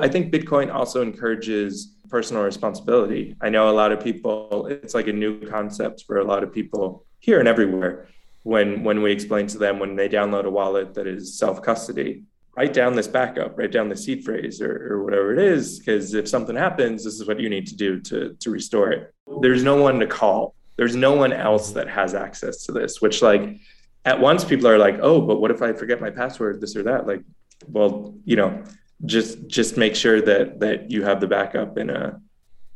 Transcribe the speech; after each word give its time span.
I 0.00 0.08
think 0.08 0.32
Bitcoin 0.32 0.72
also 0.72 1.02
encourages 1.02 1.94
personal 2.08 2.42
responsibility. 2.42 3.36
I 3.40 3.48
know 3.50 3.70
a 3.70 3.76
lot 3.82 3.92
of 3.92 4.02
people, 4.02 4.66
it's 4.66 4.94
like 4.94 5.06
a 5.06 5.12
new 5.12 5.46
concept 5.46 6.04
for 6.06 6.18
a 6.18 6.24
lot 6.24 6.42
of 6.42 6.52
people 6.52 7.04
here 7.20 7.38
and 7.38 7.48
everywhere. 7.48 8.08
When 8.42 8.82
when 8.84 9.02
we 9.02 9.12
explain 9.12 9.46
to 9.48 9.58
them 9.58 9.78
when 9.78 9.96
they 9.96 10.08
download 10.08 10.44
a 10.46 10.50
wallet 10.50 10.94
that 10.94 11.06
is 11.06 11.38
self-custody, 11.38 12.24
write 12.56 12.72
down 12.72 12.94
this 12.94 13.06
backup, 13.06 13.58
write 13.58 13.70
down 13.70 13.90
the 13.90 13.96
seed 13.96 14.24
phrase 14.24 14.62
or, 14.62 14.92
or 14.92 15.04
whatever 15.04 15.32
it 15.34 15.38
is, 15.38 15.78
because 15.78 16.14
if 16.14 16.26
something 16.26 16.56
happens, 16.56 17.04
this 17.04 17.14
is 17.20 17.28
what 17.28 17.38
you 17.38 17.50
need 17.50 17.66
to 17.66 17.76
do 17.76 18.00
to 18.00 18.34
to 18.40 18.50
restore 18.50 18.90
it. 18.92 19.12
There's 19.42 19.62
no 19.62 19.76
one 19.82 20.00
to 20.00 20.06
call. 20.06 20.54
There's 20.76 20.96
no 20.96 21.12
one 21.14 21.34
else 21.34 21.72
that 21.72 21.88
has 21.90 22.14
access 22.14 22.64
to 22.64 22.72
this, 22.72 23.02
which 23.02 23.20
like 23.20 23.58
at 24.06 24.18
once 24.18 24.42
people 24.42 24.66
are 24.66 24.78
like, 24.78 24.98
oh, 25.02 25.20
but 25.20 25.38
what 25.40 25.50
if 25.50 25.60
I 25.60 25.74
forget 25.74 26.00
my 26.00 26.10
password, 26.10 26.62
this 26.62 26.74
or 26.74 26.82
that? 26.84 27.06
Like, 27.06 27.22
well, 27.68 28.14
you 28.24 28.36
know, 28.36 28.64
just 29.06 29.46
just 29.46 29.76
make 29.76 29.96
sure 29.96 30.20
that 30.20 30.60
that 30.60 30.90
you 30.90 31.02
have 31.02 31.20
the 31.20 31.26
backup 31.26 31.78
in 31.78 31.90
a 31.90 32.20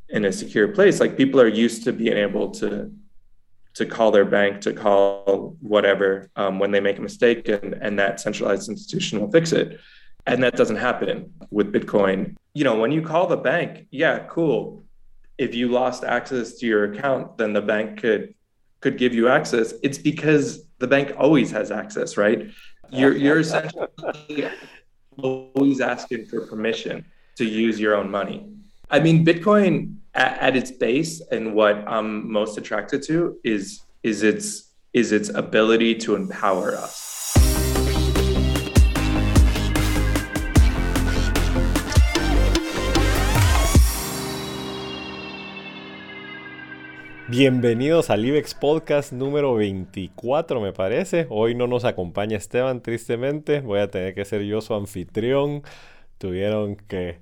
in 0.08 0.24
a 0.24 0.32
secure 0.32 0.68
place. 0.68 1.00
Like 1.00 1.16
people 1.16 1.40
are 1.40 1.48
used 1.48 1.84
to 1.84 1.92
being 1.92 2.16
able 2.16 2.50
to 2.52 2.90
to 3.74 3.84
call 3.84 4.12
their 4.12 4.24
bank, 4.24 4.60
to 4.60 4.72
call 4.72 5.56
whatever 5.60 6.30
um, 6.36 6.58
when 6.58 6.70
they 6.70 6.80
make 6.80 6.98
a 6.98 7.02
mistake, 7.02 7.48
and 7.48 7.74
and 7.74 7.98
that 7.98 8.20
centralized 8.20 8.68
institution 8.68 9.20
will 9.20 9.30
fix 9.30 9.52
it. 9.52 9.80
And 10.26 10.42
that 10.42 10.56
doesn't 10.56 10.76
happen 10.76 11.34
with 11.50 11.72
Bitcoin. 11.72 12.36
You 12.54 12.64
know, 12.64 12.76
when 12.76 12.92
you 12.92 13.02
call 13.02 13.26
the 13.26 13.36
bank, 13.36 13.86
yeah, 13.90 14.20
cool. 14.30 14.84
If 15.36 15.54
you 15.54 15.68
lost 15.68 16.04
access 16.04 16.54
to 16.54 16.66
your 16.66 16.92
account, 16.92 17.36
then 17.36 17.52
the 17.52 17.60
bank 17.60 18.00
could 18.00 18.34
could 18.80 18.96
give 18.96 19.14
you 19.14 19.28
access. 19.28 19.74
It's 19.82 19.98
because 19.98 20.66
the 20.78 20.86
bank 20.86 21.12
always 21.18 21.50
has 21.50 21.70
access, 21.70 22.16
right? 22.16 22.50
You're 22.90 23.16
you're 23.16 23.40
essentially 23.40 23.88
always 25.22 25.80
asking 25.80 26.26
for 26.26 26.46
permission 26.46 27.04
to 27.36 27.44
use 27.44 27.80
your 27.80 27.96
own 27.96 28.10
money. 28.10 28.46
I 28.90 29.00
mean, 29.00 29.24
Bitcoin 29.24 29.96
at, 30.14 30.38
at, 30.38 30.56
its 30.56 30.70
base 30.70 31.20
and 31.32 31.54
what 31.54 31.76
I'm 31.86 32.30
most 32.30 32.58
attracted 32.58 33.02
to 33.04 33.38
is 33.44 33.82
is 34.02 34.22
its 34.22 34.70
is 34.92 35.10
its 35.10 35.28
ability 35.30 35.96
to 35.96 36.14
empower 36.14 36.76
us. 36.76 37.03
Bienvenidos 47.36 48.10
al 48.10 48.24
IBEX 48.24 48.54
Podcast 48.54 49.12
número 49.12 49.56
24, 49.56 50.60
me 50.60 50.72
parece. 50.72 51.26
Hoy 51.30 51.56
no 51.56 51.66
nos 51.66 51.84
acompaña 51.84 52.36
Esteban, 52.36 52.80
tristemente. 52.80 53.60
Voy 53.60 53.80
a 53.80 53.90
tener 53.90 54.14
que 54.14 54.24
ser 54.24 54.42
yo 54.42 54.60
su 54.60 54.72
anfitrión. 54.72 55.64
Tuvieron 56.18 56.76
que 56.76 57.18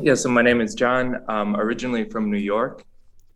yeah, 0.00 0.14
so 0.14 0.28
my 0.28 0.42
name 0.42 0.60
is 0.60 0.74
John. 0.74 1.24
I'm 1.28 1.56
originally 1.56 2.04
from 2.04 2.30
New 2.30 2.38
York. 2.38 2.84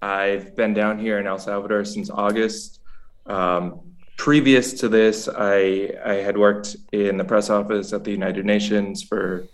I've 0.02 0.54
been 0.56 0.74
down 0.74 0.98
here 0.98 1.18
in 1.18 1.26
El 1.26 1.38
Salvador 1.38 1.84
since 1.84 2.10
August. 2.10 2.80
Um, 3.26 3.80
previous 4.16 4.74
to 4.74 4.88
this, 4.88 5.28
I, 5.28 5.90
I 6.04 6.14
had 6.14 6.36
worked 6.36 6.76
in 6.92 7.16
the 7.16 7.24
press 7.24 7.48
office 7.48 7.92
at 7.92 8.04
the 8.04 8.10
United 8.10 8.44
Nations 8.44 9.02
for 9.02 9.46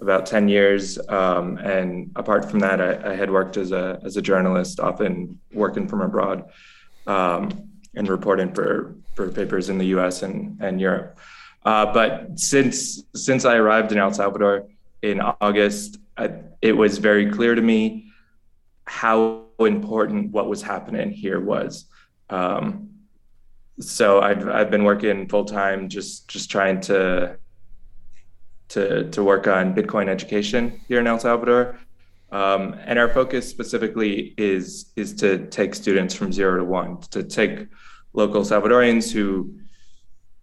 about 0.00 0.26
10 0.26 0.48
years. 0.48 0.98
Um, 1.08 1.58
and 1.58 2.12
apart 2.14 2.48
from 2.48 2.60
that, 2.60 2.80
I, 2.80 3.12
I, 3.12 3.14
had 3.14 3.30
worked 3.30 3.56
as 3.56 3.72
a, 3.72 4.00
as 4.04 4.16
a 4.16 4.22
journalist, 4.22 4.80
often 4.80 5.40
working 5.52 5.86
from 5.88 6.00
abroad 6.00 6.44
um, 7.06 7.70
and 7.94 8.08
reporting 8.08 8.52
for, 8.52 8.94
for 9.14 9.28
papers 9.30 9.68
in 9.68 9.78
the 9.78 9.86
US 9.96 10.22
and, 10.22 10.60
and 10.60 10.80
Europe. 10.80 11.18
Uh, 11.64 11.92
but 11.92 12.38
since, 12.38 13.04
since 13.14 13.44
I 13.44 13.56
arrived 13.56 13.92
in 13.92 13.98
El 13.98 14.12
Salvador 14.12 14.68
in 15.02 15.20
August, 15.20 15.98
I, 16.16 16.30
it 16.60 16.72
was 16.72 16.98
very 16.98 17.30
clear 17.30 17.54
to 17.54 17.62
me 17.62 18.12
how 18.86 19.44
important 19.58 20.32
what 20.32 20.48
was 20.48 20.62
happening 20.62 21.10
here 21.10 21.40
was. 21.40 21.86
Um, 22.30 22.90
so 23.80 24.20
I've 24.20 24.48
I've 24.48 24.70
been 24.70 24.84
working 24.84 25.28
full 25.28 25.44
time, 25.44 25.88
just 25.88 26.28
just 26.28 26.50
trying 26.50 26.80
to 26.82 27.36
to 28.68 29.10
to 29.10 29.24
work 29.24 29.46
on 29.46 29.74
Bitcoin 29.74 30.08
education 30.08 30.80
here 30.88 31.00
in 31.00 31.06
El 31.06 31.18
Salvador. 31.18 31.78
Um, 32.30 32.74
and 32.86 32.98
our 32.98 33.08
focus 33.08 33.48
specifically 33.48 34.34
is 34.38 34.92
is 34.96 35.14
to 35.14 35.46
take 35.48 35.74
students 35.74 36.14
from 36.14 36.32
zero 36.32 36.58
to 36.58 36.64
one, 36.64 37.00
to 37.10 37.22
take 37.22 37.68
local 38.12 38.42
Salvadorians 38.42 39.10
who 39.10 39.58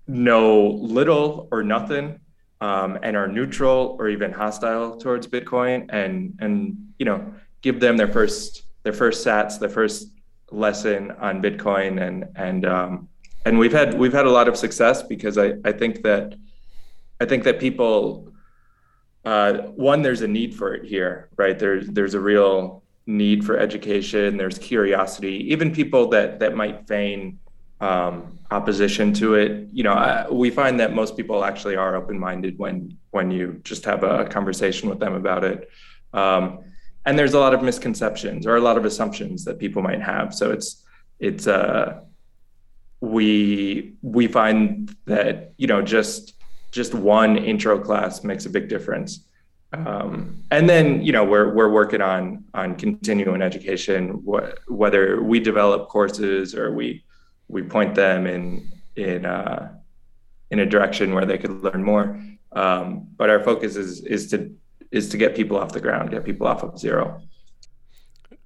know 0.08 0.68
little 0.68 1.48
or 1.52 1.64
nothing 1.64 2.20
um, 2.62 3.00
and 3.04 3.16
are 3.16 3.28
neutral 3.28 3.96
or 4.00 4.10
even 4.10 4.32
hostile 4.32 4.98
towards 4.98 5.28
Bitcoin, 5.28 5.86
and 5.90 6.38
and 6.40 6.78
you 6.98 7.06
know 7.06 7.34
give 7.62 7.80
them 7.80 7.98
their 7.98 8.08
first 8.08 8.64
their 8.84 8.94
first 8.94 9.26
sats, 9.26 9.60
their 9.60 9.70
first 9.70 10.12
lesson 10.52 11.12
on 11.12 11.42
Bitcoin, 11.42 12.02
and 12.06 12.26
and 12.36 12.66
um, 12.66 13.10
and 13.46 13.58
we've 13.58 13.72
had 13.72 13.98
we've 13.98 14.14
had 14.14 14.26
a 14.26 14.32
lot 14.32 14.48
of 14.48 14.58
success 14.58 15.04
because 15.04 15.38
I 15.38 15.54
I 15.64 15.72
think 15.72 16.04
that 16.04 16.36
I 17.20 17.26
think 17.26 17.44
that 17.44 17.60
people 17.60 18.32
uh, 19.26 19.54
one 19.76 20.02
there's 20.02 20.22
a 20.22 20.28
need 20.28 20.56
for 20.56 20.74
it 20.74 20.86
here, 20.86 21.30
right? 21.38 21.58
There's 21.58 21.88
there's 21.88 22.14
a 22.14 22.20
real 22.20 22.84
need 23.06 23.46
for 23.46 23.58
education. 23.58 24.38
There's 24.38 24.58
curiosity. 24.58 25.52
Even 25.52 25.74
people 25.74 26.08
that 26.10 26.40
that 26.40 26.56
might 26.56 26.88
feign 26.88 27.40
um, 27.80 28.40
opposition 28.52 29.14
to 29.14 29.36
it. 29.36 29.70
You 29.72 29.84
know, 29.84 29.94
I, 29.94 30.30
we 30.30 30.50
find 30.50 30.80
that 30.80 30.94
most 30.94 31.16
people 31.16 31.44
actually 31.44 31.76
are 31.76 31.96
open-minded 31.96 32.58
when 32.58 32.98
when 33.12 33.32
you 33.32 33.60
just 33.64 33.86
have 33.86 34.04
a 34.04 34.26
conversation 34.26 34.90
with 34.90 35.00
them 35.00 35.14
about 35.14 35.44
it. 35.44 35.70
Um, 36.14 36.60
and 37.06 37.18
there's 37.18 37.34
a 37.34 37.40
lot 37.40 37.54
of 37.54 37.64
misconceptions 37.64 38.46
or 38.46 38.56
a 38.56 38.62
lot 38.62 38.78
of 38.78 38.86
assumptions 38.86 39.46
that 39.46 39.58
people 39.60 39.82
might 39.82 40.02
have. 40.02 40.34
So 40.34 40.52
it's 40.52 40.86
it's 41.20 41.48
uh, 41.48 42.02
we 43.02 43.94
we 44.02 44.28
find 44.28 44.96
that 45.06 45.54
you 45.58 45.68
know 45.68 45.82
just 45.82 46.34
just 46.72 46.94
one 46.94 47.38
intro 47.38 47.80
class 47.80 48.24
makes 48.24 48.46
a 48.46 48.50
big 48.50 48.68
difference. 48.68 49.26
Um, 49.72 50.44
and 50.52 50.68
then 50.68 51.02
you 51.02 51.12
know 51.12 51.24
we're 51.24 51.54
we're 51.54 51.70
working 51.70 52.02
on 52.02 52.44
on 52.54 52.76
continuing 52.76 53.42
education, 53.42 54.24
wh- 54.28 54.70
whether 54.70 55.22
we 55.22 55.40
develop 55.40 55.90
courses 55.90 56.56
or 56.56 56.74
we 56.74 57.04
we 57.50 57.64
point 57.64 57.96
them 57.96 58.26
in 58.26 58.72
in 58.96 59.26
uh, 59.26 59.74
in 60.52 60.60
a 60.60 60.66
direction 60.66 61.14
where 61.14 61.26
they 61.26 61.38
could 61.38 61.64
learn 61.64 61.84
more. 61.84 62.20
Um, 62.54 63.08
but 63.18 63.30
our 63.30 63.44
focus 63.44 63.76
is 63.76 64.02
is 64.06 64.30
to 64.32 64.56
is 64.92 65.10
to 65.10 65.18
get 65.18 65.36
people 65.36 65.58
off 65.58 65.72
the 65.72 65.82
ground, 65.82 66.12
get 66.12 66.24
people 66.24 66.48
off 66.48 66.64
of 66.64 66.80
zero. 66.80 67.22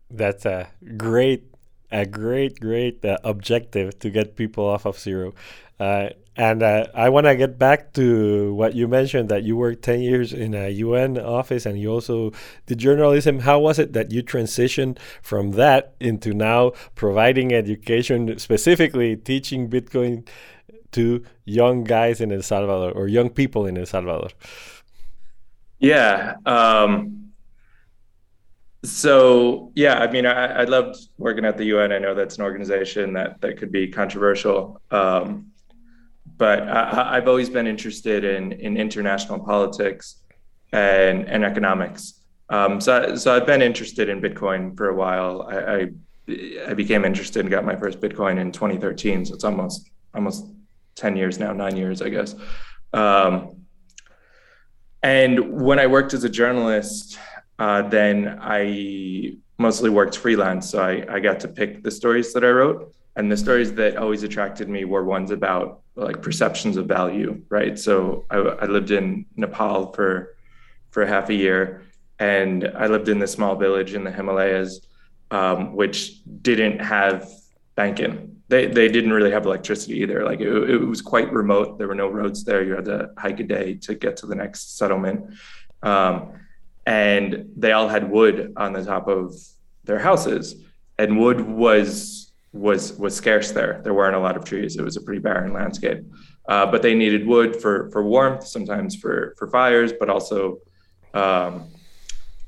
That's 0.10 0.46
a 0.46 0.70
great 0.98 1.44
a 1.92 2.06
great 2.06 2.60
great 2.60 3.06
uh, 3.06 3.18
objective 3.24 4.00
to 4.00 4.10
get 4.10 4.36
people 4.36 4.66
off 4.66 4.86
of 4.86 5.00
zero. 5.00 5.34
Uh, 5.80 6.10
and 6.36 6.64
uh, 6.64 6.88
I 6.96 7.10
want 7.10 7.28
to 7.28 7.36
get 7.36 7.60
back 7.60 7.94
to 7.94 8.54
what 8.56 8.74
you 8.74 8.88
mentioned 8.88 9.30
that 9.30 9.44
you 9.44 9.56
worked 9.56 9.84
10 9.84 10.02
years 10.02 10.34
in 10.34 10.56
a 10.56 10.70
UN 10.70 11.20
office 11.20 11.66
and 11.66 11.80
you 11.80 11.92
also 11.92 12.32
did 12.66 12.80
journalism. 12.80 13.40
How 13.40 13.60
was 13.60 13.78
it 13.78 13.94
that 13.94 14.12
you 14.12 14.24
transitioned 14.24 14.98
from 15.22 15.52
that 15.52 15.94
into 16.00 16.34
now 16.34 16.72
providing 16.96 17.54
education, 17.54 18.40
specifically 18.40 19.16
teaching 19.16 19.70
Bitcoin 19.70 20.28
to 20.94 21.24
young 21.46 21.84
guys 21.84 22.20
in 22.20 22.32
El 22.32 22.42
Salvador 22.42 22.92
or 22.92 23.08
young 23.08 23.30
people 23.30 23.68
in 23.68 23.78
El 23.78 23.86
Salvador? 23.86 24.30
Yeah. 25.80 26.36
Um, 26.46 27.32
so 28.84 29.72
yeah, 29.76 30.00
I 30.00 30.12
mean, 30.12 30.26
I, 30.26 30.62
I 30.62 30.64
loved 30.64 30.98
working 31.18 31.46
at 31.46 31.58
the 31.58 31.66
UN. 31.66 31.92
I 31.92 32.00
know 32.00 32.16
that's 32.16 32.38
an 32.38 32.44
organization 32.44 33.14
that 33.14 33.40
that 33.42 33.58
could 33.58 33.72
be 33.72 33.88
controversial. 33.88 34.82
Um, 34.92 35.53
but 36.38 36.68
I, 36.68 37.16
have 37.16 37.28
always 37.28 37.50
been 37.50 37.68
interested 37.68 38.24
in 38.24 38.52
in 38.54 38.78
international 38.78 39.40
politics 39.40 40.22
and 40.72 41.28
and 41.28 41.44
economics. 41.44 42.22
Um, 42.50 42.82
so 42.82 43.16
so 43.16 43.36
I've 43.36 43.46
been 43.46 43.62
interested 43.62 44.10
in 44.10 44.22
Bitcoin 44.22 44.76
for 44.78 44.90
a 44.90 44.96
while. 44.96 45.44
I, 45.44 45.58
I, 45.58 45.88
I 46.70 46.74
became 46.74 47.06
interested 47.06 47.42
and 47.42 47.50
got 47.50 47.66
my 47.66 47.76
first 47.76 48.00
Bitcoin 48.00 48.40
in 48.40 48.52
2013. 48.52 49.26
So 49.26 49.36
it's 49.36 49.44
almost 49.44 49.90
almost 50.14 50.46
10 50.96 51.16
years 51.16 51.40
now, 51.40 51.54
nine 51.54 51.76
years, 51.76 52.02
I 52.02 52.10
guess. 52.10 52.36
Um, 52.94 53.66
and 55.02 55.62
when 55.62 55.80
I 55.80 55.88
worked 55.88 56.14
as 56.14 56.24
a 56.24 56.30
journalist, 56.30 57.18
uh, 57.60 57.82
then 57.84 58.38
I 58.42 59.38
mostly 59.58 59.90
worked 59.90 60.18
freelance. 60.18 60.70
So 60.70 60.82
I, 60.82 61.16
I 61.16 61.20
got 61.20 61.40
to 61.42 61.48
pick 61.48 61.84
the 61.84 61.92
stories 61.92 62.34
that 62.34 62.44
I 62.44 62.50
wrote. 62.50 62.94
And 63.16 63.32
the 63.32 63.38
stories 63.38 63.74
that 63.74 63.98
always 63.98 64.24
attracted 64.24 64.70
me 64.70 64.86
were 64.86 65.04
ones 65.04 65.30
about 65.30 65.83
like 65.96 66.22
perceptions 66.22 66.78
of 66.78 66.88
value, 66.88 67.42
right? 67.50 67.78
So 67.78 68.26
I, 68.30 68.38
I 68.38 68.66
lived 68.66 68.92
in 68.92 69.26
Nepal 69.36 69.94
for 69.94 70.36
for 70.92 71.06
half 71.06 71.30
a 71.30 71.34
year, 71.34 71.84
and 72.20 72.72
I 72.76 72.88
lived 72.88 73.10
in 73.10 73.20
this 73.20 73.32
small 73.32 73.56
village 73.56 73.94
in 73.94 74.04
the 74.04 74.12
Himalayas, 74.12 74.88
um, 75.32 75.76
which 75.76 76.22
didn't 76.42 76.80
have 76.80 77.30
banking. 77.76 78.42
They 78.48 78.68
they 78.68 78.88
didn't 78.88 79.14
really 79.14 79.32
have 79.32 79.46
electricity 79.46 80.00
either. 80.00 80.24
Like 80.24 80.40
it, 80.40 80.70
it 80.70 80.78
was 80.78 81.02
quite 81.02 81.32
remote. 81.32 81.78
There 81.78 81.88
were 81.88 81.96
no 81.96 82.10
roads 82.10 82.44
there. 82.44 82.64
You 82.64 82.76
had 82.76 82.86
to 82.86 83.12
hike 83.18 83.40
a 83.40 83.44
day 83.44 83.76
to 83.76 83.96
get 83.96 84.18
to 84.18 84.28
the 84.28 84.36
next 84.36 84.78
settlement, 84.78 85.34
um, 85.84 86.34
and 86.86 87.52
they 87.56 87.72
all 87.72 87.88
had 87.88 88.10
wood 88.10 88.54
on 88.58 88.74
the 88.74 88.84
top 88.84 89.08
of 89.08 89.36
their 89.84 90.00
houses, 90.00 90.56
and 90.98 91.20
wood 91.20 91.42
was 91.42 92.33
was 92.54 92.94
was 92.94 93.16
scarce 93.16 93.52
there. 93.52 93.82
There 93.84 93.94
weren't 93.94 94.16
a 94.16 94.20
lot 94.20 94.38
of 94.38 94.46
trees. 94.46 94.78
It 94.78 94.84
was 94.84 94.96
a 94.96 95.02
pretty 95.02 95.20
barren 95.20 95.54
landscape. 95.54 96.04
Uh, 96.48 96.66
but 96.66 96.82
they 96.82 96.94
needed 96.94 97.26
wood 97.26 97.56
for 97.62 97.90
for 97.92 98.04
warmth, 98.04 98.46
sometimes 98.46 98.96
for 98.96 99.36
for 99.38 99.48
fires, 99.48 99.92
but 100.00 100.10
also 100.10 100.60
um, 101.14 101.70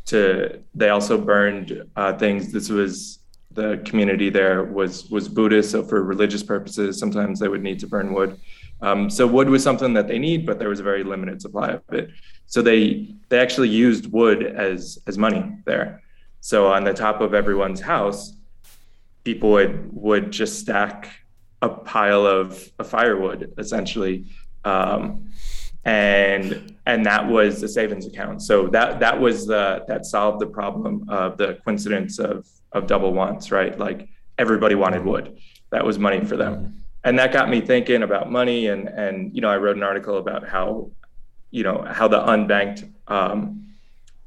to 0.06 0.62
they 0.76 0.90
also 0.90 1.18
burned 1.18 1.84
uh, 1.96 2.14
things. 2.14 2.52
This 2.52 2.70
was 2.70 3.20
the 3.52 3.82
community 3.86 4.30
there 4.30 4.64
was 4.64 5.10
was 5.10 5.28
Buddhist, 5.28 5.72
so 5.72 5.84
for 5.84 6.04
religious 6.04 6.44
purposes, 6.44 7.00
sometimes 7.00 7.40
they 7.40 7.48
would 7.48 7.64
need 7.64 7.80
to 7.80 7.88
burn 7.88 8.14
wood. 8.14 8.40
Um, 8.82 9.10
so 9.10 9.26
wood 9.26 9.50
was 9.50 9.64
something 9.64 9.94
that 9.94 10.08
they 10.08 10.20
need, 10.20 10.46
but 10.46 10.60
there 10.60 10.70
was 10.70 10.80
a 10.80 10.84
very 10.84 11.04
limited 11.04 11.42
supply 11.42 11.70
of 11.70 11.82
it. 11.92 12.12
So 12.46 12.62
they 12.62 13.16
they 13.30 13.40
actually 13.40 13.70
used 13.70 14.12
wood 14.12 14.44
as 14.44 15.00
as 15.08 15.18
money 15.18 15.58
there. 15.66 16.04
So 16.42 16.68
on 16.68 16.84
the 16.84 16.94
top 16.94 17.22
of 17.22 17.34
everyone's 17.34 17.82
house, 17.82 18.34
people 19.26 19.52
would 19.52 19.90
would 19.92 20.32
just 20.32 20.60
stack 20.60 21.12
a 21.62 21.68
pile 21.68 22.26
of, 22.26 22.72
of 22.80 22.88
firewood 22.88 23.54
essentially. 23.58 24.26
Um, 24.64 25.32
and 25.84 26.76
and 26.86 27.06
that 27.06 27.28
was 27.28 27.60
the 27.60 27.68
savings 27.68 28.06
account. 28.06 28.42
So 28.42 28.68
that 28.68 29.00
that 29.02 29.20
was 29.20 29.46
the 29.46 29.84
that 29.88 30.06
solved 30.06 30.40
the 30.40 30.48
problem 30.48 31.06
of 31.10 31.38
the 31.38 31.60
coincidence 31.66 32.18
of 32.20 32.48
of 32.72 32.88
double 32.88 33.14
wants 33.14 33.52
right? 33.52 33.78
Like 33.78 34.08
everybody 34.38 34.76
wanted 34.76 35.04
wood. 35.04 35.38
That 35.72 35.86
was 35.86 36.00
money 36.00 36.24
for 36.24 36.38
them. 36.38 36.84
And 37.04 37.20
that 37.20 37.32
got 37.32 37.50
me 37.50 37.62
thinking 37.62 38.04
about 38.04 38.32
money 38.32 38.68
and 38.68 38.88
and 38.88 39.36
you 39.36 39.42
know 39.42 39.50
i 39.50 39.58
wrote 39.58 39.76
an 39.76 39.84
article 39.84 40.18
about 40.18 40.48
how 40.48 40.90
you 41.52 41.64
know 41.64 41.86
how 41.88 42.08
the 42.08 42.20
unbanked 42.20 42.92
um, 43.08 43.68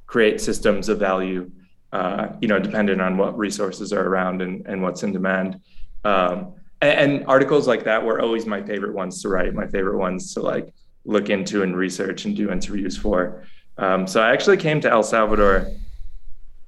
create 0.06 0.40
systems 0.40 0.88
of 0.88 0.98
value 0.98 1.50
uh, 1.92 2.28
you 2.40 2.48
know, 2.48 2.58
dependent 2.58 3.00
on 3.00 3.16
what 3.16 3.36
resources 3.38 3.92
are 3.92 4.06
around 4.06 4.42
and, 4.42 4.66
and 4.66 4.82
what's 4.82 5.02
in 5.02 5.12
demand. 5.12 5.60
Um, 6.04 6.54
and, 6.80 7.12
and, 7.12 7.26
articles 7.26 7.66
like 7.66 7.84
that 7.84 8.04
were 8.04 8.20
always 8.20 8.46
my 8.46 8.62
favorite 8.62 8.94
ones 8.94 9.22
to 9.22 9.28
write, 9.28 9.54
my 9.54 9.66
favorite 9.66 9.98
ones 9.98 10.34
to 10.34 10.40
like 10.40 10.72
look 11.04 11.30
into 11.30 11.62
and 11.62 11.76
research 11.76 12.24
and 12.24 12.36
do 12.36 12.52
interviews 12.52 12.96
for. 12.96 13.44
Um, 13.78 14.06
so 14.06 14.20
I 14.20 14.32
actually 14.32 14.58
came 14.58 14.80
to 14.82 14.90
El 14.90 15.02
Salvador 15.02 15.72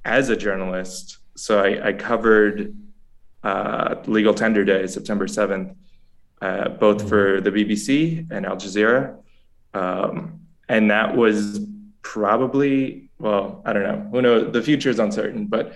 as 0.03 0.29
a 0.29 0.35
journalist. 0.35 1.19
So 1.37 1.63
I, 1.63 1.89
I 1.89 1.93
covered 1.93 2.75
uh, 3.43 3.95
Legal 4.05 4.33
Tender 4.33 4.65
Day, 4.65 4.87
September 4.87 5.27
7th, 5.27 5.75
uh, 6.41 6.69
both 6.69 6.97
mm-hmm. 6.97 7.07
for 7.07 7.41
the 7.41 7.51
BBC 7.51 8.29
and 8.31 8.45
Al 8.45 8.57
Jazeera. 8.57 9.17
Um, 9.73 10.39
and 10.67 10.89
that 10.89 11.15
was 11.15 11.59
probably 12.01 13.09
well, 13.21 13.61
I 13.65 13.73
don't 13.73 13.83
know. 13.83 14.09
Who 14.11 14.21
knows? 14.21 14.51
The 14.51 14.61
future 14.61 14.89
is 14.89 14.99
uncertain, 14.99 15.45
but 15.45 15.73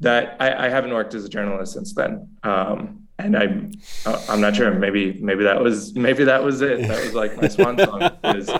that 0.00 0.36
I, 0.40 0.66
I 0.66 0.68
haven't 0.68 0.92
worked 0.92 1.14
as 1.14 1.24
a 1.24 1.28
journalist 1.28 1.72
since 1.72 1.94
then. 1.94 2.28
Um, 2.42 3.00
and 3.18 3.36
I'm 3.36 3.72
uh, 4.06 4.24
I'm 4.28 4.40
not 4.40 4.56
sure. 4.56 4.72
Maybe 4.72 5.18
maybe 5.20 5.44
that 5.44 5.60
was 5.60 5.94
maybe 5.94 6.24
that 6.24 6.42
was 6.42 6.62
it. 6.62 6.80
That 6.88 7.04
was 7.04 7.14
like 7.14 7.40
my 7.40 7.48
swan 7.48 7.78
song 7.78 8.10
is 8.24 8.50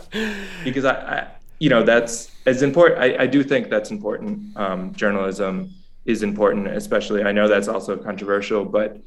because 0.63 0.85
I, 0.85 0.95
I, 0.95 1.29
you 1.59 1.69
know 1.69 1.83
that's 1.83 2.31
as 2.47 2.63
important. 2.63 3.01
I, 3.01 3.25
I 3.25 3.27
do 3.27 3.43
think 3.43 3.69
that's 3.69 3.91
important. 3.91 4.57
Um, 4.57 4.95
journalism 4.95 5.71
is 6.05 6.23
important, 6.23 6.69
especially 6.69 7.25
I 7.25 7.33
know 7.33 7.49
that's 7.49 7.69
also 7.69 7.97
controversial, 7.97 8.65
but 8.65 9.01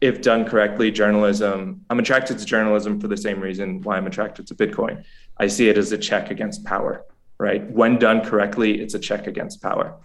if 0.00 0.20
done 0.20 0.44
correctly, 0.44 0.90
journalism. 0.90 1.84
I'm 1.90 1.98
attracted 1.98 2.38
to 2.38 2.44
journalism 2.44 3.00
for 3.00 3.08
the 3.08 3.16
same 3.16 3.40
reason 3.40 3.82
why 3.82 3.96
I'm 3.96 4.06
attracted 4.06 4.46
to 4.48 4.54
Bitcoin. 4.54 5.04
I 5.38 5.48
see 5.48 5.68
it 5.68 5.78
as 5.78 5.90
a 5.90 5.98
check 5.98 6.30
against 6.30 6.64
power 6.64 7.04
right? 7.38 7.68
When 7.70 7.98
done 7.98 8.22
correctly, 8.22 8.80
it's 8.80 8.94
a 8.94 8.98
check 8.98 9.26
against 9.26 9.62
power. 9.62 9.96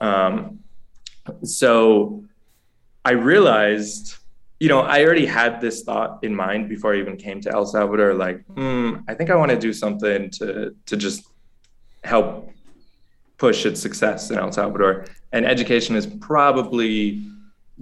Um, 0.00 0.60
so 1.42 2.24
I 3.04 3.12
realized, 3.12 4.16
you 4.60 4.68
know, 4.68 4.80
I 4.80 5.04
already 5.04 5.26
had 5.26 5.60
this 5.60 5.82
thought 5.82 6.18
in 6.22 6.34
mind 6.34 6.68
before 6.68 6.94
I 6.94 6.98
even 6.98 7.16
came 7.16 7.40
to 7.42 7.52
El 7.52 7.66
Salvador. 7.66 8.14
Like, 8.14 8.44
hmm, 8.46 8.96
I 9.08 9.14
think 9.14 9.30
I 9.30 9.36
want 9.36 9.50
to 9.50 9.58
do 9.58 9.72
something 9.72 10.30
to 10.30 10.74
to 10.86 10.96
just 10.96 11.26
help 12.02 12.50
push 13.38 13.66
its 13.66 13.80
success 13.80 14.30
in 14.30 14.38
El 14.38 14.52
Salvador. 14.52 15.06
And 15.32 15.44
education 15.44 15.96
is 15.96 16.06
probably 16.06 17.26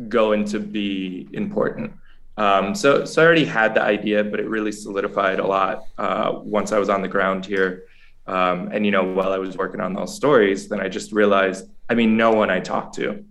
going 0.08 0.44
to 0.46 0.58
be 0.58 1.28
important. 1.32 1.92
Um, 2.36 2.74
so, 2.74 3.04
so 3.04 3.22
I 3.22 3.26
already 3.26 3.44
had 3.44 3.74
the 3.74 3.82
idea, 3.82 4.24
but 4.24 4.40
it 4.40 4.48
really 4.48 4.72
solidified 4.72 5.38
a 5.38 5.46
lot 5.46 5.84
uh, 5.98 6.32
once 6.42 6.72
I 6.72 6.78
was 6.78 6.88
on 6.88 7.02
the 7.02 7.08
ground 7.08 7.44
here. 7.44 7.84
Um, 8.26 8.68
and 8.72 8.84
you 8.84 8.92
know, 8.92 9.04
while 9.04 9.32
I 9.32 9.38
was 9.38 9.56
working 9.56 9.80
on 9.80 9.94
those 9.94 10.14
stories, 10.14 10.68
then 10.68 10.80
I 10.80 10.88
just 10.88 11.12
realized, 11.12 11.68
I 11.88 11.94
mean, 11.94 12.16
no 12.16 12.32
one 12.32 12.50
I 12.50 12.60
talked 12.60 12.94
to 12.96 13.24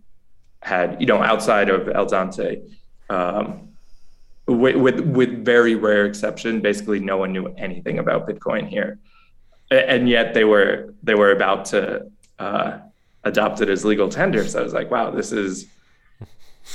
had, 0.62 0.98
you 1.00 1.08
know, 1.08 1.22
outside 1.22 1.70
of 1.70 1.88
El 1.88 2.06
Zonte, 2.08 2.62
um, 3.10 3.70
with, 4.48 4.76
with, 4.76 5.00
with 5.00 5.46
very 5.46 5.76
rare 5.76 6.06
exception, 6.06 6.62
basically 6.62 7.00
no 7.00 7.18
one 7.18 7.32
knew 7.32 7.48
anything 7.58 8.00
about 8.00 8.28
Bitcoin 8.28 8.68
here, 8.68 9.00
and 9.70 10.10
yet 10.10 10.34
they 10.34 10.44
were 10.44 10.94
they 11.04 11.16
were 11.16 11.32
about 11.32 11.66
to 11.66 12.12
uh, 12.40 12.80
adopt 13.24 13.62
it 13.62 13.70
as 13.70 13.86
legal 13.86 14.10
tender. 14.10 14.46
So 14.48 14.60
I 14.60 14.64
was 14.64 14.74
like, 14.74 14.92
wow, 14.92 15.12
this 15.12 15.32
is 15.32 15.68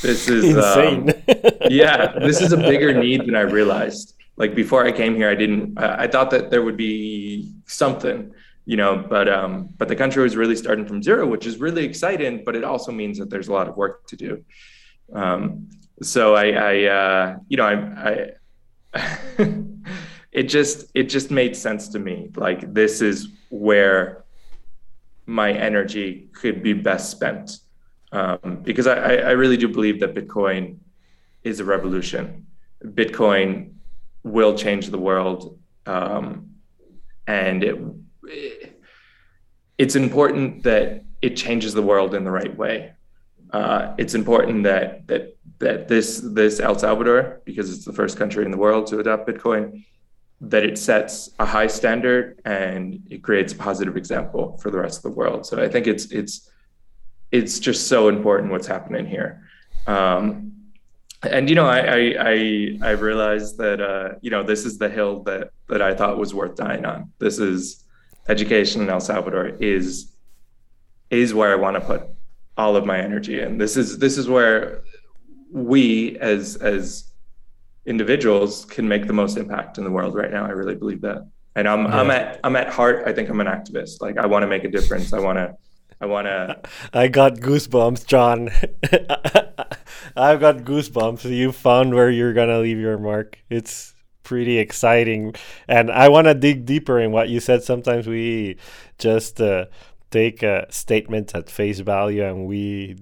this 0.00 0.28
is 0.28 0.44
insane. 0.44 1.10
Um, 1.10 1.50
yeah, 1.70 2.18
this 2.18 2.40
is 2.40 2.52
a 2.52 2.56
bigger 2.56 2.98
need 2.98 3.26
than 3.26 3.36
I 3.36 3.42
realized 3.42 4.14
like 4.36 4.54
before 4.54 4.84
I 4.84 4.92
came 4.92 5.14
here, 5.14 5.30
I 5.30 5.34
didn't. 5.34 5.78
I 5.78 6.06
thought 6.06 6.30
that 6.30 6.50
there 6.50 6.62
would 6.62 6.76
be 6.76 7.52
something, 7.66 8.32
you 8.66 8.76
know, 8.76 8.96
but 9.08 9.28
um, 9.28 9.70
but 9.78 9.88
the 9.88 9.96
country 9.96 10.22
was 10.22 10.36
really 10.36 10.56
starting 10.56 10.86
from 10.86 11.02
zero, 11.02 11.26
which 11.26 11.46
is 11.46 11.58
really 11.58 11.84
exciting. 11.84 12.42
But 12.44 12.54
it 12.54 12.64
also 12.64 12.92
means 12.92 13.18
that 13.18 13.30
there's 13.30 13.48
a 13.48 13.52
lot 13.52 13.68
of 13.68 13.76
work 13.76 14.06
to 14.08 14.16
do. 14.16 14.44
Um, 15.12 15.68
so 16.02 16.34
I, 16.34 16.50
I 16.50 16.84
uh, 16.84 17.36
you 17.48 17.56
know, 17.56 17.64
I, 17.64 18.32
I 18.94 19.36
it 20.32 20.44
just 20.44 20.90
it 20.94 21.04
just 21.04 21.30
made 21.30 21.56
sense 21.56 21.88
to 21.88 21.98
me. 21.98 22.30
Like 22.36 22.74
this 22.74 23.00
is 23.00 23.28
where 23.48 24.24
my 25.24 25.50
energy 25.52 26.28
could 26.34 26.62
be 26.62 26.72
best 26.72 27.10
spent 27.10 27.58
um, 28.12 28.60
because 28.62 28.86
I, 28.86 29.16
I 29.16 29.30
really 29.32 29.56
do 29.56 29.68
believe 29.68 30.00
that 30.00 30.14
Bitcoin 30.14 30.76
is 31.42 31.58
a 31.58 31.64
revolution. 31.64 32.46
Bitcoin 32.84 33.72
will 34.34 34.54
change 34.64 34.84
the 34.90 34.98
world, 34.98 35.58
um, 35.86 36.50
and 37.26 37.58
it, 37.64 37.76
it's 39.78 39.96
important 39.96 40.62
that 40.64 41.04
it 41.22 41.36
changes 41.44 41.72
the 41.74 41.86
world 41.90 42.10
in 42.14 42.22
the 42.24 42.34
right 42.40 42.54
way. 42.64 42.76
uh, 43.52 43.94
it's 43.98 44.14
important 44.14 44.64
that 44.64 45.06
that 45.06 45.36
that 45.58 45.88
this 45.88 46.20
this 46.34 46.60
El 46.60 46.78
Salvador, 46.78 47.40
because 47.44 47.72
it's 47.72 47.84
the 47.84 47.92
first 47.92 48.18
country 48.18 48.44
in 48.44 48.50
the 48.50 48.56
world 48.56 48.86
to 48.88 48.98
adopt 48.98 49.28
Bitcoin, 49.28 49.84
that 50.40 50.64
it 50.64 50.76
sets 50.78 51.30
a 51.38 51.46
high 51.46 51.66
standard 51.66 52.40
and 52.44 53.02
it 53.08 53.22
creates 53.22 53.52
a 53.52 53.56
positive 53.56 53.96
example 53.96 54.58
for 54.58 54.70
the 54.70 54.78
rest 54.78 54.98
of 54.98 55.02
the 55.04 55.16
world. 55.16 55.46
So 55.46 55.62
I 55.62 55.68
think 55.68 55.86
it's 55.86 56.06
it's 56.06 56.50
it's 57.30 57.58
just 57.58 57.88
so 57.88 58.08
important 58.08 58.52
what's 58.52 58.66
happening 58.66 59.06
here. 59.06 59.42
Um, 59.86 60.52
and 61.26 61.48
you 61.48 61.54
know, 61.54 61.66
I 61.66 61.78
I 61.78 62.14
I, 62.18 62.78
I 62.82 62.90
realized 62.90 63.58
that 63.58 63.80
uh, 63.80 64.14
you 64.20 64.30
know 64.30 64.42
this 64.42 64.64
is 64.64 64.78
the 64.78 64.88
hill 64.88 65.22
that 65.24 65.50
that 65.68 65.82
I 65.82 65.94
thought 65.94 66.18
was 66.18 66.34
worth 66.34 66.56
dying 66.56 66.84
on. 66.84 67.12
This 67.18 67.38
is 67.38 67.84
education 68.28 68.82
in 68.82 68.90
El 68.90 69.00
Salvador 69.00 69.48
is 69.60 70.12
is 71.10 71.34
where 71.34 71.52
I 71.52 71.56
want 71.56 71.74
to 71.74 71.80
put 71.80 72.02
all 72.56 72.74
of 72.74 72.86
my 72.86 72.98
energy 72.98 73.40
and 73.40 73.60
This 73.60 73.76
is 73.76 73.98
this 73.98 74.18
is 74.18 74.28
where 74.28 74.82
we 75.52 76.18
as 76.18 76.56
as 76.56 77.12
individuals 77.84 78.64
can 78.64 78.88
make 78.88 79.06
the 79.06 79.12
most 79.12 79.36
impact 79.36 79.78
in 79.78 79.84
the 79.84 79.90
world 79.90 80.14
right 80.14 80.30
now. 80.30 80.44
I 80.44 80.50
really 80.50 80.74
believe 80.74 81.00
that. 81.02 81.28
And 81.54 81.68
I'm 81.68 81.84
yeah. 81.84 82.00
I'm 82.00 82.10
at 82.10 82.40
I'm 82.44 82.56
at 82.56 82.68
heart, 82.68 83.04
I 83.06 83.12
think 83.12 83.28
I'm 83.28 83.40
an 83.40 83.46
activist. 83.46 84.00
Like 84.00 84.18
I 84.18 84.26
want 84.26 84.42
to 84.42 84.46
make 84.46 84.64
a 84.64 84.70
difference. 84.70 85.12
I 85.12 85.20
want 85.20 85.38
to 85.38 85.54
I 86.00 86.06
want 86.06 86.26
to 86.26 86.60
I 86.92 87.08
got 87.08 87.34
goosebumps, 87.34 88.06
John. 88.06 88.50
I've 90.16 90.40
got 90.40 90.58
goosebumps. 90.58 91.24
You 91.30 91.52
found 91.52 91.94
where 91.94 92.10
you're 92.10 92.32
to 92.32 92.58
leave 92.58 92.78
your 92.78 92.98
mark. 92.98 93.38
It's 93.50 93.94
pretty 94.22 94.58
exciting. 94.58 95.34
And 95.68 95.90
I 95.90 96.08
want 96.08 96.26
to 96.26 96.34
dig 96.34 96.64
deeper 96.64 96.98
in 96.98 97.12
what 97.12 97.28
you 97.28 97.40
said. 97.40 97.62
Sometimes 97.62 98.06
we 98.06 98.56
just 98.98 99.40
uh, 99.40 99.66
take 100.10 100.42
a 100.42 100.66
statement 100.70 101.34
at 101.34 101.50
face 101.50 101.80
value 101.80 102.24
and 102.24 102.46
we 102.46 102.96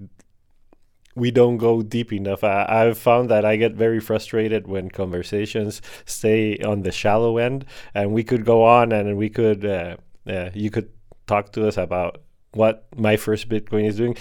we 1.15 1.31
don't 1.31 1.57
go 1.57 1.81
deep 1.81 2.11
enough. 2.11 2.43
I, 2.43 2.65
I've 2.67 2.97
found 2.97 3.29
that 3.29 3.45
I 3.45 3.55
get 3.55 3.73
very 3.73 4.01
frustrated 4.01 4.67
when 4.67 4.89
conversations 4.89 5.81
stay 6.05 6.57
on 6.57 6.81
the 6.81 6.91
shallow 6.91 7.37
end, 7.37 7.65
and 7.93 8.11
we 8.11 8.23
could 8.23 8.45
go 8.45 8.65
on 8.65 8.91
and 8.91 9.17
we 9.17 9.29
could, 9.29 9.65
uh, 9.65 9.95
uh, 10.27 10.49
you 10.53 10.69
could 10.69 10.89
talk 11.25 11.53
to 11.53 11.67
us 11.67 11.77
about 11.77 12.21
what 12.51 12.87
my 12.95 13.15
first 13.15 13.47
Bitcoin 13.47 13.85
is 13.85 13.95
doing. 13.95 14.17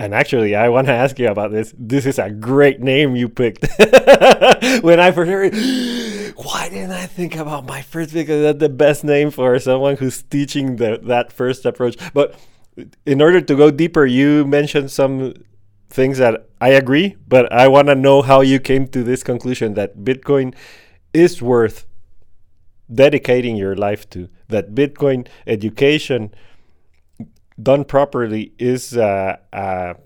And 0.00 0.14
actually, 0.14 0.56
I 0.56 0.70
want 0.70 0.86
to 0.86 0.94
ask 0.94 1.18
you 1.18 1.28
about 1.28 1.52
this. 1.52 1.74
This 1.76 2.06
is 2.06 2.18
a 2.18 2.30
great 2.30 2.80
name 2.80 3.16
you 3.16 3.28
picked. 3.28 3.66
when 4.80 4.98
I 4.98 5.10
first 5.10 5.30
heard 5.30 5.52
it, 5.52 6.34
why 6.36 6.70
didn't 6.70 6.92
I 6.92 7.04
think 7.04 7.36
about 7.36 7.66
my 7.66 7.82
first 7.82 8.14
Bitcoin? 8.14 8.40
That's 8.40 8.60
the 8.60 8.70
best 8.70 9.04
name 9.04 9.30
for 9.30 9.58
someone 9.58 9.96
who's 9.96 10.22
teaching 10.22 10.76
the, 10.76 10.98
that 11.02 11.30
first 11.30 11.66
approach. 11.66 11.98
But 12.14 12.34
in 13.04 13.20
order 13.20 13.42
to 13.42 13.54
go 13.54 13.70
deeper, 13.70 14.06
you 14.06 14.46
mentioned 14.46 14.90
some 14.90 15.34
things 15.90 16.16
that 16.16 16.48
I 16.62 16.70
agree, 16.70 17.16
but 17.28 17.52
I 17.52 17.68
want 17.68 17.88
to 17.88 17.94
know 17.94 18.22
how 18.22 18.40
you 18.40 18.58
came 18.58 18.88
to 18.88 19.04
this 19.04 19.22
conclusion 19.22 19.74
that 19.74 19.98
Bitcoin 19.98 20.54
is 21.12 21.42
worth 21.42 21.84
dedicating 22.90 23.54
your 23.54 23.76
life 23.76 24.08
to, 24.10 24.30
that 24.48 24.74
Bitcoin 24.74 25.28
education 25.46 26.32
done 27.62 27.84
properly 27.84 28.52
is 28.58 28.96
a, 28.96 29.38
a 29.52 29.96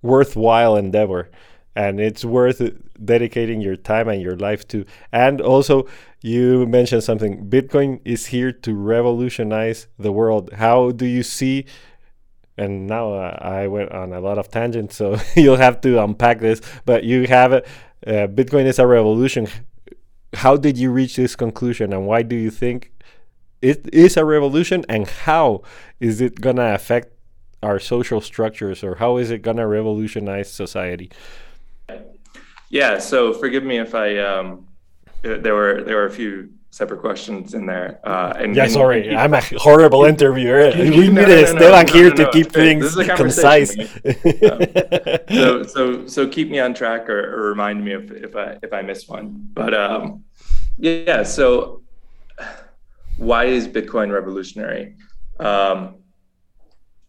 worthwhile 0.00 0.76
endeavor 0.76 1.30
and 1.74 2.00
it's 2.00 2.24
worth 2.24 2.60
dedicating 3.02 3.60
your 3.60 3.76
time 3.76 4.08
and 4.08 4.20
your 4.20 4.36
life 4.36 4.66
to. 4.68 4.84
And 5.10 5.40
also, 5.40 5.86
you 6.20 6.66
mentioned 6.66 7.02
something 7.02 7.48
Bitcoin 7.48 8.00
is 8.04 8.26
here 8.26 8.52
to 8.52 8.74
revolutionize 8.74 9.86
the 9.98 10.12
world. 10.12 10.52
How 10.52 10.90
do 10.90 11.06
you 11.06 11.22
see 11.22 11.66
and 12.56 12.86
now 12.86 13.14
uh, 13.14 13.38
I 13.40 13.66
went 13.66 13.92
on 13.92 14.12
a 14.12 14.20
lot 14.20 14.38
of 14.38 14.50
tangents, 14.50 14.96
so 14.96 15.16
you'll 15.36 15.56
have 15.56 15.80
to 15.82 16.02
unpack 16.02 16.40
this. 16.40 16.60
But 16.84 17.04
you 17.04 17.26
have. 17.26 17.52
Uh, 17.52 17.62
Bitcoin 18.26 18.66
is 18.66 18.78
a 18.78 18.86
revolution. 18.86 19.48
How 20.34 20.56
did 20.56 20.76
you 20.76 20.90
reach 20.90 21.16
this 21.16 21.36
conclusion, 21.36 21.92
and 21.92 22.06
why 22.06 22.22
do 22.22 22.36
you 22.36 22.50
think 22.50 22.91
it 23.62 23.88
is 23.92 24.16
a 24.16 24.24
revolution? 24.24 24.84
And 24.88 25.08
how 25.08 25.62
is 26.00 26.20
it 26.20 26.40
gonna 26.40 26.74
affect 26.74 27.12
our 27.62 27.78
social 27.78 28.20
structures, 28.20 28.82
or 28.82 28.96
how 28.96 29.16
is 29.16 29.30
it 29.30 29.42
gonna 29.42 29.66
revolutionize 29.66 30.52
society? 30.52 31.10
Yeah. 32.68 32.98
So 32.98 33.32
forgive 33.32 33.64
me 33.64 33.78
if 33.78 33.94
I 33.94 34.18
um, 34.18 34.66
there 35.22 35.54
were 35.54 35.82
there 35.82 35.96
were 35.96 36.06
a 36.06 36.10
few 36.10 36.50
separate 36.72 37.00
questions 37.00 37.52
in 37.52 37.66
there. 37.66 38.00
Uh, 38.02 38.32
and 38.38 38.56
yeah, 38.56 38.64
and 38.64 38.72
sorry. 38.72 39.14
I'm 39.14 39.34
a 39.34 39.42
horrible 39.58 40.04
interviewer. 40.06 40.72
we 40.78 40.88
no, 40.88 40.96
need 40.96 41.12
no, 41.12 41.52
no, 41.52 41.82
no, 41.82 41.92
here 41.92 42.10
to 42.10 42.30
keep 42.30 42.50
things 42.50 42.94
concise. 42.94 43.78
um, 43.78 43.86
so, 45.28 45.62
so, 45.62 46.06
so 46.06 46.26
keep 46.26 46.50
me 46.50 46.58
on 46.58 46.72
track 46.72 47.08
or, 47.10 47.34
or, 47.34 47.50
remind 47.50 47.84
me 47.84 47.92
if, 47.92 48.10
if 48.10 48.34
I 48.34 48.58
if 48.62 48.72
I 48.72 48.80
miss 48.80 49.06
one. 49.06 49.50
But 49.52 49.74
um, 49.74 50.24
yeah, 50.78 51.22
so 51.22 51.81
why 53.16 53.44
is 53.44 53.68
Bitcoin 53.68 54.12
revolutionary? 54.12 54.96
Um, 55.38 55.96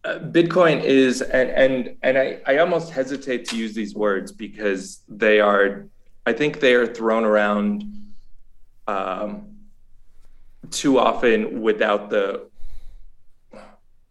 uh, 0.04 0.18
Bitcoin 0.18 0.82
is, 0.82 1.22
and 1.22 1.50
and 1.50 1.96
and 2.02 2.18
I, 2.18 2.40
I 2.46 2.58
almost 2.58 2.92
hesitate 2.92 3.48
to 3.48 3.56
use 3.56 3.74
these 3.74 3.94
words 3.94 4.32
because 4.32 5.02
they 5.08 5.40
are, 5.40 5.86
I 6.26 6.34
think 6.34 6.60
they 6.60 6.74
are 6.74 6.86
thrown 6.86 7.24
around 7.24 7.84
um, 8.86 9.56
too 10.70 10.98
often 10.98 11.62
without 11.62 12.10
the 12.10 12.48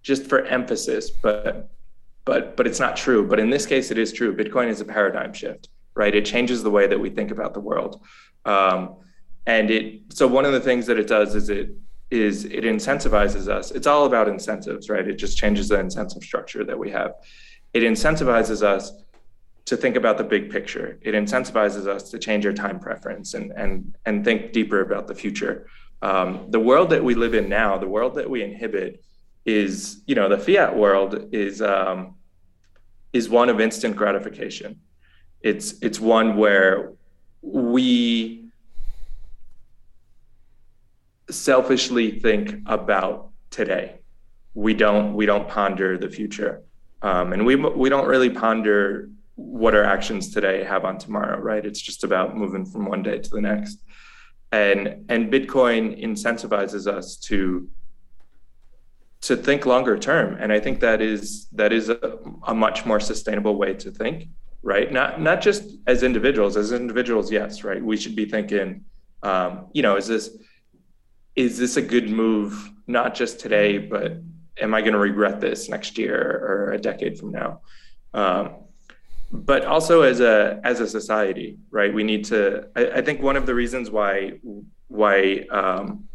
just 0.02 0.26
for 0.26 0.44
emphasis, 0.46 1.12
but 1.12 1.70
but 2.26 2.58
but 2.58 2.66
it's 2.66 2.80
not 2.80 2.96
true. 2.96 3.28
But 3.28 3.40
in 3.40 3.50
this 3.50 3.66
case, 3.66 3.92
it 3.92 4.00
is 4.00 4.12
true. 4.12 4.36
Bitcoin 4.36 4.70
is 4.70 4.82
a 4.82 4.86
paradigm 4.86 5.32
shift, 5.32 5.70
right? 5.94 6.14
It 6.14 6.26
changes 6.26 6.64
the 6.64 6.72
way 6.72 6.88
that 6.88 7.00
we 7.00 7.12
think 7.12 7.30
about 7.30 7.54
the 7.54 7.60
world, 7.60 8.02
um, 8.46 8.96
and 9.46 9.70
it. 9.70 10.02
So 10.14 10.28
one 10.28 10.46
of 10.46 10.54
the 10.54 10.60
things 10.60 10.88
that 10.88 10.98
it 10.98 11.08
does 11.08 11.36
is 11.36 11.50
it 11.50 11.70
is 12.14 12.46
it 12.46 12.64
incentivizes 12.64 13.48
us. 13.48 13.72
It's 13.72 13.88
all 13.88 14.06
about 14.06 14.28
incentives, 14.28 14.88
right? 14.88 15.08
It 15.08 15.16
just 15.16 15.36
changes 15.36 15.68
the 15.68 15.80
incentive 15.80 16.24
structure 16.24 16.64
that 16.64 16.78
we 16.78 16.92
have. 16.92 17.16
It 17.74 17.82
incentivizes 17.82 18.62
us 18.62 18.92
to 19.66 19.76
think 19.76 19.96
about 19.96 20.20
the 20.20 20.24
big 20.24 20.52
picture. 20.52 21.00
It 21.02 21.16
incentivizes 21.16 21.88
us 21.88 22.12
to 22.12 22.20
change 22.20 22.46
our 22.46 22.54
time 22.54 22.80
preference 22.80 23.34
and 23.34 23.52
and 23.54 23.96
and 24.06 24.24
think 24.24 24.52
deeper 24.52 24.82
about 24.82 25.08
the 25.08 25.16
future. 25.16 25.66
Um, 26.04 26.46
the 26.50 26.60
world 26.60 26.92
that 26.92 27.04
we 27.04 27.16
live 27.16 27.34
in 27.34 27.50
now, 27.50 27.80
the 27.80 27.88
world 27.88 28.14
that 28.16 28.30
we 28.30 28.44
inhibit, 28.44 29.04
is 29.46 30.04
you 30.06 30.14
know 30.14 30.30
the 30.30 30.38
fiat 30.38 30.78
world 30.78 31.30
is 31.32 31.64
um, 31.64 32.14
is 33.12 33.28
one 33.28 33.50
of 33.50 33.60
instant 33.60 33.96
gratification. 33.96 34.82
It's 35.42 35.82
it's 35.82 36.00
one 36.00 36.38
where 36.38 36.94
we 37.42 38.43
selfishly 41.34 42.20
think 42.20 42.56
about 42.66 43.30
today. 43.50 44.00
We 44.54 44.74
don't 44.74 45.14
we 45.16 45.26
don't 45.26 45.48
ponder 45.48 45.98
the 45.98 46.10
future, 46.10 46.64
um, 47.02 47.34
and 47.34 47.46
we 47.46 47.56
we 47.56 47.90
don't 47.90 48.08
really 48.08 48.30
ponder 48.30 49.10
what 49.36 49.74
our 49.74 49.84
actions 49.84 50.32
today 50.32 50.64
have 50.64 50.86
on 50.86 50.98
tomorrow. 51.00 51.40
Right? 51.40 51.66
It's 51.66 51.82
just 51.82 52.04
about 52.04 52.38
moving 52.38 52.66
from 52.66 52.86
one 52.86 53.02
day 53.02 53.20
to 53.20 53.30
the 53.30 53.42
next 53.42 53.80
and 54.54 55.04
and 55.10 55.34
bitcoin 55.34 56.02
incentivizes 56.02 56.86
us 56.86 57.18
to 57.18 57.68
to 59.20 59.36
think 59.36 59.66
longer 59.66 59.98
term 59.98 60.38
and 60.40 60.54
i 60.54 60.60
think 60.60 60.80
that 60.80 61.02
is 61.02 61.48
that 61.52 61.74
is 61.74 61.90
a, 61.90 62.20
a, 62.48 62.54
much 62.54 62.86
more 62.86 63.00
sustainable 63.00 63.56
way 63.56 63.74
to 63.74 63.90
think 63.90 64.28
right 64.62 64.94
not 64.94 65.20
not 65.20 65.42
just 65.42 65.64
as 65.88 66.04
individuals 66.04 66.56
as 66.56 66.72
individuals 66.72 67.32
yes 67.32 67.64
right 67.64 67.84
we 67.84 67.98
should 67.98 68.16
be 68.16 68.26
thinking 68.26 68.86
um, 69.24 69.68
you 69.74 69.82
know 69.82 69.96
is 69.96 70.08
this 70.08 70.38
is 71.36 71.58
this 71.58 71.78
a 71.78 71.82
good 71.82 72.10
move 72.10 72.72
not 72.88 73.16
just 73.16 73.40
today 73.40 73.78
but 73.78 74.18
am 74.62 74.74
i 74.74 74.82
going 74.82 74.94
to 74.94 75.00
regret 75.00 75.40
this 75.42 75.70
next 75.70 75.98
year 75.98 76.40
or 76.44 76.74
a 76.74 76.78
decade 76.78 77.18
from 77.18 77.32
now 77.32 77.60
um, 78.14 78.56
but 79.34 79.66
also 79.66 80.04
as 80.04 80.20
a 80.20 80.62
as 80.64 80.80
a 80.80 80.88
society, 80.88 81.58
right? 81.72 81.92
We 81.94 82.04
need 82.04 82.24
to. 82.26 82.68
I, 82.76 83.00
I 83.00 83.02
think 83.02 83.22
one 83.22 83.36
of 83.36 83.46
the 83.46 83.56
reasons 83.56 83.90
why 83.90 84.34
why 84.88 85.46
um, 85.50 86.08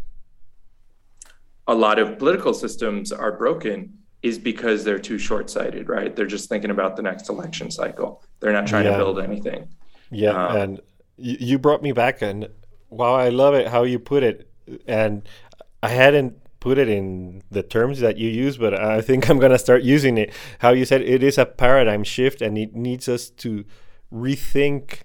a 1.67 1.75
lot 1.75 1.99
of 1.99 2.19
political 2.19 2.55
systems 2.55 3.11
are 3.11 3.33
broken 3.33 3.99
is 4.23 4.39
because 4.39 4.85
they're 4.85 4.99
too 4.99 5.19
short-sighted, 5.19 5.89
right? 5.89 6.15
They're 6.15 6.27
just 6.27 6.49
thinking 6.49 6.71
about 6.71 6.97
the 6.97 7.03
next 7.03 7.29
election 7.29 7.71
cycle. 7.71 8.23
They're 8.41 8.53
not 8.53 8.67
trying 8.67 8.85
yeah. 8.85 8.93
to 8.93 8.99
build 8.99 9.19
anything. 9.21 9.69
Yeah, 10.11 10.31
um, 10.31 10.57
and 10.57 10.81
you 11.17 11.59
brought 11.59 11.83
me 11.83 11.91
back, 11.93 12.23
and 12.23 12.49
wow, 12.89 13.15
I 13.15 13.31
love 13.31 13.55
it 13.55 13.67
how 13.67 13.83
you 13.83 13.99
put 13.99 14.23
it. 14.23 14.48
And 14.87 15.29
I 15.83 15.89
hadn't 15.89 16.39
put 16.61 16.79
it 16.79 16.89
in 16.89 17.43
the 17.51 17.63
terms 17.63 18.01
that 18.01 18.17
you 18.17 18.29
use, 18.29 18.57
but 18.57 18.75
I 18.75 19.01
think 19.01 19.29
I'm 19.31 19.39
gonna 19.39 19.59
start 19.59 19.83
using 19.83 20.19
it. 20.19 20.33
How 20.59 20.71
you 20.71 20.85
said 20.85 21.03
it 21.03 21.23
is 21.23 21.39
a 21.39 21.47
paradigm 21.47 22.05
shift, 22.05 22.43
and 22.43 22.59
it 22.59 22.75
needs 22.75 23.09
us 23.09 23.31
to 23.31 23.65
rethink 24.13 25.03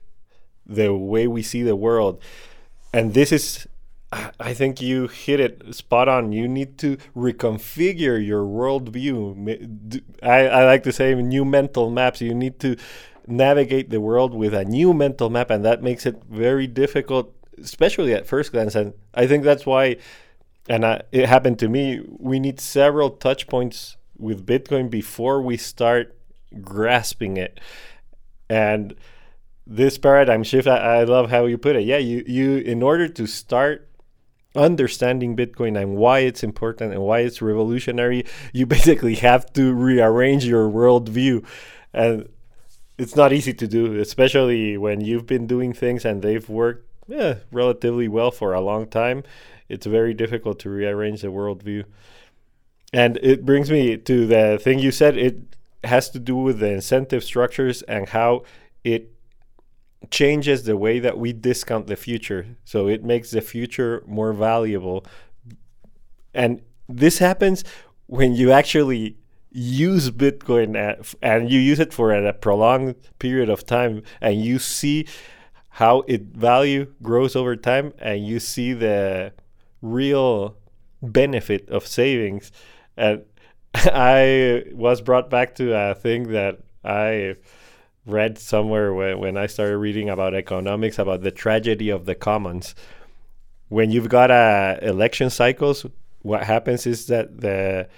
the 0.65 0.93
way 0.93 1.27
we 1.27 1.43
see 1.43 1.62
the 1.62 1.75
world. 1.75 2.22
And 2.93 3.13
this 3.13 3.32
is 3.32 3.67
I 4.39 4.53
think 4.53 4.82
you 4.82 5.08
hit 5.08 5.39
it 5.39 5.74
spot 5.74 6.08
on. 6.08 6.32
You 6.32 6.48
need 6.48 6.77
to 6.79 6.98
reconfigure 7.15 8.24
your 8.24 8.43
worldview. 8.43 10.01
I, 10.22 10.48
I 10.48 10.65
like 10.65 10.84
to 10.84 10.91
say 10.91 11.15
new 11.15 11.46
mental 11.46 11.89
maps. 11.89 12.22
You 12.22 12.34
need 12.34 12.60
to 12.60 12.75
navigate 13.25 13.89
the 13.89 14.01
world 14.01 14.34
with 14.34 14.53
a 14.53 14.65
new 14.65 14.93
mental 14.93 15.29
map, 15.29 15.50
and 15.50 15.63
that 15.65 15.82
makes 15.82 16.05
it 16.05 16.22
very 16.29 16.67
difficult, 16.67 17.34
especially 17.62 18.13
at 18.13 18.27
first 18.27 18.51
glance. 18.51 18.75
And 18.75 18.93
I 19.13 19.27
think 19.27 19.43
that's 19.43 19.65
why, 19.65 19.98
and 20.69 20.86
I, 20.86 21.03
it 21.12 21.27
happened 21.27 21.60
to 21.60 21.69
me, 21.69 22.01
we 22.07 22.39
need 22.39 22.60
several 22.60 23.10
touch 23.10 23.48
points 23.48 23.98
with 24.17 24.45
Bitcoin 24.45 24.89
before 24.89 25.41
we 25.41 25.57
start 25.57 26.17
grasping 26.62 27.38
it. 27.38 27.60
And 28.50 28.95
this 29.65 29.98
paradigm 29.98 30.43
shift, 30.43 30.67
I, 30.67 31.00
I 31.00 31.03
love 31.03 31.29
how 31.29 31.45
you 31.45 31.57
put 31.57 31.75
it. 31.75 31.83
Yeah, 31.83 31.98
you, 31.98 32.24
you 32.27 32.57
in 32.57 32.83
order 32.83 33.07
to 33.07 33.27
start 33.27 33.89
understanding 34.55 35.36
Bitcoin 35.36 35.79
and 35.79 35.95
why 35.95 36.19
it's 36.19 36.43
important 36.43 36.93
and 36.93 37.01
why 37.01 37.19
it's 37.19 37.41
revolutionary, 37.41 38.25
you 38.51 38.65
basically 38.77 39.15
have 39.15 39.51
to 39.53 39.74
rearrange 39.74 40.45
your 40.45 40.69
worldview. 40.69 41.45
And 41.93 42.29
it's 42.98 43.15
not 43.15 43.33
easy 43.33 43.53
to 43.53 43.67
do, 43.67 44.00
especially 44.00 44.77
when 44.77 45.01
you've 45.01 45.25
been 45.25 45.48
doing 45.48 45.74
things 45.74 46.05
and 46.05 46.22
they've 46.22 46.48
worked 46.48 46.88
yeah, 47.07 47.36
relatively 47.51 48.07
well 48.07 48.31
for 48.31 48.53
a 48.53 48.62
long 48.62 48.88
time. 48.88 49.24
It's 49.69 49.86
very 49.86 50.13
difficult 50.13 50.60
to 50.60 50.69
rearrange 50.69 51.22
the 51.22 51.27
worldview. 51.27 51.86
And 52.91 53.17
it 53.22 53.45
brings 53.45 53.72
me 53.72 53.98
to 53.98 54.27
the 54.27 54.60
thing 54.62 54.79
you 54.79 54.91
said. 54.91 55.17
It 55.17 55.55
has 55.83 56.10
to 56.12 56.19
do 56.19 56.36
with 56.36 56.60
the 56.60 56.69
incentive 56.69 57.24
structures 57.24 57.81
and 57.83 58.10
how 58.10 58.43
it 58.83 59.12
changes 60.12 60.63
the 60.63 60.77
way 60.77 61.00
that 61.00 61.17
we 61.17 61.33
discount 61.33 61.88
the 61.88 61.95
future. 61.95 62.57
So 62.65 62.88
it 62.88 63.03
makes 63.03 63.31
the 63.31 63.41
future 63.41 64.03
more 64.05 64.33
valuable. 64.33 65.05
And 66.33 66.62
this 66.88 67.19
happens 67.19 67.63
when 68.07 68.36
you 68.36 68.51
actually 68.51 69.17
use 69.51 70.10
Bitcoin 70.10 70.75
uh, 70.75 71.00
at, 71.01 71.15
and 71.22 71.51
you 71.51 71.60
use 71.60 71.79
it 71.79 71.93
for 71.93 72.13
a 72.13 72.33
prolonged 72.33 72.95
period 73.19 73.50
of 73.50 73.65
time 73.65 74.03
and 74.19 74.43
you 74.43 74.60
see 74.60 75.07
how 75.74 76.01
it 76.08 76.22
value 76.22 76.86
grows 77.01 77.36
over 77.36 77.56
time 77.56 77.94
and 77.98 78.27
you 78.27 78.39
see 78.39 78.74
the 78.74 79.34
real 79.82 80.56
benefit 81.01 81.68
of 81.68 81.88
savings. 81.88 82.51
And 82.96 83.24
I 83.75 84.65
was 84.72 85.01
brought 85.01 85.32
back 85.32 85.56
to 85.56 85.75
a 85.75 85.96
thing 85.96 86.32
that 86.32 86.60
I 86.86 87.38
read 88.06 88.38
somewhere 88.38 88.94
when, 88.94 89.18
when 89.18 89.36
I 89.36 89.48
started 89.48 89.80
reading 89.80 90.10
about 90.12 90.36
economics 90.36 91.00
about 91.00 91.24
the 91.24 91.32
tragedy 91.32 91.89
of 91.89 92.06
the 92.06 92.13
commons. 92.13 92.75
When 93.70 93.89
you've 93.89 94.10
got 94.10 94.30
uh, 94.30 94.77
election 94.84 95.32
cycles, 95.32 95.88
what 96.22 96.44
happens 96.44 96.86
is 96.86 97.08
that 97.08 97.42
the 97.42 97.89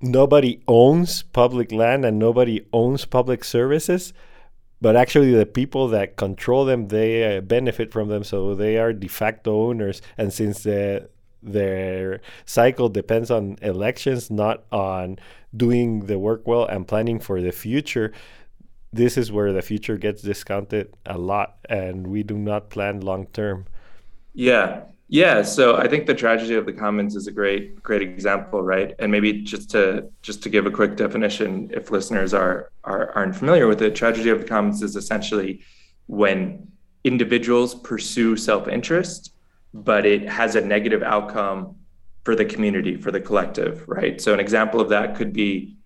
nobody 0.00 0.62
owns 0.66 1.24
public 1.24 1.72
land 1.72 2.06
and 2.06 2.18
nobody 2.18 2.64
owns 2.72 3.04
public 3.04 3.44
services 3.44 4.14
but 4.80 4.96
actually 4.96 5.32
the 5.32 5.46
people 5.46 5.88
that 5.88 6.16
control 6.16 6.64
them 6.64 6.88
they 6.88 7.36
uh, 7.36 7.40
benefit 7.40 7.92
from 7.92 8.08
them 8.08 8.24
so 8.24 8.54
they 8.54 8.78
are 8.78 8.92
de 8.92 9.08
facto 9.08 9.68
owners. 9.68 10.02
And 10.16 10.32
since 10.32 10.62
the 10.62 11.08
their 11.42 12.20
cycle 12.44 12.90
depends 12.90 13.30
on 13.30 13.56
elections 13.62 14.30
not 14.30 14.64
on 14.70 15.18
doing 15.56 16.00
the 16.00 16.18
work 16.18 16.46
well 16.46 16.66
and 16.66 16.86
planning 16.86 17.18
for 17.18 17.40
the 17.40 17.52
future 17.52 18.12
this 18.92 19.16
is 19.16 19.32
where 19.32 19.52
the 19.52 19.62
future 19.62 19.96
gets 19.96 20.20
discounted 20.20 20.92
a 21.06 21.16
lot 21.16 21.56
and 21.68 22.08
we 22.08 22.22
do 22.24 22.36
not 22.36 22.70
plan 22.70 23.00
long 23.00 23.26
term. 23.28 23.66
Yeah 24.34 24.82
yeah 25.10 25.42
so 25.42 25.76
i 25.76 25.86
think 25.86 26.06
the 26.06 26.14
tragedy 26.14 26.54
of 26.54 26.64
the 26.64 26.72
commons 26.72 27.14
is 27.14 27.26
a 27.26 27.32
great 27.32 27.82
great 27.82 28.00
example 28.00 28.62
right 28.62 28.94
and 28.98 29.12
maybe 29.12 29.42
just 29.42 29.70
to 29.70 30.08
just 30.22 30.42
to 30.42 30.48
give 30.48 30.64
a 30.66 30.70
quick 30.70 30.96
definition 30.96 31.70
if 31.74 31.90
listeners 31.90 32.32
are, 32.32 32.70
are 32.84 33.10
aren't 33.14 33.36
familiar 33.36 33.66
with 33.66 33.82
it 33.82 33.94
tragedy 33.94 34.30
of 34.30 34.38
the 34.40 34.46
commons 34.46 34.82
is 34.82 34.96
essentially 34.96 35.60
when 36.06 36.66
individuals 37.04 37.74
pursue 37.74 38.36
self-interest 38.36 39.34
but 39.74 40.06
it 40.06 40.28
has 40.28 40.56
a 40.56 40.60
negative 40.60 41.02
outcome 41.02 41.76
for 42.24 42.34
the 42.34 42.44
community 42.44 42.96
for 42.96 43.10
the 43.10 43.20
collective 43.20 43.84
right 43.88 44.20
so 44.20 44.32
an 44.32 44.40
example 44.40 44.80
of 44.80 44.88
that 44.88 45.16
could 45.16 45.32
be 45.32 45.76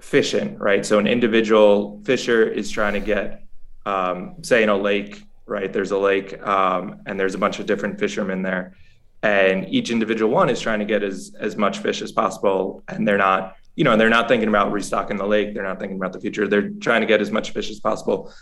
fishing, 0.00 0.56
right? 0.58 0.84
So 0.84 0.98
an 0.98 1.06
individual 1.06 2.00
fisher 2.04 2.42
is 2.42 2.70
trying 2.70 2.94
to 2.94 3.00
get, 3.00 3.44
um, 3.86 4.36
say, 4.42 4.62
in 4.62 4.68
a 4.68 4.76
lake, 4.76 5.22
right? 5.50 5.72
There's 5.72 5.90
a 5.90 5.98
lake, 5.98 6.40
um, 6.46 7.02
and 7.06 7.18
there's 7.18 7.34
a 7.34 7.38
bunch 7.38 7.58
of 7.58 7.66
different 7.66 7.98
fishermen 7.98 8.40
there, 8.40 8.76
and 9.22 9.68
each 9.68 9.90
individual 9.90 10.30
one 10.30 10.48
is 10.48 10.60
trying 10.60 10.78
to 10.78 10.84
get 10.84 11.02
as 11.02 11.34
as 11.38 11.56
much 11.56 11.78
fish 11.78 12.00
as 12.00 12.12
possible, 12.12 12.82
and 12.88 13.06
they're 13.06 13.18
not, 13.18 13.56
you 13.74 13.82
know, 13.82 13.96
they're 13.96 14.08
not 14.08 14.28
thinking 14.28 14.48
about 14.48 14.70
restocking 14.70 15.16
the 15.16 15.26
lake. 15.26 15.52
They're 15.52 15.64
not 15.64 15.80
thinking 15.80 15.96
about 15.96 16.12
the 16.12 16.20
future. 16.20 16.46
They're 16.46 16.70
trying 16.70 17.00
to 17.00 17.06
get 17.06 17.20
as 17.20 17.32
much 17.32 17.50
fish 17.50 17.68
as 17.68 17.80
possible. 17.80 18.32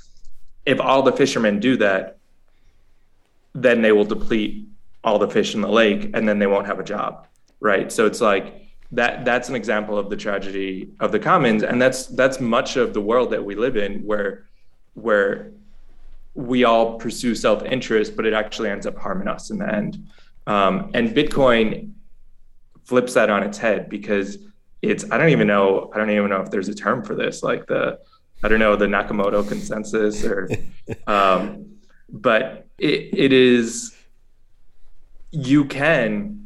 If 0.66 0.80
all 0.80 1.02
the 1.02 1.12
fishermen 1.12 1.60
do 1.60 1.78
that, 1.78 2.18
then 3.54 3.80
they 3.80 3.92
will 3.92 4.04
deplete 4.04 4.68
all 5.02 5.18
the 5.18 5.28
fish 5.28 5.54
in 5.54 5.62
the 5.62 5.70
lake, 5.70 6.10
and 6.12 6.28
then 6.28 6.38
they 6.38 6.46
won't 6.46 6.66
have 6.66 6.78
a 6.78 6.84
job, 6.84 7.26
right? 7.58 7.90
So 7.90 8.04
it's 8.04 8.20
like 8.20 8.68
that 8.92 9.24
that's 9.24 9.48
an 9.48 9.54
example 9.54 9.96
of 9.96 10.10
the 10.10 10.16
tragedy 10.16 10.90
of 11.00 11.10
the 11.12 11.18
commons 11.18 11.62
and 11.62 11.80
that's 11.80 12.06
that's 12.06 12.40
much 12.40 12.76
of 12.76 12.94
the 12.94 13.00
world 13.02 13.30
that 13.30 13.44
we 13.44 13.54
live 13.54 13.76
in 13.76 14.00
where 14.00 14.46
where 14.94 15.52
we 16.38 16.64
all 16.64 16.98
pursue 16.98 17.34
self-interest 17.34 18.16
but 18.16 18.24
it 18.24 18.32
actually 18.32 18.70
ends 18.70 18.86
up 18.86 18.96
harming 18.96 19.28
us 19.28 19.50
in 19.50 19.58
the 19.58 19.74
end 19.74 20.08
um, 20.46 20.90
and 20.94 21.10
bitcoin 21.10 21.92
flips 22.84 23.14
that 23.14 23.28
on 23.28 23.42
its 23.42 23.58
head 23.58 23.88
because 23.88 24.38
it's 24.82 25.04
i 25.10 25.18
don't 25.18 25.30
even 25.30 25.46
know 25.46 25.90
i 25.94 25.98
don't 25.98 26.10
even 26.10 26.28
know 26.28 26.40
if 26.40 26.50
there's 26.50 26.68
a 26.68 26.74
term 26.74 27.04
for 27.04 27.14
this 27.14 27.42
like 27.42 27.66
the 27.66 27.98
i 28.42 28.48
don't 28.48 28.60
know 28.60 28.76
the 28.76 28.86
nakamoto 28.86 29.46
consensus 29.46 30.24
or 30.24 30.48
um, 31.06 31.66
but 32.08 32.66
it, 32.78 33.10
it 33.12 33.32
is 33.32 33.94
you 35.30 35.64
can 35.64 36.38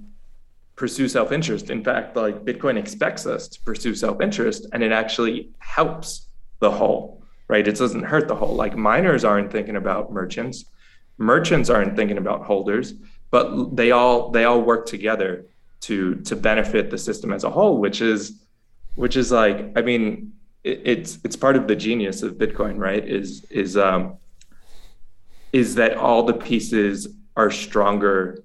pursue 0.76 1.08
self-interest. 1.08 1.70
In 1.70 1.84
fact, 1.84 2.16
like 2.16 2.44
Bitcoin 2.44 2.76
expects 2.76 3.26
us 3.26 3.48
to 3.48 3.60
pursue 3.62 3.94
self-interest 3.94 4.66
and 4.72 4.82
it 4.82 4.92
actually 4.92 5.50
helps 5.58 6.26
the 6.58 6.70
whole, 6.70 7.21
right? 7.52 7.68
It 7.68 7.76
doesn't 7.76 8.04
hurt 8.04 8.28
the 8.28 8.34
whole. 8.34 8.54
Like 8.54 8.74
miners 8.76 9.24
aren't 9.24 9.52
thinking 9.52 9.76
about 9.76 10.10
merchants, 10.10 10.64
merchants 11.18 11.68
aren't 11.68 11.94
thinking 11.96 12.16
about 12.16 12.46
holders, 12.46 12.94
but 13.30 13.76
they 13.76 13.90
all 13.90 14.30
they 14.30 14.44
all 14.44 14.62
work 14.62 14.86
together 14.86 15.44
to 15.82 16.14
to 16.28 16.34
benefit 16.34 16.90
the 16.90 16.96
system 16.96 17.30
as 17.30 17.44
a 17.44 17.50
whole, 17.50 17.76
which 17.76 18.00
is 18.00 18.40
which 18.94 19.16
is 19.18 19.30
like, 19.30 19.58
I 19.76 19.82
mean, 19.82 20.32
it, 20.64 20.80
it's 20.92 21.18
it's 21.24 21.36
part 21.36 21.56
of 21.56 21.68
the 21.68 21.76
genius 21.76 22.22
of 22.22 22.38
Bitcoin, 22.38 22.78
right? 22.78 23.06
Is 23.06 23.44
is 23.50 23.76
um 23.76 24.16
is 25.52 25.74
that 25.74 25.98
all 25.98 26.22
the 26.22 26.38
pieces 26.50 27.08
are 27.36 27.50
stronger 27.50 28.44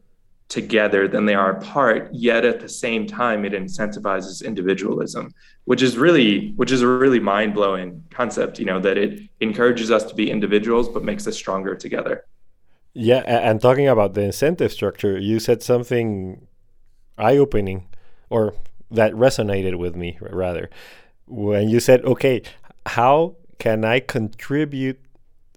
together 0.50 1.08
than 1.08 1.26
they 1.26 1.36
are 1.36 1.52
apart 1.52 2.10
yet 2.14 2.46
at 2.46 2.62
the 2.62 2.70
same 2.70 3.06
time 3.06 3.44
it 3.44 3.52
incentivizes 3.52 4.46
individualism 4.46 5.34
which 5.66 5.82
is 5.82 5.98
really 5.98 6.52
which 6.56 6.72
is 6.72 6.82
a 6.82 6.88
really 6.88 7.20
mind-blowing 7.20 8.02
concept 8.12 8.58
you 8.58 8.66
know 8.66 8.80
that 8.80 8.98
it 8.98 9.20
encourages 9.42 9.92
us 9.92 10.06
to 10.06 10.16
be 10.16 10.32
individuals 10.32 10.88
but 10.88 11.04
makes 11.04 11.28
us 11.28 11.36
stronger 11.36 11.76
together. 11.76 12.26
Yeah 12.94 13.24
and 13.28 13.62
talking 13.62 13.88
about 13.88 14.14
the 14.14 14.22
incentive 14.22 14.72
structure 14.72 15.18
you 15.18 15.40
said 15.40 15.62
something 15.62 16.48
eye-opening 17.18 17.88
or 18.30 18.54
that 18.90 19.12
resonated 19.14 19.78
with 19.78 19.96
me 19.98 20.18
rather 20.22 20.70
when 21.26 21.68
you 21.68 21.82
said 21.82 22.06
okay 22.06 22.42
how 22.86 23.36
can 23.60 23.84
i 23.84 24.00
contribute 24.00 25.00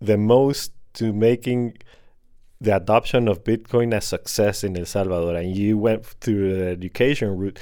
the 0.00 0.16
most 0.16 0.72
to 0.94 1.12
making 1.12 1.76
the 2.60 2.76
adoption 2.76 3.26
of 3.26 3.42
Bitcoin 3.42 3.96
a 3.96 4.00
success 4.00 4.62
in 4.62 4.76
El 4.76 4.84
Salvador, 4.84 5.34
and 5.34 5.56
you 5.56 5.78
went 5.78 6.04
through 6.04 6.54
the 6.54 6.66
education 6.66 7.36
route. 7.36 7.58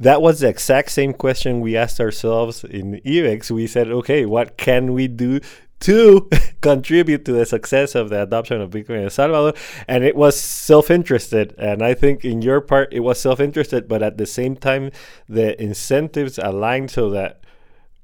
That 0.00 0.20
was 0.20 0.40
the 0.40 0.48
exact 0.48 0.90
same 0.90 1.12
question 1.12 1.60
we 1.60 1.76
asked 1.76 2.00
ourselves 2.00 2.64
in 2.64 3.00
IBEX. 3.06 3.52
We 3.52 3.68
said, 3.68 3.88
okay, 3.88 4.26
what 4.26 4.56
can 4.56 4.92
we 4.94 5.06
do 5.06 5.38
to 5.80 6.28
contribute 6.60 7.24
to 7.26 7.32
the 7.32 7.46
success 7.46 7.94
of 7.94 8.08
the 8.08 8.22
adoption 8.22 8.60
of 8.60 8.70
Bitcoin 8.70 8.98
in 8.98 9.04
El 9.04 9.10
Salvador? 9.10 9.54
And 9.86 10.02
it 10.02 10.16
was 10.16 10.38
self 10.40 10.90
interested. 10.90 11.54
And 11.56 11.82
I 11.82 11.94
think 11.94 12.24
in 12.24 12.42
your 12.42 12.60
part, 12.60 12.92
it 12.92 13.00
was 13.00 13.20
self 13.20 13.38
interested, 13.38 13.86
but 13.86 14.02
at 14.02 14.18
the 14.18 14.26
same 14.26 14.56
time, 14.56 14.90
the 15.28 15.60
incentives 15.62 16.36
aligned 16.38 16.90
so 16.90 17.10
that 17.10 17.44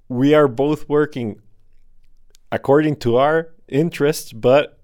we 0.08 0.34
are 0.34 0.46
both 0.46 0.88
working 0.88 1.40
according 2.52 2.96
to 2.96 3.16
our 3.16 3.50
interests, 3.68 4.32
but 4.32 4.77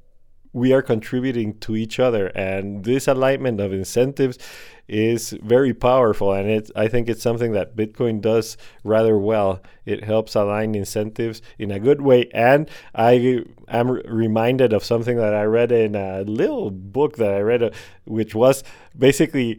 we 0.55 0.73
are 0.73 0.81
contributing 0.81 1.59
to 1.59 1.77
each 1.77 1.99
other 1.99 2.29
and 2.29 2.85
this 2.85 3.07
alignment 3.09 3.61
of 3.61 3.73
incentives 3.73 4.39
is 4.87 5.31
very 5.43 5.75
powerful 5.75 6.33
and 6.33 6.49
it 6.49 6.71
I 6.77 6.89
think 6.89 7.09
it's 7.09 7.23
something 7.23 7.53
that 7.53 7.75
Bitcoin 7.77 8.21
does 8.21 8.57
rather 8.85 9.19
well. 9.19 9.61
It 9.85 10.05
helps 10.05 10.35
align 10.35 10.75
incentives 10.75 11.43
in 11.59 11.71
a 11.71 11.81
good 11.81 12.01
way 12.01 12.31
and 12.33 12.71
I 12.95 13.45
am 13.69 13.91
reminded 13.91 14.73
of 14.73 14.85
something 14.85 15.17
that 15.17 15.35
I 15.35 15.43
read 15.43 15.73
in 15.73 15.97
a 15.97 16.23
little 16.23 16.71
book 16.71 17.17
that 17.17 17.35
I 17.35 17.41
read 17.41 17.63
uh, 17.63 17.71
which 18.05 18.35
was 18.35 18.63
basically 18.97 19.59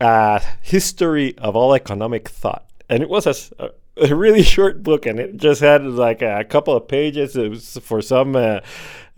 a 0.00 0.42
history 0.62 1.36
of 1.38 1.54
all 1.54 1.74
economic 1.74 2.28
thought. 2.28 2.66
And 2.88 3.02
it 3.02 3.10
was 3.10 3.26
a, 3.58 3.70
a 3.96 4.14
really 4.14 4.42
short 4.54 4.82
book 4.82 5.04
and 5.04 5.20
it 5.20 5.36
just 5.36 5.60
had 5.60 5.84
like 5.84 6.22
a 6.22 6.44
couple 6.44 6.74
of 6.74 6.88
pages 6.88 7.36
it 7.36 7.50
was 7.50 7.78
for 7.82 8.00
some 8.00 8.36
uh, 8.36 8.60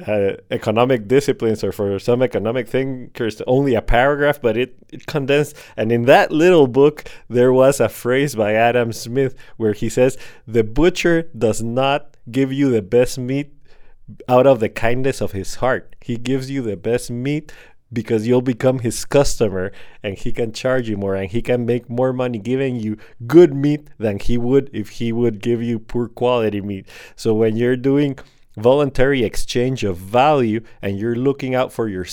uh, 0.07 0.33
economic 0.51 1.07
disciplines 1.07 1.63
or 1.63 1.71
for 1.71 1.99
some 1.99 2.21
economic 2.21 2.69
thinkers 2.69 3.41
only 3.47 3.75
a 3.75 3.83
paragraph 3.83 4.41
but 4.41 4.57
it, 4.57 4.75
it 4.93 5.07
condensed 5.07 5.57
and 5.77 5.93
in 5.93 6.03
that 6.03 6.33
little 6.33 6.67
book 6.67 7.09
there 7.29 7.53
was 7.53 7.79
a 7.79 7.89
phrase 7.89 8.35
by 8.35 8.55
adam 8.55 8.93
smith 8.93 9.37
where 9.57 9.73
he 9.73 9.89
says 9.89 10.19
the 10.49 10.65
butcher 10.65 11.31
does 11.39 11.63
not 11.63 12.17
give 12.31 12.53
you 12.53 12.71
the 12.71 12.83
best 12.83 13.19
meat 13.19 13.53
out 14.29 14.49
of 14.49 14.59
the 14.59 14.69
kindness 14.69 15.21
of 15.21 15.31
his 15.31 15.57
heart 15.57 15.95
he 16.01 16.17
gives 16.17 16.51
you 16.51 16.61
the 16.61 16.77
best 16.77 17.09
meat 17.09 17.53
because 17.93 18.27
you'll 18.27 18.43
become 18.43 18.81
his 18.81 19.05
customer 19.05 19.71
and 20.03 20.19
he 20.19 20.33
can 20.33 20.53
charge 20.53 20.89
you 20.89 20.97
more 20.97 21.15
and 21.15 21.31
he 21.31 21.41
can 21.41 21.65
make 21.65 21.89
more 21.89 22.13
money 22.13 22.39
giving 22.39 22.77
you 22.77 22.99
good 23.27 23.55
meat 23.55 23.89
than 23.99 24.19
he 24.19 24.37
would 24.37 24.69
if 24.73 24.89
he 24.91 25.13
would 25.13 25.41
give 25.41 25.63
you 25.63 25.79
poor 25.79 26.09
quality 26.09 26.61
meat. 26.61 26.89
So 27.15 27.33
when 27.33 27.57
you're 27.57 27.77
doing 27.77 28.19
voluntary 28.57 29.25
exchange 29.25 29.85
of 29.85 29.97
value 29.97 30.61
and 30.81 30.99
you're 30.99 31.17
looking 31.17 31.55
out 31.55 31.73
for 31.73 31.89
your 31.89 32.07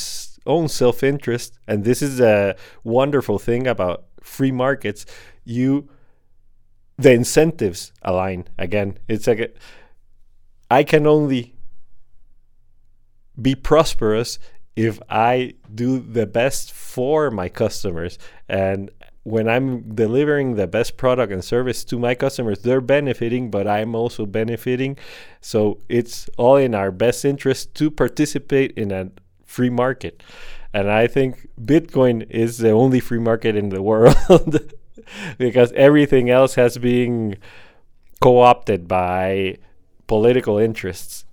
own 0.45 0.67
self-interest 0.67 1.59
and 1.67 1.83
this 1.83 2.01
is 2.01 2.19
a 2.19 2.55
wonderful 2.83 3.37
thing 3.37 3.67
about 3.67 4.05
free 4.21 4.51
markets, 4.51 5.05
you 5.43 5.89
the 6.97 7.11
incentives 7.11 7.91
align 8.03 8.47
again. 8.57 8.97
It's 9.07 9.27
like 9.27 9.39
a, 9.39 9.49
I 10.69 10.83
can 10.83 11.07
only 11.07 11.55
be 13.41 13.55
prosperous 13.55 14.39
if 14.75 14.99
I 15.09 15.55
do 15.73 15.99
the 15.99 16.25
best 16.25 16.71
for 16.71 17.31
my 17.31 17.49
customers 17.49 18.17
and 18.47 18.89
when 19.23 19.47
I'm 19.47 19.93
delivering 19.93 20.55
the 20.55 20.67
best 20.67 20.97
product 20.97 21.31
and 21.31 21.43
service 21.43 21.83
to 21.85 21.99
my 21.99 22.15
customers, 22.15 22.59
they're 22.59 22.81
benefiting, 22.81 23.51
but 23.51 23.67
I'm 23.67 23.93
also 23.93 24.25
benefiting. 24.25 24.97
So 25.41 25.79
it's 25.89 26.29
all 26.37 26.57
in 26.57 26.73
our 26.73 26.91
best 26.91 27.23
interest 27.23 27.75
to 27.75 27.91
participate 27.91 28.71
in 28.71 28.91
a 28.91 29.11
free 29.45 29.69
market. 29.69 30.23
And 30.73 30.89
I 30.89 31.07
think 31.07 31.47
Bitcoin 31.59 32.29
is 32.29 32.57
the 32.57 32.71
only 32.71 32.99
free 32.99 33.19
market 33.19 33.55
in 33.55 33.69
the 33.69 33.81
world 33.91 34.59
because 35.37 35.71
everything 35.73 36.29
else 36.29 36.55
has 36.55 36.77
been 36.77 37.37
co 38.21 38.39
opted 38.39 38.87
by 38.87 39.57
political 40.07 40.57
interests. 40.57 41.25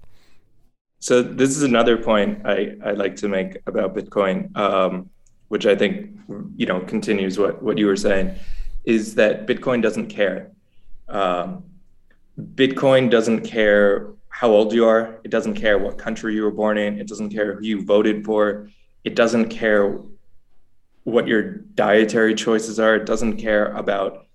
So 1.01 1.23
this 1.23 1.57
is 1.57 1.63
another 1.63 1.97
point 1.97 2.45
I, 2.45 2.75
I 2.85 2.91
like 2.93 3.17
to 3.17 3.29
make 3.29 3.59
about 3.67 3.95
Bitcoin, 3.95 4.57
um, 4.57 5.11
which 5.49 5.67
I 5.67 5.75
think 5.77 6.19
you 6.57 6.67
know 6.67 6.81
continues 6.81 7.39
what 7.39 7.63
what 7.63 7.79
you 7.79 7.87
were 7.87 7.97
saying, 7.97 8.35
is 8.85 9.15
that 9.17 9.47
Bitcoin 9.47 9.83
doesn't 9.83 10.09
care. 10.09 10.51
Um, 11.09 11.65
Bitcoin 12.55 13.11
doesn't 13.11 13.43
care 13.43 14.09
how 14.29 14.51
old 14.51 14.73
you 14.73 14.87
are. 14.87 15.19
It 15.25 15.31
doesn't 15.31 15.55
care 15.55 15.79
what 15.79 15.99
country 15.99 16.35
you 16.35 16.43
were 16.43 16.51
born 16.51 16.79
in. 16.79 17.01
It 17.01 17.09
doesn't 17.09 17.31
care 17.31 17.55
who 17.55 17.65
you 17.65 17.85
voted 17.85 18.25
for. 18.25 18.71
It 19.05 19.15
doesn't 19.15 19.49
care 19.49 19.99
what 21.05 21.27
your 21.27 21.43
dietary 21.75 22.35
choices 22.35 22.79
are. 22.79 22.95
It 22.95 23.07
doesn't 23.07 23.39
care 23.39 23.73
about 23.73 24.27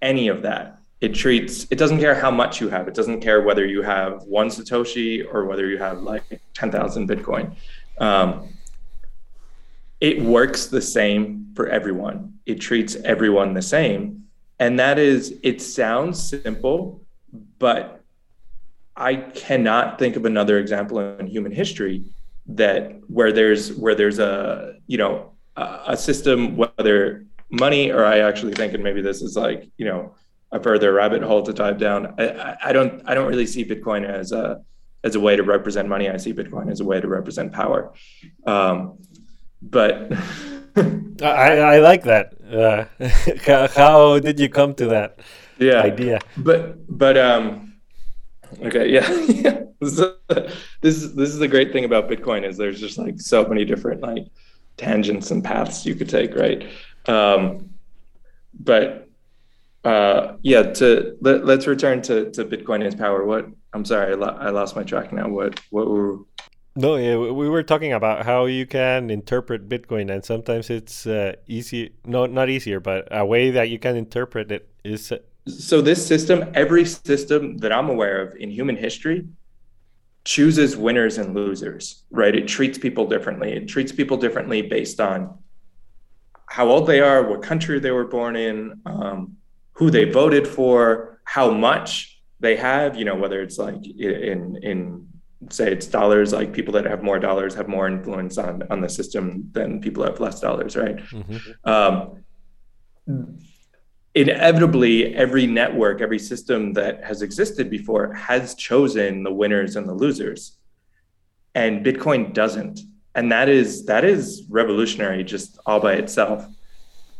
any 0.00 0.28
of 0.28 0.42
that 0.42 0.78
it 1.00 1.14
treats 1.14 1.66
it 1.70 1.78
doesn't 1.78 2.00
care 2.00 2.14
how 2.14 2.30
much 2.30 2.60
you 2.60 2.68
have 2.68 2.88
it 2.88 2.94
doesn't 2.94 3.20
care 3.20 3.42
whether 3.42 3.64
you 3.64 3.82
have 3.82 4.22
one 4.24 4.48
satoshi 4.48 5.24
or 5.32 5.44
whether 5.44 5.66
you 5.66 5.78
have 5.78 6.00
like 6.02 6.22
10000 6.54 7.08
bitcoin 7.08 7.54
um, 7.98 8.48
it 10.00 10.20
works 10.22 10.66
the 10.66 10.80
same 10.80 11.46
for 11.54 11.68
everyone 11.68 12.34
it 12.46 12.60
treats 12.60 12.96
everyone 12.96 13.54
the 13.54 13.62
same 13.62 14.24
and 14.58 14.78
that 14.78 14.98
is 14.98 15.38
it 15.42 15.60
sounds 15.60 16.28
simple 16.28 17.02
but 17.58 18.00
i 18.96 19.14
cannot 19.14 19.98
think 19.98 20.16
of 20.16 20.24
another 20.24 20.58
example 20.58 20.98
in 21.18 21.26
human 21.26 21.52
history 21.52 22.04
that 22.46 22.98
where 23.08 23.32
there's 23.32 23.72
where 23.74 23.94
there's 23.94 24.18
a 24.18 24.74
you 24.86 24.98
know 24.98 25.32
a, 25.56 25.96
system 25.96 26.56
whether 26.56 27.24
money 27.50 27.90
or 27.90 28.04
i 28.04 28.20
actually 28.20 28.52
think 28.52 28.72
and 28.74 28.82
maybe 28.82 29.02
this 29.02 29.22
is 29.22 29.36
like 29.36 29.68
you 29.76 29.84
know 29.84 30.14
a 30.52 30.62
further 30.62 30.92
rabbit 30.92 31.22
hole 31.22 31.42
to 31.42 31.52
dive 31.52 31.78
down. 31.78 32.14
I, 32.18 32.56
I 32.64 32.72
don't 32.72 33.02
I 33.06 33.14
don't 33.14 33.28
really 33.28 33.46
see 33.46 33.64
Bitcoin 33.64 34.08
as 34.08 34.32
a 34.32 34.62
as 35.04 35.14
a 35.14 35.20
way 35.20 35.36
to 35.36 35.42
represent 35.42 35.88
money. 35.88 36.08
I 36.08 36.16
see 36.16 36.32
Bitcoin 36.32 36.70
as 36.70 36.80
a 36.80 36.84
way 36.84 37.00
to 37.00 37.08
represent 37.08 37.52
power. 37.52 37.92
Um, 38.46 38.98
but 39.62 40.12
I, 41.22 41.58
I 41.58 41.78
like 41.78 42.04
that. 42.04 42.34
Uh, 42.48 43.68
how 43.74 44.18
did 44.18 44.38
you 44.40 44.48
come 44.48 44.74
to 44.74 44.86
that 44.86 45.18
yeah. 45.58 45.80
idea? 45.80 46.20
But 46.36 46.76
but 46.96 47.16
um, 47.16 47.64
okay 48.62 48.90
yeah 48.90 49.10
yeah. 49.28 49.60
this 49.80 50.96
is 50.96 51.14
this 51.14 51.28
is 51.28 51.38
the 51.38 51.48
great 51.48 51.72
thing 51.72 51.84
about 51.84 52.08
Bitcoin 52.08 52.44
is 52.44 52.56
there's 52.56 52.80
just 52.80 52.98
like 52.98 53.20
so 53.20 53.46
many 53.46 53.64
different 53.64 54.00
like 54.00 54.26
tangents 54.76 55.30
and 55.30 55.44
paths 55.44 55.84
you 55.84 55.94
could 55.94 56.08
take 56.08 56.34
right. 56.34 56.66
Um, 57.06 57.70
but 58.58 59.08
uh, 59.84 60.36
yeah, 60.42 60.62
to 60.62 61.16
let, 61.20 61.48
us 61.48 61.66
return 61.66 62.02
to, 62.02 62.30
to 62.32 62.44
Bitcoin 62.44 62.84
as 62.84 62.94
power. 62.94 63.24
What 63.24 63.48
I'm 63.72 63.84
sorry, 63.84 64.12
I, 64.12 64.16
lo- 64.16 64.36
I 64.38 64.50
lost 64.50 64.76
my 64.76 64.82
track 64.82 65.12
now. 65.12 65.28
What 65.28 65.60
what 65.70 65.88
were 65.88 66.18
no, 66.78 67.32
we 67.32 67.48
were 67.48 67.64
talking 67.64 67.92
about 67.92 68.24
how 68.24 68.46
you 68.46 68.64
can 68.64 69.10
interpret 69.10 69.68
Bitcoin, 69.68 70.12
and 70.12 70.24
sometimes 70.24 70.70
it's 70.70 71.08
uh, 71.08 71.32
easy, 71.48 71.92
no, 72.04 72.26
not 72.26 72.48
easier, 72.48 72.78
but 72.78 73.08
a 73.10 73.26
way 73.26 73.50
that 73.50 73.68
you 73.68 73.80
can 73.80 73.96
interpret 73.96 74.52
it 74.52 74.68
is. 74.84 75.10
Uh, 75.10 75.18
so 75.48 75.80
this 75.80 76.06
system, 76.06 76.48
every 76.54 76.84
system 76.84 77.58
that 77.58 77.72
I'm 77.72 77.88
aware 77.88 78.22
of 78.22 78.36
in 78.36 78.50
human 78.50 78.76
history, 78.76 79.26
chooses 80.24 80.76
winners 80.76 81.18
and 81.18 81.34
losers. 81.34 82.04
Right? 82.12 82.34
It 82.34 82.46
treats 82.46 82.78
people 82.78 83.06
differently. 83.08 83.54
It 83.54 83.66
treats 83.66 83.90
people 83.90 84.16
differently 84.16 84.62
based 84.62 85.00
on 85.00 85.36
how 86.46 86.68
old 86.68 86.86
they 86.86 87.00
are, 87.00 87.28
what 87.28 87.42
country 87.42 87.80
they 87.80 87.90
were 87.90 88.06
born 88.06 88.36
in, 88.36 88.80
um, 88.86 89.36
who 89.72 89.90
they 89.90 90.04
voted 90.04 90.46
for, 90.46 91.20
how 91.24 91.50
much 91.50 92.22
they 92.38 92.54
have, 92.54 92.94
you 92.94 93.04
know, 93.04 93.16
whether 93.16 93.42
it's 93.42 93.58
like 93.58 93.84
in 93.84 94.60
in 94.62 95.07
say 95.50 95.72
it's 95.72 95.86
dollars, 95.86 96.32
like 96.32 96.52
people 96.52 96.72
that 96.74 96.84
have 96.84 97.02
more 97.02 97.18
dollars 97.18 97.54
have 97.54 97.68
more 97.68 97.86
influence 97.86 98.38
on 98.38 98.62
on 98.70 98.80
the 98.80 98.88
system 98.88 99.48
than 99.52 99.80
people 99.80 100.04
have 100.04 100.20
less 100.20 100.40
dollars, 100.40 100.76
right? 100.76 100.96
Mm-hmm. 100.96 101.70
Um, 101.70 103.44
inevitably, 104.14 105.14
every 105.14 105.46
network, 105.46 106.00
every 106.00 106.18
system 106.18 106.72
that 106.74 107.04
has 107.04 107.22
existed 107.22 107.70
before 107.70 108.12
has 108.14 108.54
chosen 108.54 109.22
the 109.22 109.32
winners 109.32 109.76
and 109.76 109.88
the 109.88 109.94
losers, 109.94 110.58
and 111.54 111.84
Bitcoin 111.84 112.32
doesn't, 112.32 112.80
and 113.14 113.30
that 113.32 113.48
is 113.48 113.86
that 113.86 114.04
is 114.04 114.44
revolutionary 114.48 115.24
just 115.24 115.58
all 115.66 115.80
by 115.80 115.94
itself. 115.94 116.46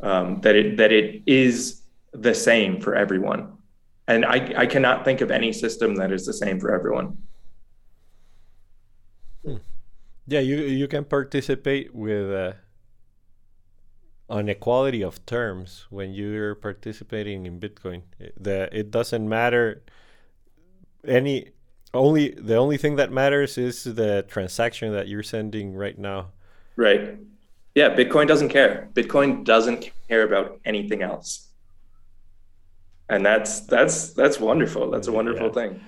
Um, 0.01 0.41
that 0.43 0.55
it 0.55 0.77
that 0.77 0.93
it 0.93 1.23
is 1.27 1.83
the 2.13 2.35
same 2.35 2.81
for 2.81 2.95
everyone. 2.95 3.55
And 4.07 4.25
I, 4.25 4.53
I 4.57 4.67
cannot 4.67 5.05
think 5.05 5.21
of 5.21 5.31
any 5.31 5.53
system 5.53 5.97
that 5.97 6.13
is 6.13 6.25
the 6.25 6.33
same 6.33 6.59
for 6.59 6.75
everyone. 6.75 7.19
Yeah, 10.29 10.41
you 10.41 10.57
you 10.57 10.89
can 10.89 11.05
participate 11.05 11.95
with 11.95 12.31
uh, 12.31 12.53
on 14.29 14.49
equality 14.49 15.03
of 15.03 15.25
terms 15.25 15.87
when 15.91 16.13
you're 16.13 16.55
participating 16.55 17.47
in 17.47 17.59
Bitcoin. 17.59 18.03
The 18.37 18.69
it 18.71 18.91
doesn't 18.91 19.27
matter 19.27 19.83
any 21.07 21.51
only 21.95 22.31
the 22.31 22.57
only 22.57 22.77
thing 22.77 22.97
that 22.97 23.11
matters 23.11 23.57
is 23.57 23.85
the 23.85 24.25
transaction 24.29 24.93
that 24.93 25.09
you're 25.09 25.23
sending 25.23 25.75
right 25.75 25.99
now. 25.99 26.33
Right. 26.77 27.19
Yeah, 27.75 27.95
Bitcoin 27.95 28.29
doesn't 28.29 28.51
care. 28.51 28.89
Bitcoin 28.93 29.45
doesn't 29.45 29.91
care 30.09 30.25
about 30.25 30.61
anything 30.65 31.03
else 31.03 31.49
and 33.09 33.25
that's 33.25 33.61
that's 33.61 34.13
that's 34.13 34.39
wonderful 34.39 34.91
that's 34.91 35.09
a 35.09 35.13
wonderful 35.13 35.47
yeah. 35.47 35.53
thing 35.53 35.81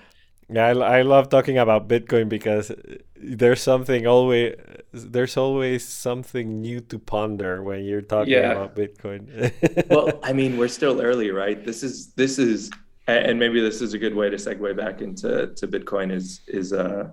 yeah 0.51 0.67
I, 0.67 0.99
I 0.99 1.03
love 1.03 1.29
talking 1.29 1.59
about 1.59 1.89
bitcoin 1.89 2.29
because 2.29 2.73
there's 3.17 3.61
something 3.61 4.07
always 4.07 4.55
there's 4.93 5.37
always 5.37 5.87
something 5.87 6.61
new 6.61 6.81
to 6.81 6.99
ponder 6.99 7.63
when 7.63 7.85
you're 7.85 8.03
talking 8.03 8.33
yeah. 8.35 8.53
about 8.53 8.75
bitcoin 8.75 9.53
well 9.91 10.19
i 10.23 10.33
mean 10.33 10.59
we're 10.59 10.69
still 10.69 11.01
early 11.01 11.31
right 11.31 11.65
this 11.65 11.83
is 11.83 12.13
this 12.15 12.39
is 12.39 12.71
and 13.07 13.39
maybe 13.39 13.61
this 13.61 13.81
is 13.81 13.93
a 13.95 13.99
good 13.99 14.15
way 14.15 14.31
to 14.31 14.37
segue 14.37 14.77
back 14.77 15.01
into 15.01 15.49
to 15.55 15.69
bitcoin 15.69 16.13
is 16.13 16.41
is 16.47 16.73
uh 16.73 17.11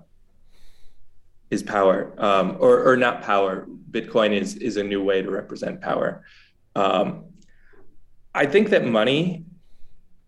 is 1.50 1.62
power, 1.62 2.14
um, 2.18 2.56
or 2.60 2.84
or 2.84 2.96
not 2.96 3.22
power. 3.22 3.66
Bitcoin 3.90 4.32
is 4.32 4.56
is 4.56 4.76
a 4.76 4.82
new 4.82 5.02
way 5.02 5.22
to 5.22 5.30
represent 5.30 5.80
power. 5.80 6.24
Um, 6.74 7.24
I 8.34 8.46
think 8.46 8.70
that 8.70 8.84
money 8.84 9.44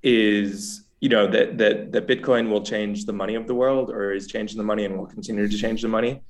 is 0.02 0.79
you 1.00 1.08
know 1.08 1.26
that 1.26 1.58
that 1.58 1.92
that 1.92 2.06
Bitcoin 2.06 2.50
will 2.50 2.62
change 2.62 3.06
the 3.06 3.12
money 3.12 3.34
of 3.34 3.46
the 3.46 3.54
world, 3.54 3.90
or 3.90 4.12
is 4.12 4.26
changing 4.26 4.58
the 4.58 4.64
money 4.64 4.84
and 4.84 4.96
will 4.98 5.06
continue 5.06 5.48
to 5.48 5.56
change 5.56 5.82
the 5.82 5.88
money, 5.88 6.22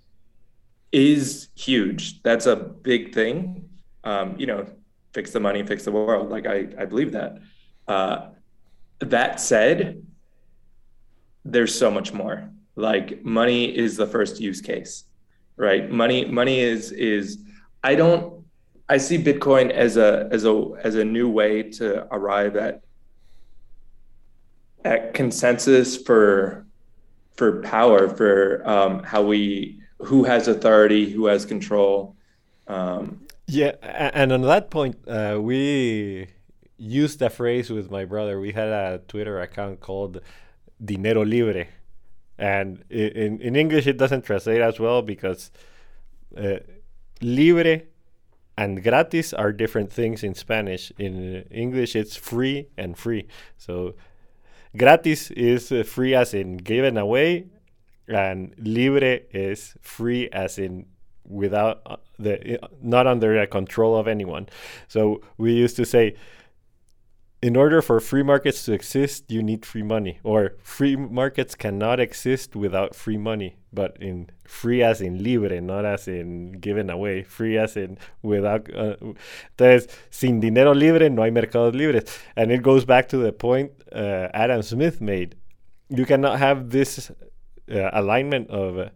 is 0.92 1.48
huge. 1.56 2.22
That's 2.22 2.46
a 2.46 2.56
big 2.56 3.12
thing. 3.12 3.68
Um, 4.04 4.36
you 4.38 4.46
know, 4.46 4.66
fix 5.12 5.32
the 5.32 5.40
money, 5.40 5.64
fix 5.64 5.84
the 5.84 5.92
world. 5.92 6.30
Like 6.30 6.46
I 6.46 6.68
I 6.78 6.84
believe 6.84 7.12
that. 7.12 7.38
Uh, 7.88 8.28
that 9.00 9.40
said, 9.40 10.06
there's 11.44 11.74
so 11.74 11.90
much 11.90 12.12
more. 12.12 12.50
Like 12.76 13.24
money 13.24 13.76
is 13.76 13.96
the 13.96 14.06
first 14.06 14.40
use 14.40 14.60
case, 14.60 15.04
right? 15.56 15.90
Money 15.90 16.24
money 16.26 16.60
is 16.60 16.92
is 16.92 17.38
I 17.82 17.94
don't 17.96 18.44
I 18.88 18.98
see 18.98 19.22
Bitcoin 19.22 19.70
as 19.70 19.96
a 19.96 20.28
as 20.30 20.44
a 20.44 20.72
as 20.82 20.94
a 20.94 21.04
new 21.04 21.28
way 21.28 21.64
to 21.78 22.06
arrive 22.14 22.56
at 22.56 22.82
at 24.84 25.14
consensus 25.14 25.96
for 25.96 26.66
for 27.36 27.62
power 27.62 28.08
for 28.08 28.62
um, 28.68 29.02
how 29.02 29.22
we 29.22 29.80
who 29.98 30.24
has 30.24 30.48
authority 30.48 31.10
who 31.10 31.26
has 31.26 31.44
control 31.44 32.16
um, 32.66 33.20
yeah 33.46 33.72
and 34.14 34.32
on 34.32 34.42
that 34.42 34.70
point 34.70 34.96
uh, 35.08 35.38
we 35.40 36.28
used 36.80 37.20
a 37.20 37.28
phrase 37.28 37.68
with 37.70 37.90
my 37.90 38.04
brother. 38.06 38.40
We 38.40 38.52
had 38.52 38.68
a 38.68 39.02
twitter 39.06 39.40
account 39.40 39.80
called 39.80 40.20
dinero 40.82 41.24
libre. 41.24 41.66
And 42.38 42.82
in, 42.88 43.40
in 43.40 43.54
english 43.54 43.86
it 43.86 43.98
doesn't 43.98 44.22
translate 44.24 44.62
as 44.62 44.80
well 44.80 45.02
because 45.02 45.50
uh, 46.36 46.60
libre 47.20 47.82
and 48.56 48.82
gratis 48.82 49.34
are 49.34 49.52
different 49.52 49.92
things 49.92 50.24
in 50.24 50.34
spanish. 50.34 50.90
In 50.98 51.44
english 51.50 51.94
it's 51.94 52.16
free 52.16 52.68
and 52.78 52.96
free. 52.96 53.28
So 53.58 53.94
Gratis 54.76 55.30
is 55.32 55.72
uh, 55.72 55.82
free 55.82 56.14
as 56.14 56.34
in 56.34 56.56
given 56.56 56.96
away, 56.96 57.46
and 58.08 58.54
libre 58.58 59.20
is 59.32 59.74
free 59.80 60.28
as 60.32 60.58
in 60.58 60.86
without 61.24 61.80
uh, 61.86 61.96
the 62.18 62.58
not 62.82 63.06
under 63.06 63.38
the 63.38 63.46
control 63.46 63.96
of 63.96 64.06
anyone. 64.08 64.48
So 64.88 65.22
we 65.38 65.52
used 65.52 65.76
to 65.76 65.84
say 65.84 66.16
in 67.42 67.56
order 67.56 67.80
for 67.80 68.00
free 68.00 68.22
markets 68.22 68.64
to 68.64 68.72
exist, 68.72 69.24
you 69.28 69.42
need 69.42 69.64
free 69.64 69.82
money, 69.82 70.18
or 70.22 70.56
free 70.62 70.94
markets 70.94 71.54
cannot 71.54 71.98
exist 71.98 72.54
without 72.54 72.94
free 72.94 73.16
money. 73.16 73.56
But 73.72 73.96
in 74.00 74.28
free 74.44 74.82
as 74.82 75.00
in 75.00 75.22
libre, 75.22 75.60
not 75.60 75.84
as 75.84 76.06
in 76.08 76.52
given 76.52 76.90
away, 76.90 77.22
free 77.22 77.56
as 77.56 77.76
in 77.76 77.98
without. 78.22 78.68
Uh, 78.74 78.96
entonces, 79.56 79.88
sin 80.10 80.40
dinero 80.40 80.74
libre 80.74 81.08
no 81.08 81.22
hay 81.22 81.30
mercados 81.30 81.74
libres. 81.74 82.18
And 82.36 82.50
it 82.50 82.62
goes 82.62 82.84
back 82.84 83.08
to 83.10 83.18
the 83.18 83.32
point 83.32 83.70
uh, 83.92 84.28
Adam 84.34 84.62
Smith 84.62 85.00
made. 85.00 85.36
You 85.88 86.04
cannot 86.04 86.38
have 86.38 86.70
this 86.70 87.10
uh, 87.72 87.90
alignment 87.92 88.50
of 88.50 88.78
uh, 88.78 88.90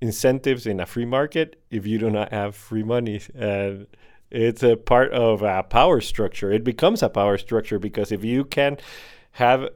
incentives 0.00 0.66
in 0.66 0.80
a 0.80 0.86
free 0.86 1.04
market 1.04 1.60
if 1.70 1.86
you 1.86 1.98
do 1.98 2.10
not 2.10 2.32
have 2.32 2.54
free 2.54 2.84
money. 2.84 3.20
And 3.34 3.86
it's 4.32 4.62
a 4.62 4.76
part 4.76 5.12
of 5.12 5.42
a 5.42 5.62
power 5.62 6.00
structure. 6.00 6.50
It 6.50 6.64
becomes 6.64 7.02
a 7.02 7.10
power 7.10 7.36
structure 7.36 7.78
because 7.78 8.10
if 8.10 8.24
you 8.24 8.44
can 8.44 8.78
have 9.32 9.68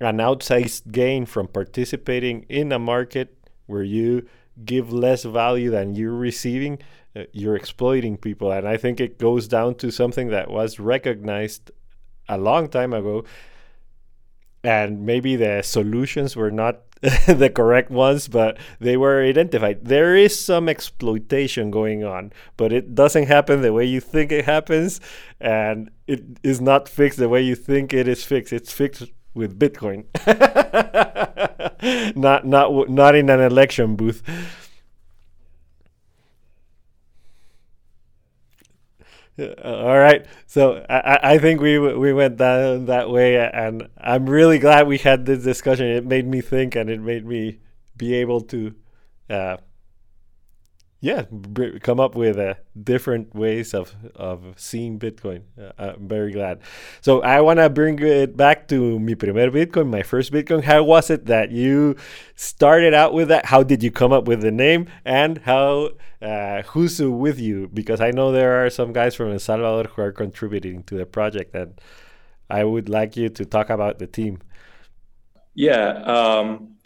an 0.00 0.16
outsized 0.16 0.90
gain 0.90 1.26
from 1.26 1.46
participating 1.46 2.46
in 2.48 2.72
a 2.72 2.78
market 2.78 3.36
where 3.66 3.82
you 3.82 4.26
give 4.64 4.90
less 4.92 5.24
value 5.24 5.70
than 5.70 5.94
you're 5.94 6.14
receiving, 6.14 6.78
uh, 7.14 7.24
you're 7.32 7.54
exploiting 7.54 8.16
people. 8.16 8.50
And 8.50 8.66
I 8.66 8.78
think 8.78 8.98
it 8.98 9.18
goes 9.18 9.46
down 9.46 9.74
to 9.76 9.90
something 9.90 10.28
that 10.28 10.50
was 10.50 10.80
recognized 10.80 11.70
a 12.30 12.38
long 12.38 12.68
time 12.68 12.94
ago. 12.94 13.24
And 14.64 15.04
maybe 15.04 15.36
the 15.36 15.60
solutions 15.62 16.34
were 16.34 16.50
not 16.50 16.87
the 17.26 17.50
correct 17.54 17.90
ones, 17.90 18.26
but 18.26 18.58
they 18.80 18.96
were 18.96 19.22
identified. 19.22 19.84
There 19.84 20.16
is 20.16 20.38
some 20.38 20.68
exploitation 20.68 21.70
going 21.70 22.02
on, 22.02 22.32
but 22.56 22.72
it 22.72 22.94
doesn't 22.94 23.26
happen 23.26 23.62
the 23.62 23.72
way 23.72 23.84
you 23.84 24.00
think 24.00 24.32
it 24.32 24.44
happens, 24.44 25.00
and 25.40 25.90
it 26.08 26.24
is 26.42 26.60
not 26.60 26.88
fixed 26.88 27.18
the 27.18 27.28
way 27.28 27.40
you 27.42 27.54
think 27.54 27.94
it 27.94 28.08
is 28.08 28.24
fixed. 28.24 28.52
It's 28.52 28.72
fixed 28.72 29.04
with 29.32 29.58
Bitcoin, 29.58 30.06
not 32.16 32.44
not 32.44 32.88
not 32.88 33.14
in 33.14 33.30
an 33.30 33.40
election 33.40 33.94
booth. 33.94 34.22
All 39.64 39.98
right, 39.98 40.26
so 40.46 40.84
I, 40.90 41.34
I 41.34 41.38
think 41.38 41.60
we 41.60 41.78
we 41.78 42.12
went 42.12 42.38
down 42.38 42.86
that 42.86 43.08
way, 43.08 43.36
and 43.36 43.88
I'm 43.96 44.28
really 44.28 44.58
glad 44.58 44.88
we 44.88 44.98
had 44.98 45.26
this 45.26 45.44
discussion. 45.44 45.86
It 45.86 46.04
made 46.04 46.26
me 46.26 46.40
think, 46.40 46.74
and 46.74 46.90
it 46.90 47.00
made 47.00 47.24
me 47.24 47.60
be 47.96 48.14
able 48.14 48.40
to 48.42 48.74
uh, 49.30 49.58
yeah, 51.00 51.26
come 51.80 52.00
up 52.00 52.16
with 52.16 52.38
uh, 52.38 52.54
different 52.82 53.32
ways 53.32 53.72
of, 53.72 53.94
of 54.16 54.54
seeing 54.56 54.98
Bitcoin. 54.98 55.42
Uh, 55.56 55.70
I'm 55.78 56.08
very 56.08 56.32
glad. 56.32 56.60
So 57.00 57.22
I 57.22 57.40
want 57.40 57.60
to 57.60 57.70
bring 57.70 58.00
it 58.00 58.36
back 58.36 58.66
to 58.68 58.98
mi 58.98 59.14
primer 59.14 59.48
Bitcoin, 59.50 59.90
my 59.90 60.02
first 60.02 60.32
Bitcoin. 60.32 60.64
How 60.64 60.82
was 60.82 61.08
it 61.08 61.26
that 61.26 61.52
you 61.52 61.94
started 62.34 62.94
out 62.94 63.14
with 63.14 63.28
that? 63.28 63.46
How 63.46 63.62
did 63.62 63.80
you 63.80 63.92
come 63.92 64.12
up 64.12 64.26
with 64.26 64.40
the 64.40 64.50
name? 64.50 64.88
And 65.04 65.38
how, 65.38 65.90
uh, 66.20 66.62
who's 66.62 67.00
with 67.00 67.38
you? 67.38 67.68
Because 67.72 68.00
I 68.00 68.10
know 68.10 68.32
there 68.32 68.66
are 68.66 68.70
some 68.70 68.92
guys 68.92 69.14
from 69.14 69.30
El 69.30 69.38
Salvador 69.38 69.92
who 69.92 70.02
are 70.02 70.12
contributing 70.12 70.82
to 70.84 70.96
the 70.96 71.06
project, 71.06 71.54
and 71.54 71.80
I 72.50 72.64
would 72.64 72.88
like 72.88 73.16
you 73.16 73.28
to 73.28 73.44
talk 73.44 73.70
about 73.70 74.00
the 74.00 74.08
team. 74.08 74.40
Yeah. 75.54 75.90
Um, 76.02 76.77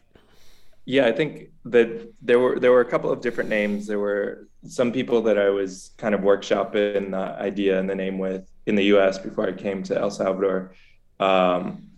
yeah, 0.85 1.07
I 1.07 1.13
think 1.13 1.51
that 1.67 2.13
there 2.21 2.41
were 2.41 2.59
there 2.59 2.73
were 2.73 2.81
a 2.81 2.91
couple 2.91 3.13
of 3.13 3.21
different 3.21 3.51
names. 3.51 3.87
There 3.87 4.01
were 4.01 4.49
some 4.67 4.93
people 4.93 5.23
that 5.23 5.39
I 5.39 5.49
was 5.51 5.91
kind 5.97 6.15
of 6.15 6.23
workshopping 6.23 7.13
the 7.13 7.17
idea 7.17 7.79
and 7.79 7.89
the 7.89 7.95
name 7.95 8.19
with 8.19 8.49
in 8.67 8.75
the 8.75 8.85
U.S. 8.85 9.19
before 9.19 9.49
I 9.49 9.53
came 9.53 9.83
to 9.85 9.99
El 9.99 10.11
Salvador, 10.11 10.75
um, 11.21 11.89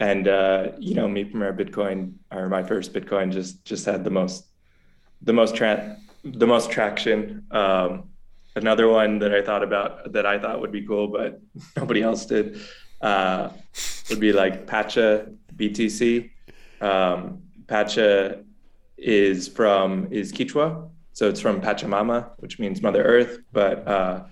and 0.00 0.26
uh, 0.26 0.68
you 0.78 0.94
know, 0.94 1.06
Mi 1.06 1.24
Primer 1.24 1.52
Bitcoin 1.52 2.14
or 2.32 2.48
my 2.48 2.62
first 2.62 2.92
Bitcoin 2.92 3.32
just 3.32 3.64
just 3.64 3.86
had 3.86 4.02
the 4.02 4.10
most 4.10 4.46
the 5.22 5.32
most 5.32 5.54
tra- 5.54 5.96
the 6.24 6.46
most 6.46 6.70
traction. 6.70 7.46
Um, 7.52 8.10
another 8.56 8.88
one 8.88 9.20
that 9.20 9.32
I 9.32 9.42
thought 9.42 9.62
about 9.62 10.12
that 10.12 10.26
I 10.26 10.40
thought 10.40 10.60
would 10.60 10.72
be 10.72 10.84
cool, 10.84 11.06
but 11.06 11.40
nobody 11.76 12.02
else 12.02 12.26
did, 12.26 12.60
uh, 13.00 13.50
would 14.10 14.20
be 14.20 14.32
like 14.32 14.66
Pacha 14.66 15.28
BTC. 15.54 16.30
Um, 16.80 17.43
Pacha 17.66 18.44
is 18.96 19.48
from 19.48 20.08
is 20.10 20.32
Quechua, 20.32 20.88
so 21.12 21.28
it's 21.28 21.40
from 21.40 21.60
Pachamama, 21.60 22.30
which 22.38 22.58
means 22.58 22.82
Mother 22.82 23.02
Earth. 23.02 23.38
But 23.52 23.86
uh, 23.86 24.24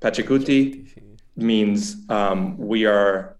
Pachacuti 0.00 0.88
means 1.36 1.96
um, 2.08 2.56
we 2.58 2.86
are 2.86 3.36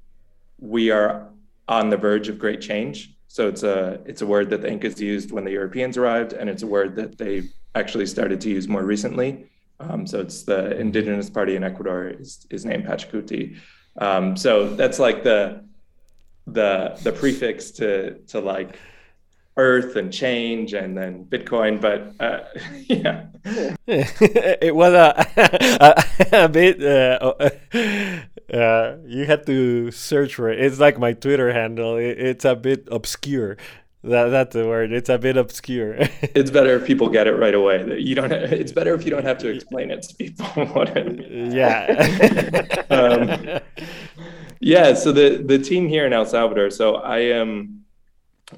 we 0.58 0.90
are 0.90 1.28
on 1.68 1.90
the 1.90 1.96
verge 1.96 2.28
of 2.28 2.38
great 2.38 2.60
change. 2.60 3.14
So 3.28 3.48
it's 3.48 3.62
a 3.62 4.00
it's 4.06 4.22
a 4.22 4.26
word 4.26 4.50
that 4.50 4.62
the 4.62 4.70
Incas 4.70 5.00
used 5.00 5.30
when 5.30 5.44
the 5.44 5.52
Europeans 5.52 5.96
arrived, 5.96 6.32
and 6.32 6.48
it's 6.48 6.62
a 6.62 6.66
word 6.66 6.96
that 6.96 7.18
they 7.18 7.48
actually 7.74 8.06
started 8.06 8.40
to 8.40 8.48
use 8.48 8.68
more 8.68 8.84
recently. 8.84 9.46
Um, 9.78 10.06
so 10.06 10.20
it's 10.20 10.44
the 10.44 10.78
indigenous 10.78 11.28
party 11.28 11.56
in 11.56 11.64
Ecuador 11.64 12.08
is 12.08 12.46
is 12.50 12.64
named 12.64 12.84
Pachacuti. 12.86 13.58
Um, 13.98 14.36
so 14.36 14.74
that's 14.74 14.98
like 14.98 15.22
the 15.22 15.64
the 16.46 16.98
the 17.02 17.12
prefix 17.12 17.70
to 17.72 18.18
to 18.28 18.40
like 18.40 18.78
Earth 19.56 19.96
and 19.96 20.12
change 20.12 20.74
and 20.74 20.96
then 20.96 21.24
Bitcoin, 21.24 21.80
but 21.80 22.14
uh, 22.20 22.44
yeah, 22.86 23.26
it 23.86 24.74
was 24.74 24.92
a 24.92 25.26
a, 26.30 26.44
a 26.44 26.48
bit. 26.48 26.82
Uh, 26.82 27.34
uh, 28.52 28.96
you 29.06 29.24
had 29.26 29.46
to 29.46 29.90
search 29.90 30.34
for 30.34 30.50
it. 30.50 30.60
It's 30.60 30.78
like 30.78 30.98
my 30.98 31.12
Twitter 31.12 31.52
handle. 31.52 31.96
It, 31.96 32.18
it's 32.18 32.44
a 32.44 32.54
bit 32.54 32.86
obscure. 32.90 33.56
That 34.04 34.28
that's 34.28 34.54
the 34.54 34.66
word. 34.66 34.92
It's 34.92 35.08
a 35.08 35.18
bit 35.18 35.36
obscure. 35.36 35.94
it's 35.98 36.50
better 36.50 36.76
if 36.76 36.86
people 36.86 37.08
get 37.08 37.26
it 37.26 37.34
right 37.34 37.54
away. 37.54 37.98
You 37.98 38.14
don't. 38.14 38.30
It's 38.30 38.72
better 38.72 38.94
if 38.94 39.04
you 39.04 39.10
don't 39.10 39.24
have 39.24 39.38
to 39.38 39.48
explain 39.48 39.90
it 39.90 40.02
to 40.02 40.14
people. 40.14 40.46
yeah. 41.52 42.84
um, 42.90 43.60
yeah. 44.60 44.94
So 44.94 45.12
the 45.12 45.42
the 45.44 45.58
team 45.58 45.88
here 45.88 46.06
in 46.06 46.12
El 46.12 46.26
Salvador. 46.26 46.70
So 46.70 46.96
I 46.96 47.18
am. 47.18 47.42
Um, 47.42 47.85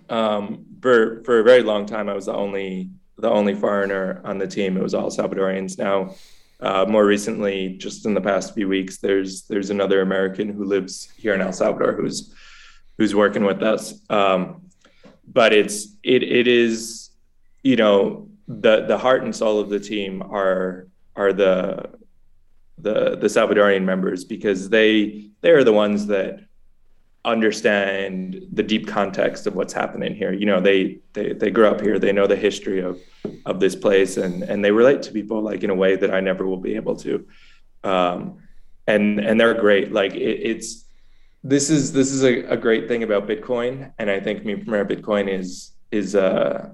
for 0.09 1.23
for 1.25 1.41
a 1.41 1.45
very 1.45 1.63
long 1.63 1.87
time, 1.87 2.09
I 2.09 2.15
was 2.15 2.27
the 2.27 2.35
only 2.35 2.91
the 3.17 3.31
only 3.31 3.55
foreigner 3.55 4.21
on 4.25 4.39
the 4.39 4.47
team. 4.47 4.77
It 4.77 4.83
was 4.83 4.95
all 4.95 5.11
Salvadorians. 5.11 5.79
Now, 5.79 6.15
uh, 6.61 6.87
more 6.89 7.05
recently, 7.05 7.77
just 7.79 8.07
in 8.07 8.15
the 8.15 8.21
past 8.21 8.55
few 8.55 8.69
weeks, 8.69 8.99
there's 8.99 9.43
there's 9.43 9.71
another 9.71 10.03
American 10.03 10.53
who 10.53 10.65
lives 10.65 11.11
here 11.17 11.35
in 11.35 11.41
El 11.41 11.53
Salvador 11.53 11.93
who's 11.93 12.35
who's 12.97 13.15
working 13.15 13.45
with 13.45 13.63
us. 13.63 13.95
Um, 14.11 14.63
but 15.27 15.53
it's 15.53 15.97
it 16.03 16.23
it 16.23 16.47
is 16.47 17.11
you 17.63 17.77
know 17.77 18.29
the 18.47 18.87
the 18.87 18.99
heart 18.99 19.23
and 19.23 19.35
soul 19.35 19.61
of 19.61 19.69
the 19.69 19.81
team 19.81 20.23
are 20.23 20.89
are 21.17 21.33
the 21.33 21.91
the 22.79 23.17
the 23.17 23.27
Salvadorian 23.27 23.85
members 23.85 24.25
because 24.25 24.69
they 24.69 25.31
they 25.41 25.51
are 25.51 25.65
the 25.65 25.73
ones 25.73 26.07
that 26.07 26.41
understand 27.25 28.47
the 28.53 28.63
deep 28.63 28.87
context 28.87 29.47
of 29.47 29.55
what's 29.55 29.73
happening 29.73 30.15
here. 30.15 30.33
You 30.33 30.47
know, 30.47 30.61
they 30.61 30.99
they 31.13 31.33
they 31.33 31.51
grew 31.51 31.67
up 31.67 31.81
here, 31.81 31.99
they 31.99 32.13
know 32.13 32.27
the 32.27 32.37
history 32.37 32.81
of 32.81 32.99
of 33.47 33.61
this 33.61 33.75
place, 33.75 34.17
and 34.17 34.43
and 34.43 34.65
they 34.65 34.71
relate 34.71 35.03
to 35.03 35.13
people 35.13 35.43
like 35.43 35.63
in 35.63 35.71
a 35.71 35.75
way 35.75 35.97
that 35.97 36.13
I 36.13 36.21
never 36.21 36.47
will 36.47 36.61
be 36.61 36.77
able 36.77 36.97
to. 36.97 37.27
Um, 37.85 38.39
and 38.87 39.21
and 39.21 39.41
they're 39.41 39.55
great. 39.55 39.93
Like 39.93 40.15
it, 40.15 40.41
it's 40.51 40.85
this 41.45 41.71
is 41.71 41.93
this 41.93 42.11
is 42.11 42.25
a, 42.25 42.43
a, 42.45 42.57
great 42.57 42.89
thing 42.89 43.03
about 43.03 43.29
Bitcoin, 43.29 43.93
and 43.99 44.11
I 44.11 44.19
think 44.19 44.45
Mi 44.45 44.57
Primer 44.57 44.85
Bitcoin 44.85 45.29
is 45.29 45.73
is 45.91 46.15
uh 46.15 46.71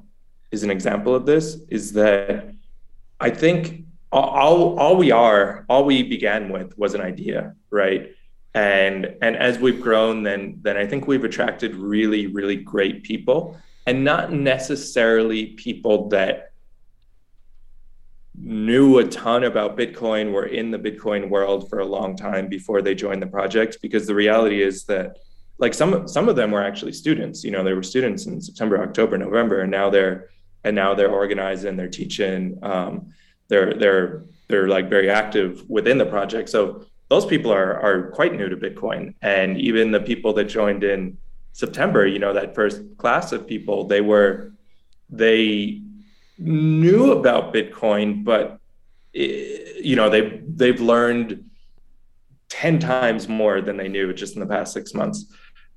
is 0.50 0.62
an 0.62 0.70
example 0.70 1.14
of 1.14 1.26
this. 1.26 1.58
Is 1.68 1.92
that 1.92 2.50
I 3.20 3.30
think 3.30 3.84
all 4.12 4.78
all 4.78 4.96
we 4.96 5.10
are, 5.10 5.66
all 5.68 5.84
we 5.84 6.02
began 6.02 6.50
with 6.50 6.76
was 6.78 6.94
an 6.94 7.00
idea, 7.00 7.54
right? 7.70 8.10
And 8.54 9.16
and 9.20 9.36
as 9.36 9.58
we've 9.58 9.80
grown 9.80 10.22
then 10.22 10.58
then 10.62 10.76
i 10.76 10.86
think 10.86 11.06
we've 11.06 11.24
attracted 11.24 11.74
really 11.74 12.26
really 12.28 12.56
great 12.56 13.02
people. 13.02 13.56
And 13.86 14.02
not 14.02 14.32
necessarily 14.32 15.48
people 15.48 16.08
that 16.08 16.52
knew 18.34 18.98
a 18.98 19.04
ton 19.06 19.44
about 19.44 19.76
bitcoin 19.76 20.32
were 20.32 20.46
in 20.46 20.70
the 20.70 20.78
bitcoin 20.78 21.28
world 21.28 21.68
for 21.68 21.80
a 21.80 21.84
long 21.84 22.16
time 22.16 22.48
before 22.48 22.80
they 22.80 22.94
joined 22.94 23.20
the 23.20 23.26
project 23.26 23.78
because 23.82 24.06
the 24.06 24.14
reality 24.14 24.62
is 24.62 24.84
that 24.84 25.18
like 25.58 25.74
some 25.74 26.08
some 26.08 26.30
of 26.30 26.34
them 26.34 26.50
were 26.50 26.62
actually 26.62 26.92
students 26.92 27.44
you 27.44 27.50
know 27.50 27.62
they 27.62 27.74
were 27.74 27.82
students 27.82 28.24
in 28.26 28.40
september 28.40 28.82
october 28.82 29.18
november 29.18 29.60
and 29.60 29.70
now 29.70 29.90
they're 29.90 30.30
and 30.64 30.74
now 30.74 30.94
they're 30.94 31.12
organizing 31.12 31.76
they're 31.76 31.88
teaching 31.88 32.58
um, 32.62 33.12
they're 33.48 33.74
they're 33.74 34.24
they're 34.48 34.68
like 34.68 34.88
very 34.88 35.10
active 35.10 35.68
within 35.68 35.98
the 35.98 36.06
project. 36.06 36.48
So 36.48 36.84
those 37.08 37.26
people 37.26 37.52
are 37.52 37.74
are 37.80 38.10
quite 38.10 38.34
new 38.34 38.48
to 38.48 38.56
Bitcoin, 38.56 39.14
and 39.22 39.58
even 39.58 39.90
the 39.90 40.00
people 40.00 40.32
that 40.34 40.44
joined 40.44 40.84
in 40.84 41.18
September, 41.52 42.06
you 42.06 42.18
know, 42.18 42.32
that 42.32 42.54
first 42.54 42.82
class 42.96 43.32
of 43.32 43.46
people, 43.46 43.86
they 43.86 44.00
were 44.00 44.52
they 45.10 45.80
knew 46.38 47.12
about 47.12 47.54
Bitcoin, 47.54 48.24
but 48.24 48.58
it, 49.12 49.84
you 49.84 49.96
know 49.96 50.10
they 50.10 50.42
they've 50.48 50.80
learned 50.80 51.44
ten 52.48 52.78
times 52.78 53.28
more 53.28 53.60
than 53.60 53.76
they 53.76 53.88
knew 53.88 54.12
just 54.12 54.34
in 54.34 54.40
the 54.40 54.46
past 54.46 54.72
six 54.72 54.94
months 54.94 55.26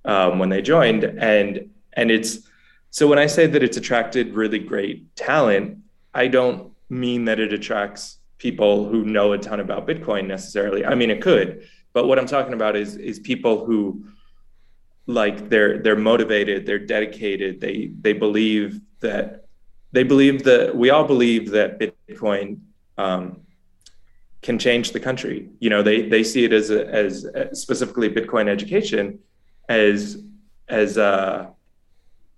um, 0.06 0.40
when 0.40 0.50
they 0.50 0.62
joined, 0.62 1.04
and 1.04 1.70
and 1.94 2.10
it's 2.10 2.48
so 2.90 3.08
when 3.08 3.20
I 3.20 3.28
say 3.28 3.48
that 3.48 3.62
it's 3.62 3.78
attracted 3.78 4.34
really 4.34 4.60
great 4.60 5.16
talent, 5.16 5.80
I 6.14 6.28
don't 6.28 6.72
mean 6.90 7.26
that 7.26 7.40
it 7.40 7.54
attracts 7.54 8.18
people 8.38 8.88
who 8.88 9.04
know 9.04 9.34
a 9.34 9.38
ton 9.38 9.60
about 9.60 9.88
Bitcoin 9.88 10.28
necessarily. 10.28 10.86
I 10.86 10.96
mean, 10.96 11.10
it 11.10 11.22
could, 11.22 11.68
but 11.94 12.08
what 12.08 12.20
I'm 12.20 12.28
talking 12.28 12.54
about 12.54 12.76
is 12.76 12.96
is 12.96 13.20
people 13.20 13.66
who 13.66 14.06
like 15.08 15.50
they're 15.50 15.80
they're 15.80 15.96
motivated, 15.96 16.66
they're 16.66 16.80
dedicated, 16.80 17.60
they 17.62 17.92
they 18.02 18.14
believe 18.14 18.82
that 19.00 19.46
they 19.92 20.04
believe 20.04 20.44
that 20.44 20.76
we 20.76 20.90
all 20.90 21.06
believe 21.06 21.52
that 21.52 21.80
Bitcoin 21.80 22.60
um, 22.98 23.42
can 24.42 24.60
change 24.60 24.92
the 24.92 25.00
country. 25.00 25.50
You 25.60 25.70
know, 25.70 25.82
they 25.82 26.08
they 26.08 26.24
see 26.24 26.44
it 26.44 26.54
as 26.54 26.70
a, 26.70 26.88
as 26.88 27.24
a, 27.24 27.56
specifically 27.56 28.10
Bitcoin 28.10 28.48
education 28.48 29.20
as 29.70 30.24
as 30.68 30.98
a 30.98 31.54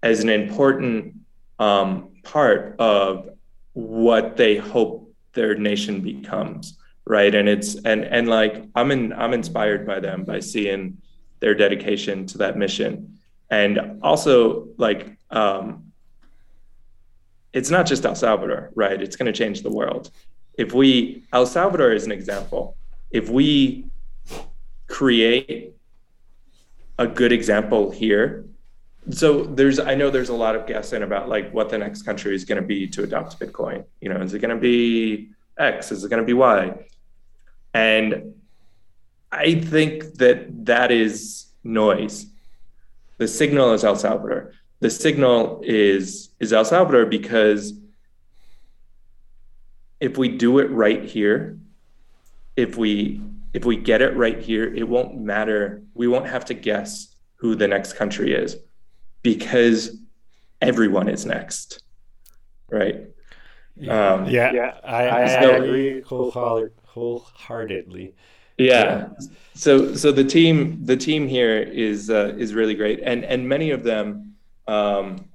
as 0.03 0.21
an 0.21 0.29
important 0.29 1.15
um, 1.57 2.11
part 2.23 2.75
of 2.79 3.29
what 3.73 4.37
they 4.37 4.55
hope 4.57 5.08
their 5.33 5.55
nation 5.55 6.01
becomes 6.01 6.77
right? 7.09 7.33
And 7.33 7.49
it's 7.49 7.75
and 7.75 8.05
and 8.05 8.29
like 8.29 8.63
i'm 8.75 8.91
in 8.91 9.11
i'm 9.13 9.33
inspired 9.33 9.85
by 9.85 9.99
them 9.99 10.23
by 10.23 10.39
seeing 10.39 10.99
their 11.39 11.55
dedication 11.55 12.25
to 12.27 12.37
that 12.37 12.55
mission. 12.55 13.19
And 13.49 13.99
also 14.03 14.67
like 14.77 15.17
um 15.31 15.91
it's 17.51 17.71
not 17.71 17.87
just 17.87 18.05
el 18.05 18.15
salvador 18.15 18.71
right? 18.75 19.01
It's 19.01 19.15
going 19.15 19.25
to 19.25 19.37
change 19.37 19.63
the 19.63 19.71
world. 19.71 20.11
If 20.57 20.73
we 20.73 21.23
el 21.33 21.47
salvador 21.47 21.91
is 21.91 22.05
an 22.05 22.11
example. 22.11 22.77
If 23.11 23.27
we 23.29 23.85
create 24.87 25.73
a 26.99 27.07
good 27.07 27.31
example 27.31 27.89
here 27.89 28.45
so 29.09 29.43
there's 29.43 29.79
i 29.79 29.95
know 29.95 30.09
there's 30.09 30.29
a 30.29 30.33
lot 30.33 30.55
of 30.55 30.67
guessing 30.67 31.03
about 31.03 31.29
like 31.29 31.51
what 31.51 31.69
the 31.69 31.77
next 31.77 32.03
country 32.03 32.35
is 32.35 32.45
going 32.45 32.61
to 32.61 32.67
be 32.67 32.87
to 32.87 33.03
adopt 33.03 33.39
bitcoin. 33.39 33.85
You 34.01 34.09
know 34.09 34.21
is 34.21 34.33
it 34.33 34.39
going 34.39 34.55
to 34.55 34.61
be 34.61 35.29
x? 35.57 35.91
Is 35.91 36.03
it 36.03 36.09
going 36.09 36.21
to 36.21 36.25
be 36.25 36.33
y? 36.33 36.73
And 37.73 38.33
i 39.31 39.55
think 39.55 40.15
that 40.15 40.65
that 40.65 40.91
is 40.91 41.47
noise. 41.63 42.27
The 43.17 43.27
signal 43.27 43.73
is 43.73 43.83
el 43.83 43.95
salvador. 43.95 44.53
The 44.79 44.89
signal 44.89 45.61
is 45.63 46.29
is 46.39 46.53
el 46.53 46.65
salvador 46.65 47.05
because 47.05 47.73
if 49.99 50.17
we 50.17 50.29
do 50.29 50.59
it 50.59 50.69
right 50.71 51.03
here 51.03 51.57
if 52.55 52.77
we 52.77 53.21
if 53.53 53.65
we 53.65 53.75
get 53.75 54.01
it 54.01 54.15
right 54.15 54.39
here 54.39 54.73
it 54.73 54.87
won't 54.87 55.17
matter. 55.17 55.81
We 55.93 56.07
won't 56.07 56.27
have 56.27 56.45
to 56.45 56.53
guess 56.53 57.15
who 57.35 57.55
the 57.55 57.67
next 57.67 57.93
country 57.93 58.33
is 58.33 58.57
because 59.21 59.97
everyone 60.61 61.09
is 61.09 61.25
next, 61.25 61.83
right? 62.69 63.07
Yeah, 63.75 64.13
um, 64.13 64.29
yeah, 64.29 64.51
yeah, 64.51 64.77
I, 64.83 65.07
I, 65.07 65.21
I 65.21 65.43
agree 65.55 66.01
wholeheartedly. 66.01 68.13
Yeah. 68.57 69.09
So 69.53 69.95
so 69.95 70.11
the 70.11 70.23
team 70.23 70.85
the 70.85 70.97
team 70.97 71.27
here 71.27 71.59
is 71.59 72.09
uh, 72.09 72.35
is 72.37 72.53
really 72.53 72.75
great, 72.75 72.99
and 73.03 73.23
and 73.23 73.47
many 73.47 73.71
of 73.71 73.83
them. 73.83 74.35
Um, 74.67 75.29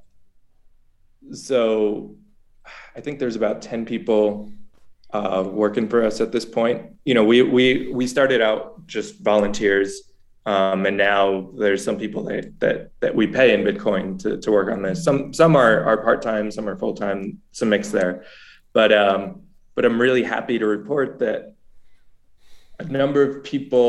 so 1.32 2.16
I 2.94 3.00
think 3.00 3.18
there's 3.18 3.36
about 3.36 3.62
ten 3.62 3.86
people 3.86 4.52
uh, 5.10 5.44
working 5.46 5.88
for 5.88 6.04
us 6.04 6.20
at 6.20 6.32
this 6.32 6.44
point. 6.44 6.90
You 7.04 7.14
know, 7.14 7.24
we 7.24 7.40
we 7.40 7.90
we 7.92 8.06
started 8.06 8.42
out 8.42 8.86
just 8.86 9.20
volunteers 9.20 10.02
um, 10.46 10.84
and 10.86 10.96
now 10.96 11.50
there's 11.56 11.82
some 11.82 11.96
people 11.96 12.24
that, 12.24 12.58
that 12.60 12.90
that 13.00 13.14
we 13.14 13.26
pay 13.26 13.54
in 13.54 13.62
Bitcoin 13.62 14.18
to, 14.20 14.38
to 14.38 14.52
work 14.52 14.70
on 14.70 14.82
this. 14.82 15.02
Some 15.02 15.32
some 15.32 15.56
are 15.56 15.84
are 15.84 16.02
part 16.02 16.20
time, 16.22 16.50
some 16.50 16.68
are 16.68 16.76
full 16.76 16.94
time, 16.94 17.40
some 17.52 17.70
mix 17.70 17.90
there. 17.90 18.24
But 18.72 18.92
um, 18.92 19.42
but 19.74 19.84
I'm 19.84 20.00
really 20.00 20.22
happy 20.22 20.58
to 20.58 20.66
report 20.66 21.18
that 21.20 21.54
a 22.78 22.84
number 22.84 23.22
of 23.22 23.44
people, 23.44 23.82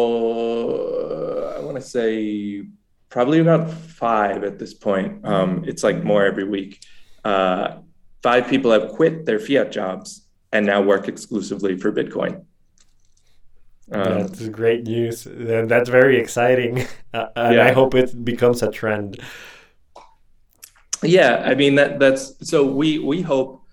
I 1.58 1.60
want 1.60 1.76
to 1.76 1.82
say 1.82 2.64
probably 3.10 3.40
about 3.40 3.72
five 3.72 4.44
at 4.44 4.60
this 4.60 4.74
point. 4.74 5.26
Um, 5.26 5.64
it's 5.66 5.84
like 5.84 6.04
more 6.04 6.26
every 6.26 6.44
week. 6.44 6.84
Uh, 7.24 7.80
five 8.22 8.48
people 8.48 8.72
have 8.72 8.90
quit 8.90 9.26
their 9.26 9.40
fiat 9.40 9.72
jobs 9.72 10.28
and 10.52 10.66
now 10.66 10.82
work 10.82 11.08
exclusively 11.08 11.78
for 11.78 11.92
Bitcoin. 11.92 12.46
Um, 13.92 14.22
that's 14.22 14.48
great 14.50 14.84
news. 14.84 15.26
And 15.26 15.70
that's 15.70 15.90
very 15.90 16.20
exciting. 16.20 16.86
Uh, 17.16 17.30
and 17.38 17.56
yeah. 17.56 17.66
I 17.66 17.72
hope 17.72 17.96
it 17.96 18.26
becomes 18.26 18.62
a 18.62 18.70
trend. 18.70 19.22
Yeah, 21.02 21.44
I 21.46 21.56
mean 21.56 21.76
that 21.76 21.98
that's 21.98 22.34
so 22.46 22.66
we 22.66 23.00
we 23.00 23.22
hope 23.22 23.64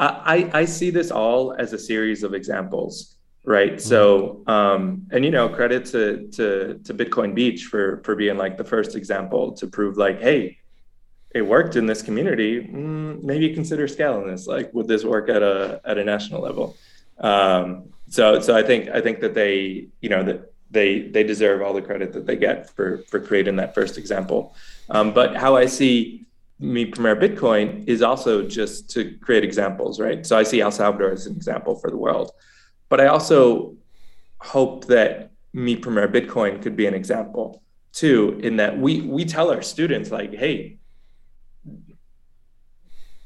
I 0.00 0.50
I 0.52 0.64
see 0.64 0.90
this 0.90 1.12
all 1.12 1.52
as 1.52 1.72
a 1.72 1.78
series 1.78 2.24
of 2.24 2.34
examples, 2.34 3.14
right? 3.44 3.74
Mm-hmm. 3.74 3.88
So 3.88 4.42
um 4.48 5.06
and 5.12 5.24
you 5.24 5.30
know, 5.30 5.48
credit 5.48 5.84
to 5.92 6.26
to 6.32 6.80
to 6.82 6.92
Bitcoin 6.92 7.36
Beach 7.36 7.66
for 7.66 8.02
for 8.02 8.16
being 8.16 8.36
like 8.36 8.56
the 8.56 8.64
first 8.64 8.96
example 8.96 9.52
to 9.52 9.68
prove 9.68 9.96
like, 9.96 10.20
hey, 10.20 10.58
it 11.32 11.42
worked 11.42 11.76
in 11.76 11.86
this 11.86 12.02
community. 12.02 12.66
Mm, 12.66 13.22
maybe 13.22 13.54
consider 13.54 13.86
scaling 13.86 14.26
this. 14.26 14.48
Like, 14.48 14.74
would 14.74 14.88
this 14.88 15.04
work 15.04 15.28
at 15.28 15.42
a 15.42 15.80
at 15.84 15.98
a 15.98 16.04
national 16.04 16.42
level? 16.42 16.76
Um, 17.18 17.90
so 18.10 18.40
so 18.40 18.56
I 18.56 18.62
think 18.62 18.90
I 18.90 19.00
think 19.00 19.20
that 19.20 19.34
they 19.34 19.88
you 20.00 20.08
know 20.08 20.22
that 20.24 20.52
they 20.70 21.02
they 21.02 21.22
deserve 21.22 21.62
all 21.62 21.72
the 21.72 21.80
credit 21.80 22.12
that 22.12 22.26
they 22.26 22.36
get 22.36 22.68
for 22.68 22.98
for 23.08 23.20
creating 23.20 23.56
that 23.56 23.74
first 23.74 23.96
example. 23.96 24.54
Um, 24.90 25.14
but 25.14 25.36
how 25.36 25.56
I 25.56 25.66
see 25.66 26.26
Mi 26.58 26.86
Primer 26.86 27.16
Bitcoin 27.16 27.86
is 27.88 28.02
also 28.02 28.46
just 28.46 28.90
to 28.90 29.16
create 29.18 29.44
examples, 29.44 30.00
right? 30.00 30.26
So 30.26 30.36
I 30.36 30.42
see 30.42 30.60
El 30.60 30.72
Salvador 30.72 31.12
as 31.12 31.26
an 31.26 31.34
example 31.36 31.76
for 31.76 31.88
the 31.88 31.96
world, 31.96 32.32
but 32.88 33.00
I 33.00 33.06
also 33.06 33.76
hope 34.38 34.86
that 34.86 35.30
Mi 35.52 35.76
Primer 35.76 36.08
Bitcoin 36.08 36.60
could 36.60 36.76
be 36.76 36.86
an 36.86 36.94
example 36.94 37.62
too, 37.92 38.38
in 38.42 38.56
that 38.56 38.76
we 38.78 39.02
we 39.02 39.24
tell 39.24 39.50
our 39.50 39.62
students 39.62 40.10
like, 40.10 40.34
hey, 40.34 40.78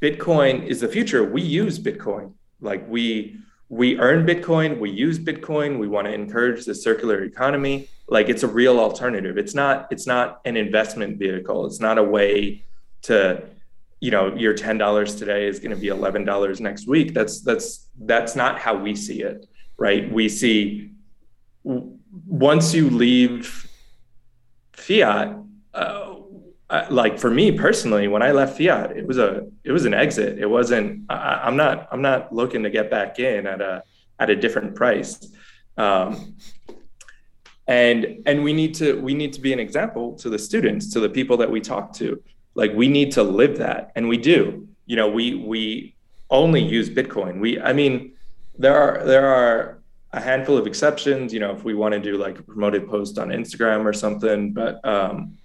Bitcoin 0.03 0.67
is 0.67 0.81
the 0.81 0.89
future. 0.89 1.25
We 1.25 1.41
use 1.41 1.79
Bitcoin, 1.79 2.35
like 2.61 2.87
we 2.87 3.39
we 3.69 3.99
earn 3.99 4.27
Bitcoin, 4.27 4.79
we 4.79 4.91
use 4.91 5.19
Bitcoin, 5.19 5.79
we 5.79 5.89
want 5.89 6.07
to 6.07 6.13
encourage 6.13 6.65
the 6.65 6.75
circular 6.75 7.23
economy. 7.23 7.89
Like 8.09 8.29
it's 8.29 8.43
a 8.43 8.49
real 8.49 8.79
alternative. 8.79 9.39
It's 9.39 9.55
not 9.55 9.89
it's 9.91 10.07
not 10.07 10.41
an 10.45 10.57
investment 10.57 11.19
vehicle. 11.19 11.67
It's 11.67 11.81
not 11.81 11.99
a 11.99 12.03
way 12.03 12.65
to 13.03 13.43
you 14.01 14.11
know 14.11 14.35
your 14.35 14.53
ten 14.53 14.77
dollars 14.77 15.17
today 15.17 15.47
is 15.47 15.59
going 15.59 15.71
to 15.71 15.81
be 15.81 15.89
eleven 15.89 16.25
dollars 16.25 16.61
next 16.61 16.87
week. 16.87 17.15
That's 17.15 17.41
that's 17.41 17.89
that's 18.01 18.37
not 18.37 18.59
how 18.59 18.77
we 18.77 18.95
see 18.95 19.23
it, 19.23 19.47
right? 19.79 20.13
We 20.13 20.29
see 20.29 20.91
once 21.65 22.75
you 22.75 22.91
leave 22.91 23.71
fiat. 24.73 25.39
Uh, 25.73 26.04
like 26.91 27.19
for 27.19 27.31
me 27.31 27.53
personally, 27.53 28.09
when 28.09 28.23
I 28.23 28.33
left 28.33 28.59
fiat, 28.59 28.97
it 28.97 29.07
was 29.07 29.19
a 29.19 29.47
it 29.65 29.73
was 29.73 29.85
an 29.85 29.95
exit. 29.95 30.39
It 30.39 30.47
wasn't. 30.47 31.11
I, 31.11 31.43
I'm 31.45 31.57
not. 31.57 31.89
I'm 31.93 32.03
not 32.03 32.35
looking 32.35 32.63
to 32.63 32.71
get 32.71 32.91
back 32.91 33.19
in 33.19 33.47
at 33.47 33.61
a 33.61 33.83
at 34.19 34.31
a 34.31 34.37
different 34.37 34.75
price. 34.75 35.33
Um, 35.77 36.37
and 37.67 38.23
and 38.27 38.45
we 38.45 38.53
need 38.53 38.75
to 38.75 39.01
we 39.01 39.15
need 39.15 39.33
to 39.33 39.41
be 39.41 39.53
an 39.53 39.59
example 39.59 40.15
to 40.17 40.29
the 40.29 40.39
students 40.39 40.93
to 40.93 41.01
the 41.01 41.09
people 41.09 41.37
that 41.37 41.51
we 41.51 41.61
talk 41.61 41.93
to 41.95 42.23
like 42.55 42.73
we 42.75 42.89
need 42.89 43.11
to 43.13 43.23
live 43.23 43.59
that 43.59 43.91
and 43.97 44.07
we 44.07 44.19
do 44.19 44.69
you 44.85 44.97
know 44.97 45.09
we 45.09 45.35
we 45.35 45.95
only 46.31 46.63
use 46.63 46.91
bitcoin 46.91 47.41
we 47.41 47.59
i 47.61 47.73
mean 47.73 48.13
there 48.59 48.77
are 48.77 49.05
there 49.05 49.27
are 49.27 49.83
a 50.13 50.21
handful 50.21 50.59
of 50.59 50.67
exceptions 50.67 51.33
you 51.33 51.41
know 51.41 51.53
if 51.53 51.65
we 51.65 51.75
want 51.75 51.95
to 51.95 52.01
do 52.01 52.19
like 52.19 52.39
a 52.39 52.43
promoted 52.43 52.87
post 52.87 53.19
on 53.19 53.29
instagram 53.29 53.85
or 53.85 53.95
something 53.95 54.53
but 54.53 54.85
um 54.87 55.37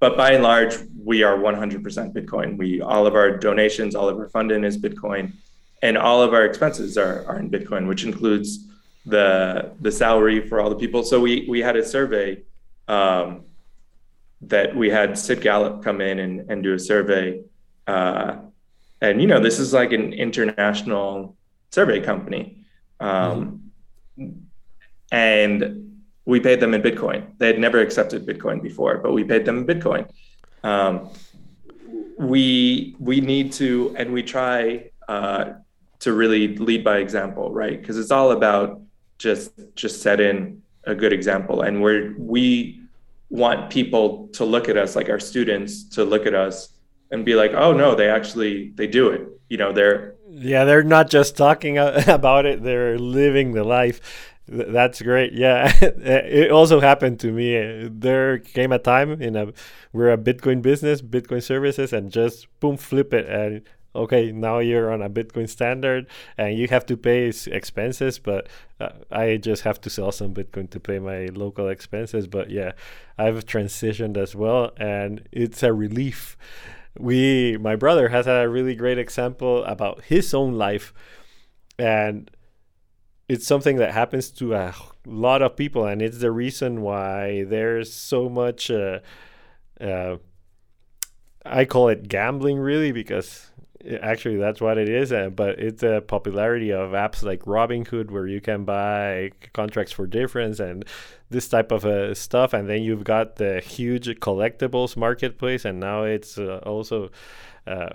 but 0.00 0.16
by 0.16 0.32
and 0.32 0.42
large 0.42 0.74
we 1.04 1.22
are 1.22 1.36
100% 1.36 2.12
bitcoin 2.12 2.58
we 2.58 2.80
all 2.80 3.06
of 3.06 3.14
our 3.14 3.36
donations 3.36 3.94
all 3.94 4.08
of 4.08 4.18
our 4.18 4.28
funding 4.28 4.64
is 4.64 4.76
bitcoin 4.76 5.32
and 5.82 5.96
all 5.96 6.22
of 6.22 6.34
our 6.34 6.44
expenses 6.44 6.98
are, 6.98 7.24
are 7.26 7.38
in 7.38 7.50
bitcoin 7.50 7.86
which 7.86 8.04
includes 8.04 8.66
the 9.06 9.72
the 9.80 9.92
salary 9.92 10.46
for 10.46 10.60
all 10.60 10.68
the 10.68 10.76
people 10.76 11.02
so 11.02 11.20
we 11.20 11.46
we 11.48 11.60
had 11.60 11.76
a 11.76 11.84
survey 11.84 12.42
um, 12.88 13.44
that 14.42 14.74
we 14.74 14.90
had 14.90 15.18
CID 15.18 15.42
Gallup 15.42 15.84
come 15.84 16.00
in 16.00 16.18
and, 16.18 16.50
and 16.50 16.62
do 16.62 16.74
a 16.74 16.78
survey. 16.78 17.42
Uh, 17.86 18.36
and, 19.00 19.20
you 19.20 19.26
know, 19.26 19.40
this 19.40 19.58
is 19.58 19.72
like 19.72 19.92
an 19.92 20.12
international 20.12 21.36
survey 21.70 22.00
company. 22.00 22.64
Um, 22.98 23.70
mm-hmm. 24.18 24.40
And 25.12 25.89
we 26.30 26.40
paid 26.40 26.60
them 26.60 26.72
in 26.74 26.80
Bitcoin. 26.80 27.36
They 27.38 27.48
had 27.48 27.58
never 27.58 27.80
accepted 27.80 28.24
Bitcoin 28.24 28.62
before, 28.62 28.98
but 28.98 29.12
we 29.12 29.24
paid 29.24 29.44
them 29.44 29.58
in 29.58 29.66
Bitcoin. 29.66 30.08
Um, 30.62 31.10
we 32.18 32.94
we 32.98 33.20
need 33.20 33.52
to, 33.54 33.94
and 33.98 34.12
we 34.12 34.22
try 34.22 34.90
uh, 35.08 35.44
to 36.00 36.12
really 36.12 36.56
lead 36.56 36.84
by 36.84 36.98
example, 36.98 37.50
right? 37.50 37.78
Because 37.80 37.98
it's 37.98 38.12
all 38.12 38.30
about 38.30 38.80
just 39.18 39.50
just 39.74 40.02
setting 40.02 40.62
a 40.84 40.94
good 40.94 41.12
example, 41.12 41.62
and 41.62 41.82
we're 41.82 42.14
we 42.16 42.80
want 43.30 43.70
people 43.70 44.28
to 44.34 44.44
look 44.44 44.68
at 44.68 44.76
us 44.76 44.96
like 44.96 45.08
our 45.08 45.20
students 45.20 45.84
to 45.84 46.04
look 46.04 46.26
at 46.26 46.34
us 46.34 46.70
and 47.12 47.24
be 47.24 47.36
like 47.36 47.52
oh 47.54 47.72
no 47.72 47.94
they 47.94 48.08
actually 48.10 48.70
they 48.74 48.88
do 48.88 49.08
it 49.08 49.22
you 49.48 49.56
know 49.56 49.72
they're 49.72 50.16
yeah 50.28 50.64
they're 50.64 50.82
not 50.82 51.08
just 51.08 51.36
talking 51.36 51.78
about 52.08 52.44
it 52.44 52.60
they're 52.64 52.98
living 52.98 53.52
the 53.52 53.62
life 53.62 54.29
that's 54.50 55.00
great. 55.02 55.32
Yeah. 55.32 55.72
It 55.80 56.50
also 56.50 56.80
happened 56.80 57.20
to 57.20 57.32
me. 57.32 57.88
There 57.88 58.38
came 58.38 58.72
a 58.72 58.78
time 58.78 59.22
in 59.22 59.36
a 59.36 59.52
we're 59.92 60.12
a 60.12 60.18
bitcoin 60.18 60.62
business 60.62 61.02
bitcoin 61.02 61.42
services 61.42 61.92
and 61.92 62.10
just 62.10 62.46
boom 62.60 62.76
flip 62.76 63.14
it. 63.14 63.26
And 63.28 63.62
okay, 63.94 64.30
now 64.32 64.58
you're 64.58 64.92
on 64.92 65.02
a 65.02 65.10
Bitcoin 65.10 65.48
standard 65.48 66.06
and 66.38 66.56
you 66.56 66.68
have 66.68 66.86
to 66.86 66.96
pay 66.96 67.32
expenses, 67.46 68.18
but 68.18 68.48
uh, 68.78 68.90
I 69.10 69.36
just 69.36 69.62
have 69.62 69.80
to 69.82 69.90
sell 69.90 70.12
some 70.12 70.34
Bitcoin 70.34 70.70
to 70.70 70.80
pay 70.80 70.98
my 70.98 71.26
local 71.26 71.68
expenses. 71.68 72.26
But 72.26 72.50
yeah, 72.50 72.72
I've 73.18 73.44
transitioned 73.46 74.16
as 74.16 74.34
well, 74.34 74.72
and 74.76 75.28
it's 75.32 75.62
a 75.62 75.72
relief. 75.72 76.36
We, 76.98 77.56
my 77.60 77.76
brother, 77.76 78.08
has 78.08 78.26
a 78.26 78.48
really 78.48 78.74
great 78.74 78.98
example 78.98 79.64
about 79.64 80.04
his 80.04 80.34
own 80.34 80.54
life, 80.54 80.92
and 81.78 82.30
it's 83.30 83.46
something 83.46 83.76
that 83.76 83.92
happens 83.92 84.28
to 84.28 84.54
a 84.54 84.74
lot 85.06 85.40
of 85.40 85.54
people, 85.54 85.86
and 85.86 86.02
it's 86.02 86.18
the 86.18 86.32
reason 86.32 86.82
why 86.82 87.44
there's 87.44 87.92
so 87.92 88.28
much. 88.28 88.72
Uh, 88.72 88.98
uh, 89.80 90.16
I 91.46 91.64
call 91.64 91.88
it 91.88 92.08
gambling, 92.08 92.58
really, 92.58 92.90
because 92.90 93.52
actually 94.02 94.36
that's 94.36 94.60
what 94.60 94.76
it 94.76 94.90
is 94.90 95.10
uh, 95.10 95.30
but 95.30 95.58
it's 95.58 95.82
a 95.82 96.02
popularity 96.06 96.70
of 96.70 96.90
apps 96.90 97.22
like 97.22 97.40
robinhood 97.46 98.10
where 98.10 98.26
you 98.26 98.38
can 98.38 98.62
buy 98.62 99.30
contracts 99.54 99.90
for 99.90 100.06
difference 100.06 100.60
and 100.60 100.84
this 101.30 101.48
type 101.48 101.72
of 101.72 101.86
uh, 101.86 102.12
stuff 102.12 102.52
and 102.52 102.68
then 102.68 102.82
you've 102.82 103.04
got 103.04 103.36
the 103.36 103.58
huge 103.60 104.06
collectibles 104.20 104.98
marketplace 104.98 105.64
and 105.64 105.80
now 105.80 106.02
it's 106.02 106.36
uh, 106.36 106.60
also 106.66 107.08
uh, 107.66 107.88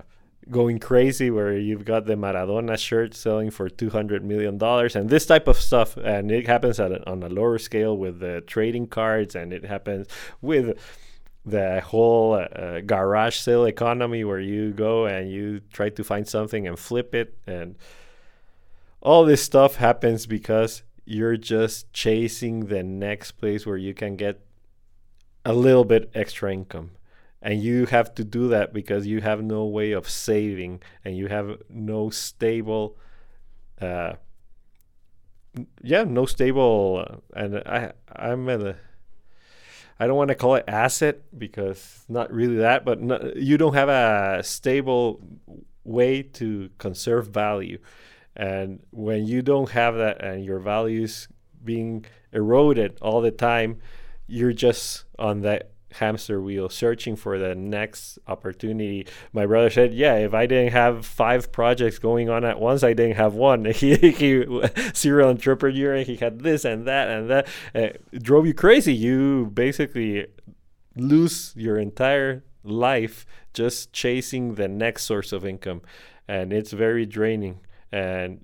going 0.50 0.80
crazy 0.80 1.32
where 1.32 1.58
you've 1.58 1.86
got 1.86 2.06
the 2.06 2.14
maradona 2.14 2.78
shirt 2.78 3.14
selling 3.16 3.50
for 3.50 3.68
200 3.70 4.24
million 4.24 4.58
dollars 4.58 4.96
and 4.96 5.10
this 5.10 5.26
type 5.26 5.48
of 5.48 5.58
stuff. 5.58 5.98
And 5.98 6.32
it 6.32 6.48
happens 6.48 6.80
a, 6.80 7.08
on 7.10 7.24
a 7.24 7.30
lower 7.30 7.58
scale 7.58 7.98
with 7.98 8.20
the 8.20 8.42
trading 8.42 8.88
cards 8.88 9.36
and 9.36 9.52
it 9.52 9.66
happens 9.66 10.08
with 10.42 10.78
the 11.46 11.82
whole 11.82 12.34
uh, 12.34 12.82
garage 12.82 13.38
sale 13.38 13.66
economy 13.66 14.24
where 14.24 14.40
you 14.40 14.72
go 14.72 15.06
and 15.06 15.32
you 15.32 15.62
try 15.72 15.90
to 15.90 16.04
find 16.04 16.28
something 16.28 16.68
and 16.68 16.78
flip 16.78 17.14
it. 17.14 17.38
And 17.48 17.76
all 19.02 19.26
this 19.26 19.44
stuff 19.44 19.76
happens 19.76 20.26
because 20.26 20.84
you're 21.06 21.38
just 21.38 21.92
chasing 21.94 22.66
the 22.66 22.84
next 22.84 23.34
place 23.34 23.66
where 23.66 23.78
you 23.78 23.94
can 23.94 24.16
get 24.16 24.42
a 25.44 25.54
little 25.54 25.86
bit 25.86 26.10
extra 26.16 26.52
income 26.52 26.92
and 27.46 27.62
you 27.62 27.86
have 27.86 28.14
to 28.16 28.24
do 28.24 28.48
that 28.48 28.74
because 28.74 29.06
you 29.06 29.22
have 29.22 29.44
no 29.44 29.66
way 29.66 29.92
of 29.92 30.10
saving 30.10 30.82
and 31.06 31.16
you 31.16 31.28
have 31.28 31.62
no 31.70 32.10
stable 32.10 32.98
uh 33.80 34.14
yeah 35.82 36.04
no 36.04 36.26
stable 36.26 37.06
uh, 37.08 37.40
and 37.40 37.58
i 37.60 37.92
i'm 38.16 38.50
in 38.50 38.68
a 38.68 38.76
I 39.98 40.08
don't 40.08 40.18
want 40.18 40.28
to 40.28 40.36
call 40.36 40.56
it 40.56 40.66
asset 40.68 41.22
because 41.38 42.04
not 42.10 42.30
really 42.30 42.58
that, 42.58 42.84
but 42.84 43.02
no, 43.02 43.32
you 43.34 43.58
don't 43.58 43.76
have 43.76 43.88
a 43.88 44.44
stable 44.44 45.22
way 45.86 46.22
to 46.22 46.70
conserve 46.80 47.30
value. 47.30 47.78
And 48.36 48.84
when 48.92 49.26
you 49.26 49.42
don't 49.42 49.70
have 49.70 49.96
that 49.96 50.22
and 50.22 50.44
your 50.44 50.60
values 50.60 51.30
being 51.64 52.06
eroded 52.34 52.98
all 53.02 53.22
the 53.22 53.32
time, 53.32 53.80
you're 54.28 54.52
just 54.52 55.06
on 55.18 55.42
that 55.42 55.72
hamster 56.00 56.42
wheel 56.42 56.70
searching 56.70 57.16
for 57.16 57.38
the 57.38 57.56
next 57.56 58.20
opportunity. 58.28 59.08
My 59.34 59.46
brother 59.46 59.70
said, 59.70 59.94
"Yeah, 59.94 60.16
if 60.16 60.34
I 60.34 60.46
didn't 60.46 60.74
have 60.74 61.06
five 61.06 61.52
projects 61.52 62.00
going 62.00 62.30
on 62.30 62.44
at 62.44 62.60
once, 62.60 62.84
I 62.84 62.94
didn't 62.94 63.16
have 63.16 63.34
one. 63.34 63.66
he, 63.76 63.96
he 63.96 64.46
serial 64.94 65.30
entrepreneur, 65.30 65.96
and 65.96 66.06
he 66.06 66.16
had 66.18 66.40
this 66.40 66.66
and 66.66 66.86
that 66.88 67.08
and 67.08 67.30
that. 67.30 67.48
It 67.74 68.02
uh, 68.14 68.18
drove 68.22 68.46
you 68.46 68.54
crazy. 68.54 68.94
You 68.94 69.52
basically 69.54 70.28
lose 70.96 71.54
your 71.56 71.78
entire 71.78 72.44
life 72.64 73.26
just 73.54 73.94
chasing 73.94 74.56
the 74.56 74.68
next 74.68 75.04
source 75.04 75.32
of 75.32 75.46
income, 75.46 75.82
and 76.28 76.52
it's 76.52 76.72
very 76.72 77.06
draining. 77.06 77.60
And 77.92 78.44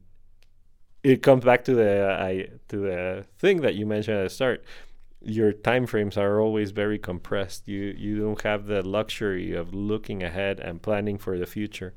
it 1.03 1.23
comes 1.23 1.43
back 1.43 1.65
to 1.65 1.75
the 1.75 2.17
I 2.19 2.47
to 2.69 2.77
the 2.77 3.25
thing 3.39 3.61
that 3.61 3.75
you 3.75 3.85
mentioned 3.85 4.17
at 4.17 4.23
the 4.23 4.29
start 4.29 4.63
your 5.23 5.51
time 5.51 5.85
frames 5.85 6.17
are 6.17 6.39
always 6.39 6.71
very 6.71 6.97
compressed. 6.97 7.67
You 7.67 7.95
you 7.97 8.19
don't 8.19 8.41
have 8.41 8.65
the 8.65 8.81
luxury 8.81 9.53
of 9.53 9.73
looking 9.73 10.23
ahead 10.23 10.59
and 10.59 10.81
planning 10.81 11.17
for 11.17 11.37
the 11.37 11.45
future. 11.45 11.93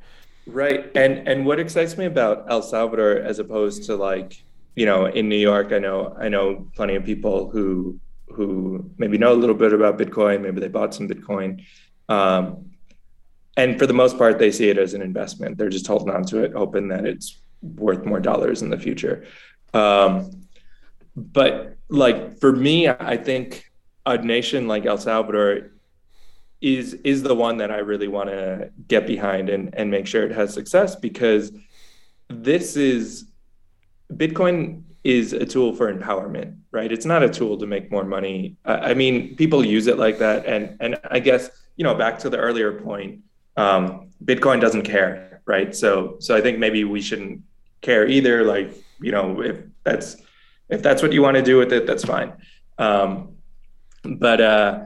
Right. 0.47 0.91
And 0.95 1.27
and 1.27 1.47
what 1.47 1.59
excites 1.59 1.97
me 1.97 2.05
about 2.05 2.47
El 2.51 2.63
Salvador 2.63 3.17
as 3.17 3.39
opposed 3.39 3.85
to 3.85 3.97
like, 3.97 4.45
you 4.77 4.85
know, 4.85 5.07
in 5.07 5.29
New 5.29 5.39
York, 5.39 5.73
I 5.73 5.79
know 5.79 6.15
I 6.19 6.29
know 6.29 6.69
plenty 6.77 6.97
of 6.97 7.05
people 7.05 7.51
who 7.51 7.99
who 8.29 8.91
maybe 8.99 9.17
know 9.17 9.33
a 9.33 9.35
little 9.35 9.55
bit 9.55 9.73
about 9.73 9.99
Bitcoin, 9.99 10.43
maybe 10.43 10.61
they 10.61 10.69
bought 10.69 10.95
some 10.95 11.09
Bitcoin. 11.09 11.65
Um, 12.09 12.71
and 13.57 13.79
for 13.79 13.87
the 13.87 13.95
most 13.95 14.19
part, 14.19 14.39
they 14.39 14.51
see 14.51 14.69
it 14.69 14.79
as 14.79 14.95
an 14.95 15.03
investment. 15.03 15.57
They're 15.57 15.69
just 15.69 15.87
holding 15.87 16.13
on 16.13 16.25
to 16.25 16.43
it, 16.43 16.53
hoping 16.53 16.89
that 16.89 17.07
it's 17.07 17.41
worth 17.63 18.05
more 18.05 18.21
dollars 18.21 18.63
in 18.63 18.71
the 18.71 18.79
future. 18.79 19.25
Um, 19.73 20.44
but 21.17 21.77
like 21.89 22.39
for 22.39 22.53
me, 22.53 22.89
I 22.89 23.17
think 23.17 23.71
a 24.07 24.19
nation 24.19 24.67
like 24.69 24.87
El 24.87 24.99
Salvador 24.99 25.71
is 26.61 26.95
is 27.05 27.23
the 27.23 27.35
one 27.35 27.59
that 27.59 27.71
I 27.71 27.79
really 27.79 28.09
want 28.09 28.31
to 28.31 28.71
get 28.89 29.07
behind 29.07 29.49
and 29.49 29.75
and 29.75 29.91
make 29.91 30.07
sure 30.07 30.25
it 30.25 30.33
has 30.33 30.53
success 30.53 30.97
because 30.97 31.53
this 32.29 32.77
is 32.77 33.27
Bitcoin 34.13 34.83
is 35.05 35.35
a 35.35 35.45
tool 35.45 35.75
for 35.75 35.93
empowerment, 35.93 36.57
right? 36.71 36.91
It's 36.91 37.05
not 37.05 37.23
a 37.23 37.29
tool 37.29 37.59
to 37.59 37.67
make 37.67 37.91
more 37.91 38.05
money. 38.05 38.57
I 38.65 38.95
mean, 38.95 39.37
people 39.37 39.65
use 39.65 39.87
it 39.87 39.99
like 39.99 40.19
that, 40.19 40.47
and 40.47 40.77
and 40.81 40.97
I 41.11 41.21
guess 41.21 41.51
you 41.77 41.85
know 41.85 41.95
back 41.95 42.19
to 42.21 42.31
the 42.31 42.39
earlier 42.39 42.81
point, 42.81 43.21
um, 43.57 44.11
Bitcoin 44.25 44.61
doesn't 44.61 44.83
care, 44.83 45.43
right? 45.47 45.75
So 45.77 46.17
so 46.21 46.35
I 46.35 46.41
think 46.41 46.59
maybe 46.59 46.85
we 46.85 47.01
shouldn't 47.01 47.43
care 47.83 48.07
either. 48.07 48.45
Like 48.45 48.73
you 49.01 49.13
know, 49.13 49.43
if 49.43 49.59
that's 49.85 50.17
if 50.69 50.83
that's 50.83 51.03
what 51.03 51.13
you 51.13 51.23
want 51.23 51.37
to 51.37 51.43
do 51.43 51.57
with 51.59 51.73
it, 51.73 51.87
that's 51.87 52.05
fine. 52.05 52.33
Um, 52.79 53.37
but 54.03 54.41
uh, 54.41 54.85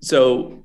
so 0.00 0.64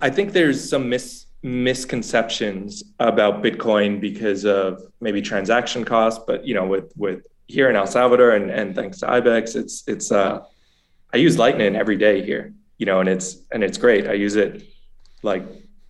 I 0.00 0.10
think 0.10 0.32
there's 0.32 0.68
some 0.68 0.88
mis- 0.88 1.26
misconceptions 1.42 2.82
about 2.98 3.42
Bitcoin 3.42 4.00
because 4.00 4.44
of 4.44 4.82
maybe 5.00 5.22
transaction 5.22 5.84
costs, 5.84 6.22
but 6.26 6.46
you 6.46 6.54
know, 6.54 6.66
with 6.66 6.92
with 6.96 7.26
here 7.46 7.70
in 7.70 7.76
El 7.76 7.86
Salvador 7.86 8.32
and, 8.32 8.50
and 8.50 8.74
thanks 8.74 8.98
to 9.00 9.06
IBEX, 9.06 9.56
it's 9.56 9.84
it's 9.86 10.10
uh 10.10 10.44
I 11.12 11.18
use 11.18 11.38
Lightning 11.38 11.76
every 11.76 11.96
day 11.96 12.24
here, 12.24 12.52
you 12.78 12.86
know, 12.86 13.00
and 13.00 13.08
it's 13.08 13.38
and 13.52 13.62
it's 13.62 13.78
great. 13.78 14.08
I 14.08 14.14
use 14.14 14.36
it 14.36 14.64
like 15.22 15.44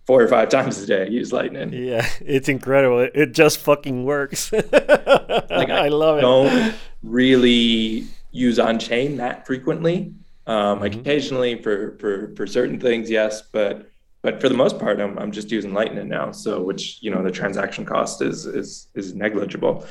four 0.07 0.23
or 0.23 0.27
five 0.29 0.47
times 0.47 0.81
a 0.81 0.87
day. 0.87 1.03
I 1.03 1.05
use 1.07 1.33
Lightning. 1.33 1.73
Yeah, 1.73 2.07
it's 2.21 2.47
incredible. 2.47 3.01
It, 3.01 3.11
it 3.13 3.33
just 3.33 3.59
fucking 3.59 4.05
works. 4.05 4.51
like 4.53 5.69
I, 5.69 5.85
I, 5.85 5.87
love 5.89 6.17
it. 6.17 6.21
Don't 6.21 6.73
really 7.03 8.07
use 8.31 8.57
on 8.57 8.79
chain 8.79 9.17
that 9.17 9.45
frequently. 9.45 10.13
Um, 10.47 10.79
mm-hmm. 10.79 11.01
Occasionally 11.01 11.61
for 11.61 11.97
for 11.99 12.33
for 12.35 12.47
certain 12.47 12.79
things, 12.79 13.09
yes, 13.09 13.41
but 13.41 13.89
but 14.21 14.39
for 14.39 14.47
the 14.47 14.55
most 14.55 14.79
part, 14.79 15.01
I'm 15.01 15.19
I'm 15.19 15.31
just 15.31 15.51
using 15.51 15.73
Lightning 15.73 16.07
now. 16.07 16.31
So 16.31 16.63
which 16.63 16.99
you 17.01 17.11
know 17.11 17.21
the 17.21 17.31
transaction 17.31 17.85
cost 17.85 18.21
is 18.21 18.45
is 18.45 18.87
is 18.95 19.13
negligible. 19.13 19.85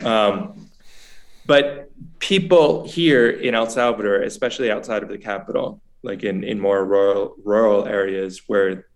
Um, 0.00 0.68
but 1.46 1.90
people 2.18 2.86
here 2.86 3.30
in 3.30 3.54
El 3.54 3.68
Salvador, 3.70 4.22
especially 4.22 4.70
outside 4.70 5.02
of 5.02 5.08
the 5.08 5.18
capital, 5.18 5.80
like 6.02 6.24
in 6.24 6.42
in 6.42 6.58
more 6.58 6.84
rural 6.84 7.36
rural 7.44 7.86
areas 7.86 8.42
where 8.48 8.86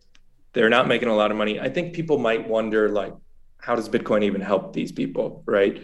they're 0.55 0.71
not 0.71 0.89
making 0.89 1.09
a 1.09 1.15
lot 1.15 1.31
of 1.31 1.37
money, 1.37 1.61
I 1.61 1.69
think 1.69 1.95
people 1.95 2.19
might 2.19 2.49
wonder 2.49 2.89
like, 2.89 3.13
how 3.59 3.75
does 3.77 3.89
Bitcoin 3.89 4.23
even 4.23 4.41
help 4.41 4.73
these 4.73 4.93
people, 4.93 5.43
right? 5.47 5.83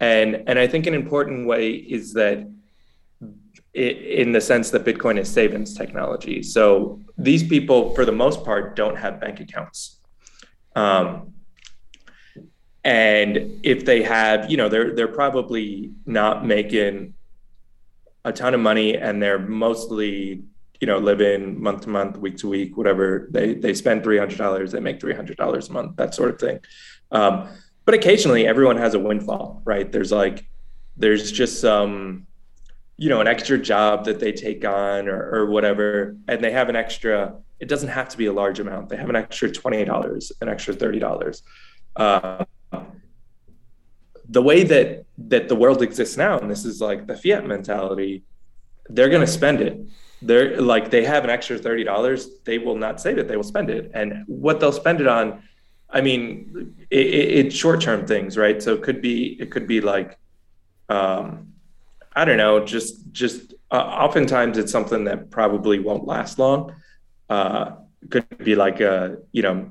And 0.00 0.44
and 0.48 0.58
I 0.58 0.66
think 0.66 0.86
an 0.86 0.94
important 0.94 1.46
way 1.46 1.70
is 1.70 2.12
that 2.14 2.48
in 3.74 4.32
the 4.32 4.40
sense 4.40 4.70
that 4.70 4.84
Bitcoin 4.84 5.18
is 5.18 5.28
savings 5.28 5.74
technology. 5.74 6.42
So 6.42 7.00
these 7.18 7.42
people, 7.46 7.94
for 7.94 8.04
the 8.04 8.12
most 8.12 8.44
part, 8.44 8.74
don't 8.74 8.96
have 8.96 9.20
bank 9.20 9.40
accounts. 9.40 10.00
Um, 10.74 11.34
and 12.84 13.60
if 13.62 13.84
they 13.84 14.02
have, 14.02 14.50
you 14.50 14.56
know, 14.56 14.68
they're 14.68 14.94
they're 14.94 15.08
probably 15.08 15.92
not 16.06 16.46
making 16.46 17.14
a 18.24 18.32
ton 18.32 18.54
of 18.54 18.60
money, 18.60 18.96
and 18.96 19.22
they're 19.22 19.38
mostly, 19.38 20.42
you 20.80 20.86
know, 20.86 20.98
living 20.98 21.60
month 21.62 21.82
to 21.82 21.88
month, 21.88 22.16
week 22.16 22.36
to 22.38 22.48
week, 22.48 22.76
whatever. 22.76 23.28
They 23.30 23.54
they 23.54 23.74
spend 23.74 24.02
three 24.02 24.18
hundred 24.18 24.38
dollars, 24.38 24.72
they 24.72 24.80
make 24.80 25.00
three 25.00 25.14
hundred 25.14 25.36
dollars 25.36 25.68
a 25.68 25.72
month, 25.72 25.96
that 25.96 26.14
sort 26.14 26.30
of 26.30 26.38
thing. 26.38 26.60
Um, 27.10 27.48
but 27.84 27.94
occasionally, 27.94 28.46
everyone 28.46 28.76
has 28.76 28.94
a 28.94 28.98
windfall, 28.98 29.62
right? 29.64 29.90
There's 29.90 30.10
like, 30.12 30.46
there's 30.96 31.30
just 31.30 31.60
some 31.60 32.26
you 32.96 33.08
know 33.08 33.20
an 33.20 33.26
extra 33.26 33.58
job 33.58 34.04
that 34.06 34.20
they 34.20 34.32
take 34.32 34.64
on 34.64 35.08
or, 35.08 35.30
or 35.34 35.46
whatever 35.46 36.16
and 36.28 36.42
they 36.42 36.50
have 36.50 36.68
an 36.68 36.76
extra 36.76 37.34
it 37.60 37.68
doesn't 37.68 37.88
have 37.88 38.08
to 38.08 38.16
be 38.16 38.26
a 38.26 38.32
large 38.32 38.58
amount 38.58 38.88
they 38.88 38.96
have 38.96 39.10
an 39.10 39.16
extra 39.16 39.48
$20 39.50 40.32
an 40.40 40.48
extra 40.48 40.74
$30 40.74 41.42
uh, 41.96 42.44
the 44.28 44.42
way 44.42 44.64
that 44.64 45.04
that 45.18 45.48
the 45.48 45.54
world 45.54 45.82
exists 45.82 46.16
now 46.16 46.38
and 46.38 46.50
this 46.50 46.64
is 46.64 46.80
like 46.80 47.06
the 47.06 47.16
fiat 47.16 47.46
mentality 47.46 48.24
they're 48.88 49.10
going 49.10 49.20
to 49.20 49.26
spend 49.26 49.60
it 49.60 49.78
they're 50.22 50.60
like 50.60 50.90
they 50.90 51.04
have 51.04 51.24
an 51.24 51.30
extra 51.30 51.58
$30 51.58 52.26
they 52.44 52.58
will 52.58 52.76
not 52.76 53.00
save 53.00 53.18
it 53.18 53.28
they 53.28 53.36
will 53.36 53.44
spend 53.44 53.70
it 53.70 53.90
and 53.94 54.24
what 54.26 54.60
they'll 54.60 54.72
spend 54.72 55.00
it 55.00 55.06
on 55.06 55.42
i 55.90 56.00
mean 56.00 56.74
it, 56.90 57.06
it, 57.06 57.46
it's 57.46 57.54
short-term 57.54 58.06
things 58.06 58.36
right 58.36 58.62
so 58.62 58.72
it 58.72 58.82
could 58.82 59.02
be 59.02 59.36
it 59.40 59.50
could 59.50 59.66
be 59.66 59.80
like 59.80 60.18
um, 60.88 61.52
I 62.14 62.24
don't 62.24 62.38
know, 62.38 62.64
just 62.64 63.12
just 63.12 63.54
uh, 63.70 63.76
oftentimes 63.76 64.58
it's 64.58 64.72
something 64.72 65.04
that 65.04 65.30
probably 65.30 65.78
won't 65.78 66.06
last 66.06 66.38
long. 66.38 66.74
Uh, 67.28 67.72
could 68.10 68.38
be 68.38 68.54
like 68.54 68.80
a 68.80 69.18
you 69.32 69.42
know 69.42 69.68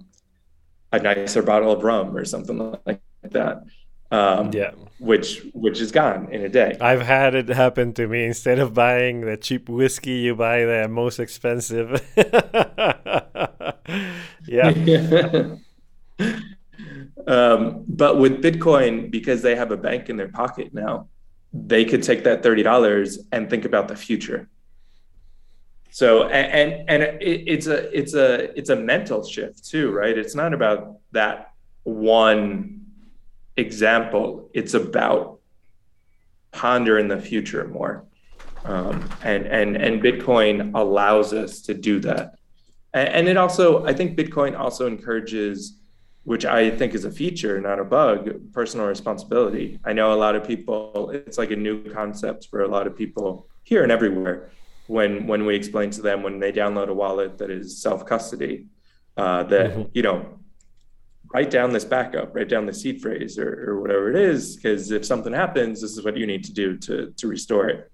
a 0.92 1.00
nicer 1.00 1.42
bottle 1.42 1.72
of 1.72 1.84
rum 1.84 2.16
or 2.16 2.24
something 2.24 2.78
like 2.86 3.02
that. 3.24 3.64
Um, 4.12 4.52
yeah, 4.54 4.72
which 5.00 5.42
which 5.54 5.82
is 5.82 5.92
gone 5.92 6.32
in 6.32 6.42
a 6.42 6.50
day. 6.50 6.78
I've 6.80 7.02
had 7.02 7.36
it 7.36 7.50
happen 7.50 7.94
to 7.94 8.08
me. 8.08 8.26
Instead 8.26 8.60
of 8.60 8.74
buying 8.74 9.22
the 9.22 9.38
cheap 9.38 9.70
whiskey, 9.70 10.18
you 10.20 10.36
buy 10.36 10.66
the 10.66 10.88
most 10.88 11.20
expensive. 11.20 12.02
yeah. 14.48 14.70
um, 17.28 17.84
but 17.88 18.20
with 18.20 18.42
Bitcoin, 18.42 19.12
because 19.12 19.42
they 19.42 19.56
have 19.56 19.72
a 19.72 19.78
bank 19.78 20.10
in 20.10 20.18
their 20.18 20.30
pocket 20.30 20.74
now, 20.74 21.08
they 21.54 21.86
could 21.86 22.04
take 22.04 22.24
that 22.24 22.44
$30 22.44 23.18
and 23.32 23.50
think 23.50 23.66
about 23.66 23.88
the 23.88 23.96
future 23.96 24.50
so 25.96 26.28
and 26.28 26.90
and, 26.90 27.04
and 27.04 27.22
it, 27.22 27.44
it's 27.48 27.68
a 27.68 27.98
it's 27.98 28.16
a 28.16 28.58
it's 28.60 28.70
a 28.70 28.76
mental 28.76 29.24
shift 29.24 29.66
too 29.66 29.92
right 29.92 30.18
it's 30.18 30.36
not 30.36 30.54
about 30.54 30.98
that 31.14 31.54
one 31.84 32.85
example 33.58 34.50
it's 34.54 34.74
about 34.74 35.40
pondering 36.52 37.08
the 37.08 37.20
future 37.20 37.68
more 37.68 38.06
um, 38.64 39.10
and 39.24 39.46
and 39.46 39.76
and 39.76 40.02
bitcoin 40.02 40.72
allows 40.74 41.34
us 41.34 41.62
to 41.62 41.74
do 41.74 42.00
that 42.00 42.36
and, 42.94 43.10
and 43.10 43.28
it 43.28 43.38
also 43.38 43.86
i 43.86 43.94
think 43.94 44.18
bitcoin 44.18 44.58
also 44.58 44.88
encourages 44.88 45.80
which 46.26 46.44
I 46.44 46.72
think 46.72 46.96
is 46.96 47.06
a 47.06 47.12
feature, 47.12 47.62
not 47.62 47.80
a 47.80 47.84
bug, 47.84 48.52
personal 48.52 48.88
responsibility. 48.88 49.80
I 49.86 49.94
know 49.94 50.12
a 50.12 50.16
lot 50.18 50.36
of 50.36 50.46
people, 50.46 51.12
it's 51.12 51.38
like 51.38 51.52
a 51.52 51.56
new 51.56 51.84
concept 51.92 52.48
for 52.50 52.64
a 52.64 52.68
lot 52.68 52.88
of 52.88 52.98
people 52.98 53.48
here 53.64 53.84
and 53.84 53.92
everywhere. 53.92 54.50
When 54.88 55.26
when 55.26 55.46
we 55.46 55.56
explain 55.56 55.90
to 55.92 56.02
them 56.02 56.22
when 56.22 56.40
they 56.40 56.52
download 56.52 56.90
a 56.90 56.94
wallet 56.94 57.38
that 57.40 57.50
is 57.50 57.82
self 57.82 58.06
custody, 58.06 58.68
uh, 59.18 59.44
that 59.44 59.72
mm-hmm. 59.72 59.84
you 59.94 60.04
know, 60.04 60.40
write 61.34 61.50
down 61.50 61.72
this 61.72 61.86
backup, 61.86 62.36
write 62.36 62.50
down 62.50 62.66
the 62.66 62.74
seed 62.74 63.02
phrase 63.02 63.38
or, 63.38 63.70
or 63.70 63.82
whatever 63.82 64.10
it 64.10 64.16
is, 64.16 64.56
because 64.56 64.92
if 64.92 65.06
something 65.06 65.34
happens, 65.34 65.82
this 65.82 65.92
is 65.92 66.04
what 66.04 66.18
you 66.18 66.26
need 66.26 66.44
to 66.46 66.54
do 66.54 66.78
to 66.78 67.12
to 67.18 67.28
restore 67.28 67.68
it. 67.70 67.92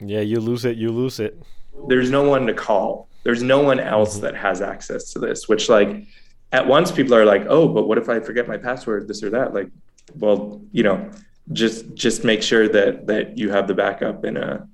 Yeah, 0.00 0.20
you 0.20 0.40
lose 0.40 0.64
it, 0.64 0.76
you 0.76 0.90
lose 0.90 1.20
it. 1.20 1.42
There's 1.88 2.10
no 2.10 2.28
one 2.28 2.46
to 2.46 2.54
call. 2.54 3.08
There's 3.24 3.42
no 3.42 3.60
one 3.60 3.80
else 3.80 4.14
mm-hmm. 4.14 4.26
that 4.26 4.36
has 4.36 4.60
access 4.60 5.12
to 5.12 5.18
this, 5.18 5.48
which 5.48 5.68
like 5.68 6.06
at 6.52 6.66
once 6.66 6.90
people 6.90 7.14
are 7.14 7.24
like, 7.24 7.44
oh, 7.48 7.68
but 7.68 7.86
what 7.88 7.98
if 7.98 8.08
I 8.08 8.20
forget 8.20 8.48
my 8.48 8.56
password, 8.56 9.08
this 9.08 9.22
or 9.22 9.30
that? 9.30 9.54
Like, 9.54 9.68
well, 10.14 10.60
you 10.72 10.82
know, 10.82 11.10
just 11.52 11.94
just 11.94 12.24
make 12.24 12.42
sure 12.42 12.68
that 12.68 13.06
that 13.06 13.36
you 13.36 13.50
have 13.50 13.66
the 13.68 13.74
backup 13.74 14.24
in 14.24 14.36
a 14.36 14.68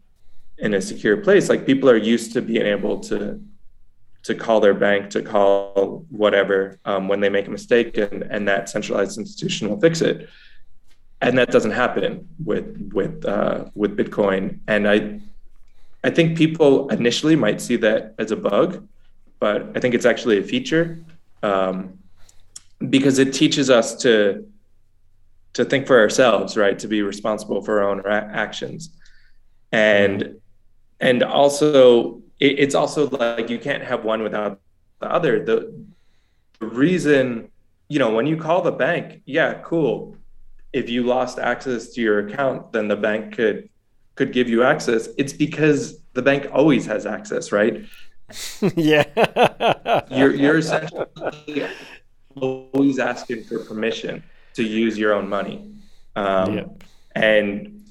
in 0.58 0.74
a 0.74 0.80
secure 0.80 1.16
place. 1.16 1.48
Like 1.48 1.66
people 1.66 1.88
are 1.90 1.96
used 1.96 2.32
to 2.32 2.42
being 2.42 2.66
able 2.66 3.00
to 3.00 3.40
to 4.24 4.34
call 4.34 4.58
their 4.60 4.74
bank, 4.74 5.10
to 5.10 5.22
call 5.22 6.06
whatever 6.10 6.78
um, 6.84 7.08
when 7.08 7.20
they 7.20 7.28
make 7.28 7.46
a 7.46 7.50
mistake, 7.50 7.96
and 7.96 8.22
and 8.24 8.48
that 8.48 8.68
centralized 8.68 9.18
institution 9.18 9.68
will 9.68 9.80
fix 9.80 10.00
it. 10.00 10.28
And 11.20 11.38
that 11.38 11.50
doesn't 11.50 11.70
happen 11.70 12.28
with 12.44 12.90
with 12.92 13.24
uh, 13.24 13.66
with 13.74 13.96
Bitcoin. 13.96 14.58
And 14.66 14.88
I 14.88 15.20
I 16.02 16.10
think 16.10 16.36
people 16.36 16.88
initially 16.88 17.36
might 17.36 17.60
see 17.60 17.76
that 17.76 18.14
as 18.18 18.30
a 18.30 18.36
bug, 18.36 18.86
but 19.40 19.76
I 19.76 19.80
think 19.80 19.94
it's 19.94 20.06
actually 20.06 20.38
a 20.38 20.42
feature 20.42 21.04
um, 21.42 21.98
because 22.90 23.18
it 23.18 23.32
teaches 23.32 23.70
us 23.70 23.94
to 23.96 24.46
to 25.52 25.64
think 25.64 25.86
for 25.86 26.00
ourselves, 26.00 26.56
right? 26.56 26.78
To 26.78 26.88
be 26.88 27.02
responsible 27.02 27.62
for 27.62 27.82
our 27.82 27.88
own 27.90 28.00
ra- 28.00 28.28
actions, 28.32 28.90
and 29.70 30.40
and 31.00 31.22
also 31.22 32.22
it, 32.40 32.58
it's 32.58 32.74
also 32.74 33.08
like 33.08 33.50
you 33.50 33.58
can't 33.58 33.82
have 33.82 34.04
one 34.04 34.22
without 34.22 34.60
the 35.00 35.10
other. 35.10 35.44
The, 35.44 35.74
the 36.60 36.66
reason, 36.66 37.48
you 37.88 37.98
know, 37.98 38.10
when 38.14 38.26
you 38.26 38.36
call 38.36 38.62
the 38.62 38.72
bank, 38.72 39.22
yeah, 39.26 39.54
cool. 39.64 40.16
If 40.72 40.88
you 40.90 41.04
lost 41.04 41.38
access 41.38 41.88
to 41.90 42.00
your 42.00 42.26
account, 42.26 42.72
then 42.72 42.88
the 42.88 42.96
bank 42.96 43.34
could 43.34 43.68
could 44.16 44.32
give 44.32 44.48
you 44.48 44.62
access. 44.62 45.08
It's 45.18 45.32
because 45.32 46.00
the 46.12 46.22
bank 46.22 46.48
always 46.52 46.86
has 46.86 47.06
access, 47.06 47.52
right? 47.52 47.84
yeah. 48.76 50.02
you're 50.10 50.34
you're 50.34 50.58
essentially 50.58 51.68
always 52.36 52.98
asking 52.98 53.44
for 53.44 53.60
permission 53.60 54.22
to 54.54 54.64
use 54.64 54.98
your 54.98 55.12
own 55.12 55.28
money. 55.28 55.70
Um, 56.16 56.54
yeah. 56.54 56.64
and, 57.14 57.84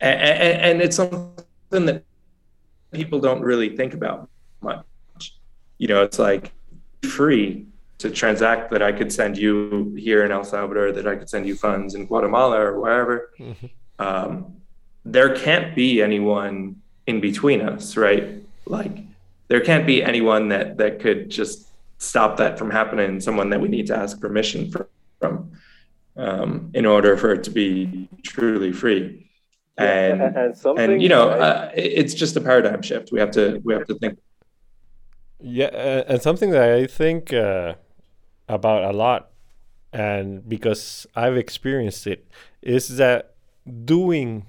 and 0.00 0.20
and 0.20 0.82
it's 0.82 0.96
something 0.96 1.86
that 1.86 2.04
people 2.96 3.20
don't 3.20 3.42
really 3.42 3.76
think 3.76 3.94
about 3.94 4.28
much. 4.62 4.84
You 5.78 5.88
know, 5.88 6.02
it's 6.02 6.18
like 6.18 6.52
free 7.04 7.66
to 7.98 8.10
transact 8.10 8.70
that 8.70 8.82
I 8.82 8.92
could 8.92 9.12
send 9.12 9.38
you 9.38 9.94
here 9.96 10.24
in 10.24 10.32
El 10.32 10.44
Salvador, 10.44 10.92
that 10.92 11.06
I 11.06 11.16
could 11.16 11.30
send 11.30 11.46
you 11.46 11.54
funds 11.54 11.94
in 11.94 12.06
Guatemala 12.06 12.60
or 12.60 12.80
wherever. 12.80 13.30
Mm-hmm. 13.38 13.66
Um, 13.98 14.56
there 15.04 15.34
can't 15.34 15.74
be 15.74 16.02
anyone 16.02 16.76
in 17.06 17.20
between 17.20 17.60
us, 17.60 17.96
right? 17.96 18.42
Like 18.66 18.98
there 19.48 19.60
can't 19.60 19.86
be 19.86 20.02
anyone 20.02 20.48
that 20.48 20.76
that 20.78 21.00
could 21.00 21.30
just 21.30 21.68
stop 21.98 22.36
that 22.38 22.58
from 22.58 22.70
happening. 22.70 23.20
Someone 23.20 23.50
that 23.50 23.60
we 23.60 23.68
need 23.68 23.86
to 23.86 23.96
ask 23.96 24.20
permission 24.20 24.70
for, 24.70 24.88
from 25.20 25.52
um, 26.16 26.70
in 26.74 26.84
order 26.86 27.16
for 27.16 27.32
it 27.32 27.44
to 27.44 27.50
be 27.50 28.08
truly 28.22 28.72
free. 28.72 29.25
And 29.78 30.22
and, 30.36 30.78
and 30.78 31.02
you 31.02 31.08
know, 31.08 31.30
uh, 31.30 31.70
it's 31.74 32.14
just 32.14 32.36
a 32.36 32.40
paradigm 32.40 32.82
shift. 32.82 33.12
We 33.12 33.20
have 33.20 33.30
to 33.32 33.60
we 33.64 33.74
have 33.74 33.86
to 33.86 33.94
think. 33.94 34.18
Yeah, 35.38 36.02
and 36.08 36.22
something 36.22 36.50
that 36.50 36.72
I 36.72 36.86
think 36.86 37.32
uh, 37.32 37.74
about 38.48 38.84
a 38.84 38.96
lot, 38.96 39.30
and 39.92 40.48
because 40.48 41.06
I've 41.14 41.36
experienced 41.36 42.06
it, 42.06 42.26
is 42.62 42.96
that 42.96 43.34
doing 43.84 44.46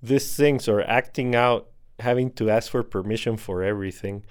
these 0.00 0.36
things 0.36 0.68
or 0.68 0.82
acting 0.82 1.34
out, 1.34 1.68
having 1.98 2.30
to 2.32 2.48
ask 2.48 2.70
for 2.70 2.82
permission 2.82 3.36
for 3.36 3.62
everything. 3.62 4.24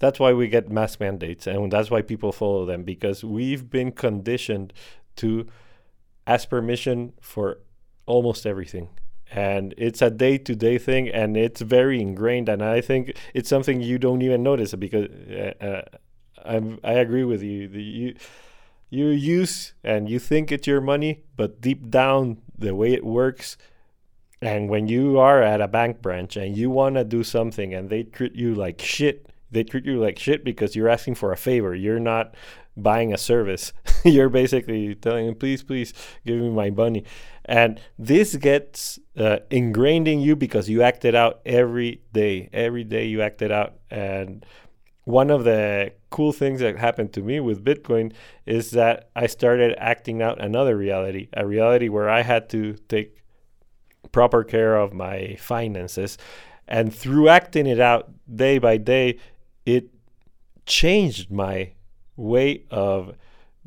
That's 0.00 0.18
why 0.18 0.32
we 0.32 0.48
get 0.48 0.68
mass 0.68 0.98
mandates, 0.98 1.46
and 1.46 1.70
that's 1.70 1.88
why 1.88 2.02
people 2.02 2.32
follow 2.32 2.66
them 2.66 2.82
because 2.82 3.22
we've 3.22 3.70
been 3.70 3.92
conditioned 3.92 4.72
to 5.14 5.46
ask 6.26 6.48
permission 6.48 7.12
for 7.20 7.60
almost 8.04 8.44
everything 8.44 8.88
and 9.34 9.74
it's 9.78 10.02
a 10.02 10.10
day-to-day 10.10 10.78
thing 10.78 11.08
and 11.08 11.36
it's 11.36 11.60
very 11.60 12.00
ingrained 12.00 12.48
and 12.48 12.62
i 12.62 12.80
think 12.80 13.16
it's 13.34 13.48
something 13.48 13.80
you 13.80 13.98
don't 13.98 14.22
even 14.22 14.42
notice 14.42 14.74
because 14.74 15.08
uh, 15.30 15.52
uh, 15.64 15.82
I'm, 16.44 16.78
i 16.84 16.92
agree 16.92 17.24
with 17.24 17.42
you 17.42 17.68
the, 17.68 17.82
you 17.82 18.14
you 18.90 19.06
use 19.06 19.72
and 19.82 20.08
you 20.08 20.18
think 20.18 20.52
it's 20.52 20.66
your 20.66 20.80
money 20.80 21.24
but 21.36 21.60
deep 21.60 21.88
down 21.88 22.42
the 22.58 22.74
way 22.74 22.92
it 22.92 23.04
works 23.04 23.56
and 24.42 24.68
when 24.68 24.88
you 24.88 25.18
are 25.18 25.40
at 25.42 25.60
a 25.60 25.68
bank 25.68 26.02
branch 26.02 26.36
and 26.36 26.56
you 26.56 26.68
want 26.68 26.96
to 26.96 27.04
do 27.04 27.22
something 27.22 27.72
and 27.72 27.88
they 27.88 28.02
treat 28.02 28.34
you 28.34 28.54
like 28.54 28.80
shit 28.80 29.28
they 29.50 29.62
treat 29.62 29.86
you 29.86 29.98
like 29.98 30.18
shit 30.18 30.44
because 30.44 30.76
you're 30.76 30.88
asking 30.88 31.14
for 31.14 31.32
a 31.32 31.36
favor 31.36 31.74
you're 31.74 32.00
not 32.00 32.34
buying 32.76 33.12
a 33.12 33.18
service 33.18 33.72
you're 34.04 34.28
basically 34.28 34.94
telling 34.94 35.26
them 35.26 35.34
please 35.34 35.62
please 35.62 35.94
give 36.26 36.38
me 36.38 36.50
my 36.50 36.70
money 36.70 37.04
and 37.44 37.80
this 37.98 38.36
gets 38.36 38.98
uh, 39.16 39.38
ingrained 39.50 40.08
in 40.08 40.20
you 40.20 40.36
because 40.36 40.68
you 40.68 40.82
act 40.82 41.04
it 41.04 41.14
out 41.14 41.40
every 41.44 42.00
day. 42.12 42.48
Every 42.52 42.84
day 42.84 43.06
you 43.06 43.22
act 43.22 43.42
it 43.42 43.50
out. 43.50 43.74
And 43.90 44.46
one 45.04 45.30
of 45.30 45.44
the 45.44 45.92
cool 46.10 46.32
things 46.32 46.60
that 46.60 46.76
happened 46.76 47.12
to 47.14 47.22
me 47.22 47.40
with 47.40 47.64
Bitcoin 47.64 48.12
is 48.46 48.70
that 48.72 49.10
I 49.16 49.26
started 49.26 49.74
acting 49.78 50.22
out 50.22 50.40
another 50.40 50.76
reality, 50.76 51.28
a 51.32 51.46
reality 51.46 51.88
where 51.88 52.08
I 52.08 52.22
had 52.22 52.48
to 52.50 52.74
take 52.88 53.18
proper 54.12 54.44
care 54.44 54.76
of 54.76 54.92
my 54.92 55.36
finances. 55.40 56.18
And 56.68 56.94
through 56.94 57.28
acting 57.28 57.66
it 57.66 57.80
out 57.80 58.12
day 58.32 58.58
by 58.58 58.76
day, 58.76 59.18
it 59.66 59.88
changed 60.64 61.30
my 61.30 61.72
way 62.16 62.64
of 62.70 63.16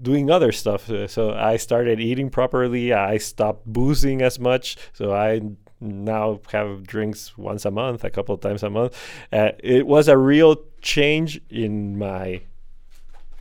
doing 0.01 0.29
other 0.29 0.51
stuff. 0.51 0.89
Uh, 0.89 1.07
so 1.07 1.33
I 1.33 1.57
started 1.57 1.99
eating 1.99 2.29
properly. 2.29 2.93
I 2.93 3.17
stopped 3.17 3.65
boozing 3.65 4.21
as 4.21 4.39
much. 4.39 4.77
So 4.93 5.13
I 5.13 5.41
now 5.79 6.39
have 6.51 6.85
drinks 6.85 7.37
once 7.37 7.65
a 7.65 7.71
month, 7.71 8.03
a 8.03 8.09
couple 8.09 8.37
times 8.37 8.63
a 8.63 8.69
month. 8.69 8.97
Uh, 9.31 9.51
it 9.59 9.85
was 9.87 10.07
a 10.07 10.17
real 10.17 10.57
change 10.81 11.41
in 11.49 11.97
my 11.97 12.41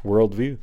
worldview. 0.04 0.58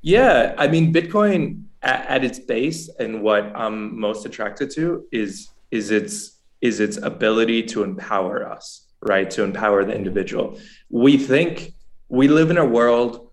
Yeah, 0.00 0.54
I 0.58 0.66
mean, 0.66 0.92
Bitcoin 0.92 1.64
at, 1.82 2.06
at 2.06 2.24
its 2.24 2.38
base 2.38 2.88
and 2.98 3.22
what 3.22 3.52
I'm 3.54 3.98
most 3.98 4.26
attracted 4.26 4.70
to 4.72 5.06
is 5.12 5.50
is 5.70 5.90
its 5.90 6.38
is 6.60 6.80
its 6.80 6.96
ability 6.98 7.62
to 7.64 7.82
empower 7.82 8.48
us, 8.48 8.86
right? 9.00 9.28
To 9.30 9.42
empower 9.42 9.84
the 9.84 9.94
individual. 9.94 10.58
We 10.90 11.16
think 11.16 11.74
we 12.08 12.28
live 12.28 12.50
in 12.50 12.58
a 12.58 12.64
world 12.64 13.31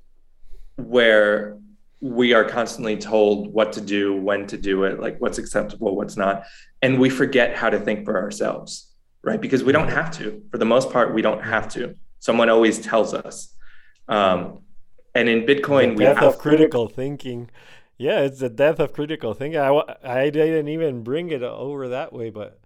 where 0.88 1.58
we 2.02 2.34
are 2.34 2.46
constantly 2.46 2.98
told 2.98 3.54
what 3.54 3.74
to 3.74 3.82
do, 3.82 4.16
when 4.16 4.48
to 4.48 4.58
do 4.58 4.84
it, 4.84 5.00
like 5.00 5.20
what's 5.20 5.38
acceptable, 5.38 5.96
what's 5.96 6.16
not. 6.16 6.44
And 6.82 7.00
we 7.00 7.10
forget 7.10 7.56
how 7.56 7.70
to 7.70 7.80
think 7.80 8.06
for 8.06 8.18
ourselves, 8.18 8.92
right? 9.22 9.40
Because 9.40 9.64
we 9.64 9.74
don't 9.74 9.90
have 9.90 10.12
to. 10.18 10.42
For 10.52 10.58
the 10.58 10.66
most 10.66 10.92
part, 10.92 11.14
we 11.14 11.22
don't 11.22 11.44
have 11.44 11.68
to. 11.74 11.96
Someone 12.20 12.50
always 12.50 12.80
tells 12.80 13.14
us. 13.14 13.54
Um, 14.08 14.62
and 15.14 15.28
in 15.28 15.46
Bitcoin, 15.46 15.98
death 15.98 16.22
of 16.22 16.38
critical 16.38 16.88
thinking. 16.88 17.50
Yeah, 17.98 18.22
it's 18.22 18.40
the 18.40 18.50
death 18.50 18.80
of 18.80 18.94
critical 18.94 19.34
thinking. 19.34 19.60
I, 19.60 19.82
I 20.04 20.30
didn't 20.30 20.70
even 20.70 21.04
bring 21.04 21.32
it 21.32 21.44
over 21.44 21.90
that 21.90 22.14
way, 22.14 22.30
but 22.30 22.60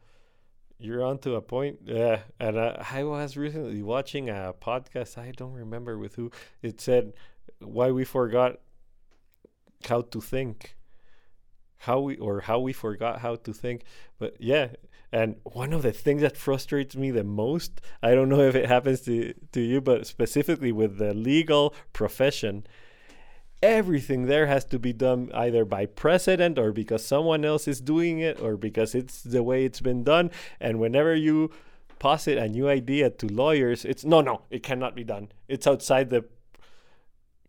you're 0.77 1.03
onto 1.03 1.33
a 1.35 1.41
point. 1.41 1.79
Yeah, 1.85 2.19
and 2.39 2.57
uh, 2.57 2.75
I 2.91 3.03
was 3.03 3.35
recently 3.35 3.81
watching 3.81 4.29
a 4.29 4.53
podcast. 4.61 5.17
I 5.17 5.31
don't 5.31 5.53
remember 5.53 5.97
with 5.97 6.15
who. 6.15 6.29
It 6.61 6.81
said 6.81 7.13
why 7.59 7.91
we 7.91 8.03
forgot 8.05 8.59
how 9.87 10.01
to 10.01 10.21
think. 10.21 10.75
How 11.77 11.99
we 11.99 12.17
or 12.17 12.41
how 12.41 12.59
we 12.59 12.73
forgot 12.73 13.19
how 13.19 13.35
to 13.35 13.53
think. 13.53 13.83
But 14.19 14.35
yeah 14.39 14.69
and 15.11 15.35
one 15.43 15.73
of 15.73 15.83
the 15.83 15.91
things 15.91 16.23
that 16.23 16.35
frustrates 16.35 16.95
me 16.95 17.11
the 17.11 17.23
most 17.23 17.79
i 18.01 18.15
don't 18.15 18.29
know 18.29 18.41
if 18.41 18.55
it 18.55 18.67
happens 18.67 19.01
to 19.01 19.31
to 19.51 19.61
you 19.61 19.79
but 19.79 20.07
specifically 20.07 20.71
with 20.71 20.97
the 20.97 21.13
legal 21.13 21.75
profession 21.91 22.65
everything 23.63 24.25
there 24.25 24.45
has 24.47 24.65
to 24.65 24.77
be 24.77 24.91
done 24.91 25.31
either 25.33 25.63
by 25.63 25.85
precedent 25.85 26.59
or 26.59 26.73
because 26.73 27.03
someone 27.03 27.45
else 27.45 27.65
is 27.65 27.79
doing 27.79 28.19
it 28.19 28.39
or 28.41 28.57
because 28.57 28.93
it's 28.93 29.23
the 29.23 29.41
way 29.41 29.63
it's 29.63 29.79
been 29.79 30.03
done. 30.03 30.29
And 30.59 30.79
whenever 30.79 31.15
you 31.15 31.49
posit 31.97 32.37
a 32.37 32.49
new 32.49 32.67
idea 32.67 33.09
to 33.09 33.27
lawyers 33.27 33.85
it's 33.85 34.03
no 34.03 34.19
no 34.19 34.41
it 34.49 34.61
cannot 34.61 34.93
be 34.93 35.05
done. 35.05 35.29
It's 35.47 35.65
outside 35.65 36.09
the 36.09 36.25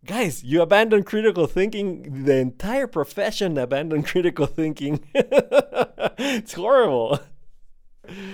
guys, 0.05 0.45
you 0.45 0.63
abandon 0.63 1.03
critical 1.03 1.47
thinking. 1.47 2.25
The 2.25 2.37
entire 2.37 2.87
profession 2.87 3.59
abandoned 3.59 4.07
critical 4.13 4.47
thinking. 4.47 5.05
it's 5.15 6.53
horrible. 6.53 7.21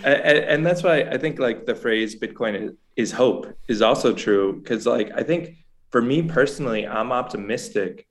And, 0.03 0.39
and, 0.39 0.67
that's 0.67 0.83
why 0.83 1.03
I 1.03 1.17
think 1.17 1.39
like 1.39 1.65
the 1.65 1.77
phrase 1.77 2.19
Bitcoin 2.19 2.77
is, 2.97 3.13
hope 3.13 3.47
is 3.69 3.83
also 3.83 4.13
true 4.13 4.61
because 4.61 4.85
like 4.85 5.13
I 5.15 5.23
think 5.23 5.59
for 5.91 6.03
me 6.03 6.23
personally, 6.23 6.89
I'm 6.89 7.13
optimistic, 7.13 8.09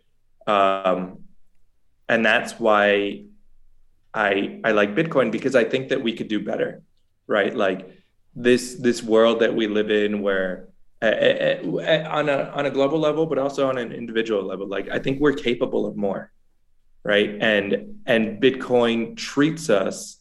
um, 0.47 1.19
and 2.07 2.25
that's 2.25 2.53
why 2.53 3.25
I 4.13 4.61
I 4.63 4.71
like 4.71 4.95
Bitcoin 4.95 5.31
because 5.31 5.53
I 5.53 5.65
think 5.65 5.89
that 5.89 6.01
we 6.01 6.13
could 6.13 6.29
do 6.29 6.39
better, 6.39 6.81
right? 7.27 7.53
Like 7.53 7.89
this 8.35 8.75
this 8.75 9.03
world 9.03 9.41
that 9.41 9.53
we 9.53 9.67
live 9.67 9.91
in 9.91 10.21
where 10.21 10.68
on 11.01 12.29
a 12.29 12.51
on 12.53 12.65
a 12.65 12.71
global 12.71 12.99
level, 12.99 13.25
but 13.25 13.37
also 13.37 13.69
on 13.69 13.77
an 13.77 13.91
individual 13.91 14.43
level. 14.43 14.67
Like 14.67 14.89
I 14.89 14.99
think 14.99 15.19
we're 15.19 15.33
capable 15.33 15.85
of 15.85 15.95
more, 15.95 16.31
right? 17.03 17.37
And 17.39 18.01
and 18.05 18.41
Bitcoin 18.41 19.15
treats 19.15 19.69
us 19.69 20.17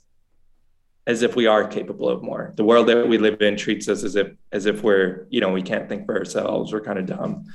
as 1.07 1.23
if 1.23 1.35
we 1.35 1.47
are 1.47 1.67
capable 1.67 2.09
of 2.09 2.23
more. 2.23 2.53
The 2.57 2.65
world 2.65 2.87
that 2.89 3.09
we 3.09 3.19
live 3.19 3.41
in 3.41 3.57
treats 3.57 3.89
us 3.89 4.05
as 4.05 4.15
if 4.15 4.29
as 4.53 4.67
if 4.67 4.83
we're 4.83 5.27
you 5.31 5.41
know 5.41 5.51
we 5.51 5.63
can't 5.63 5.89
think 5.89 6.07
for 6.07 6.17
ourselves. 6.17 6.73
We're 6.73 6.83
kind 6.83 6.99
of 6.99 7.07
dumb. 7.07 7.47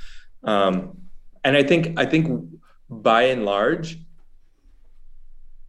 Um, 0.43 0.97
and 1.43 1.55
I 1.55 1.63
think 1.63 1.97
I 1.97 2.05
think 2.05 2.49
by 2.89 3.23
and 3.23 3.45
large, 3.45 3.99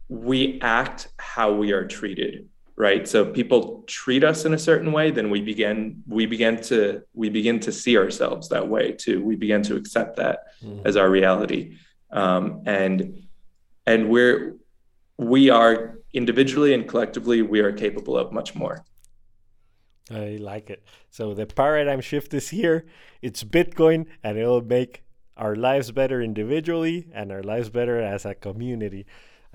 we 0.09 0.59
act 0.61 1.07
how 1.17 1.53
we 1.53 1.71
are 1.71 1.85
treated 1.87 2.49
right? 2.77 3.07
So 3.07 3.25
people 3.25 3.83
treat 3.87 4.23
us 4.23 4.45
in 4.45 4.53
a 4.53 4.57
certain 4.57 4.91
way 4.91 5.11
then 5.11 5.29
we 5.29 5.41
begin 5.41 6.03
we 6.07 6.25
begin 6.25 6.61
to 6.63 7.03
we 7.13 7.29
begin 7.29 7.59
to 7.61 7.71
see 7.71 7.97
ourselves 7.97 8.49
that 8.49 8.67
way 8.67 8.91
too. 8.91 9.23
We 9.23 9.35
begin 9.35 9.61
to 9.63 9.75
accept 9.75 10.17
that 10.17 10.39
mm-hmm. 10.63 10.85
as 10.85 10.97
our 10.97 11.09
reality. 11.09 11.77
Um, 12.11 12.63
and 12.65 13.23
and 13.85 14.09
we're 14.09 14.57
we 15.17 15.49
are 15.49 15.99
individually 16.13 16.73
and 16.73 16.87
collectively 16.87 17.41
we 17.41 17.59
are 17.61 17.71
capable 17.71 18.17
of 18.17 18.31
much 18.31 18.55
more. 18.55 18.83
I 20.11 20.37
like 20.39 20.69
it. 20.69 20.83
So 21.09 21.33
the 21.33 21.47
paradigm 21.47 22.01
shift 22.01 22.33
is 22.33 22.49
here. 22.49 22.85
It's 23.21 23.43
bitcoin 23.43 24.05
and 24.23 24.37
it'll 24.37 24.61
make 24.61 25.03
our 25.37 25.55
lives 25.55 25.91
better 25.91 26.21
individually 26.21 27.07
and 27.13 27.31
our 27.31 27.43
lives 27.43 27.69
better 27.69 27.99
as 27.99 28.25
a 28.25 28.35
community 28.35 29.05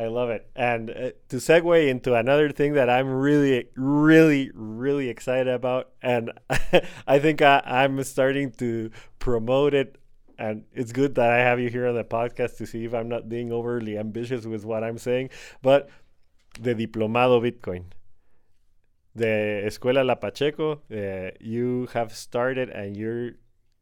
I 0.00 0.06
love 0.06 0.30
it. 0.30 0.48
And 0.56 0.88
uh, 0.88 1.10
to 1.28 1.36
segue 1.36 1.86
into 1.86 2.14
another 2.14 2.50
thing 2.50 2.72
that 2.72 2.88
I'm 2.88 3.10
really, 3.10 3.66
really, 3.76 4.50
really 4.54 5.10
excited 5.10 5.48
about, 5.48 5.90
and 6.00 6.32
I 7.06 7.18
think 7.18 7.42
I, 7.42 7.62
I'm 7.66 8.02
starting 8.04 8.50
to 8.52 8.90
promote 9.18 9.74
it. 9.74 9.98
And 10.38 10.64
it's 10.72 10.92
good 10.92 11.16
that 11.16 11.28
I 11.28 11.40
have 11.40 11.60
you 11.60 11.68
here 11.68 11.86
on 11.86 11.96
the 11.96 12.04
podcast 12.04 12.56
to 12.56 12.66
see 12.66 12.86
if 12.86 12.94
I'm 12.94 13.10
not 13.10 13.28
being 13.28 13.52
overly 13.52 13.98
ambitious 13.98 14.46
with 14.46 14.64
what 14.64 14.82
I'm 14.82 14.96
saying. 14.96 15.28
But 15.60 15.90
the 16.58 16.74
Diplomado 16.74 17.38
Bitcoin, 17.44 17.84
the 19.14 19.62
Escuela 19.66 20.02
La 20.02 20.14
Pacheco, 20.14 20.80
uh, 20.90 21.32
you 21.40 21.88
have 21.92 22.16
started, 22.16 22.70
and 22.70 22.96
your 22.96 23.32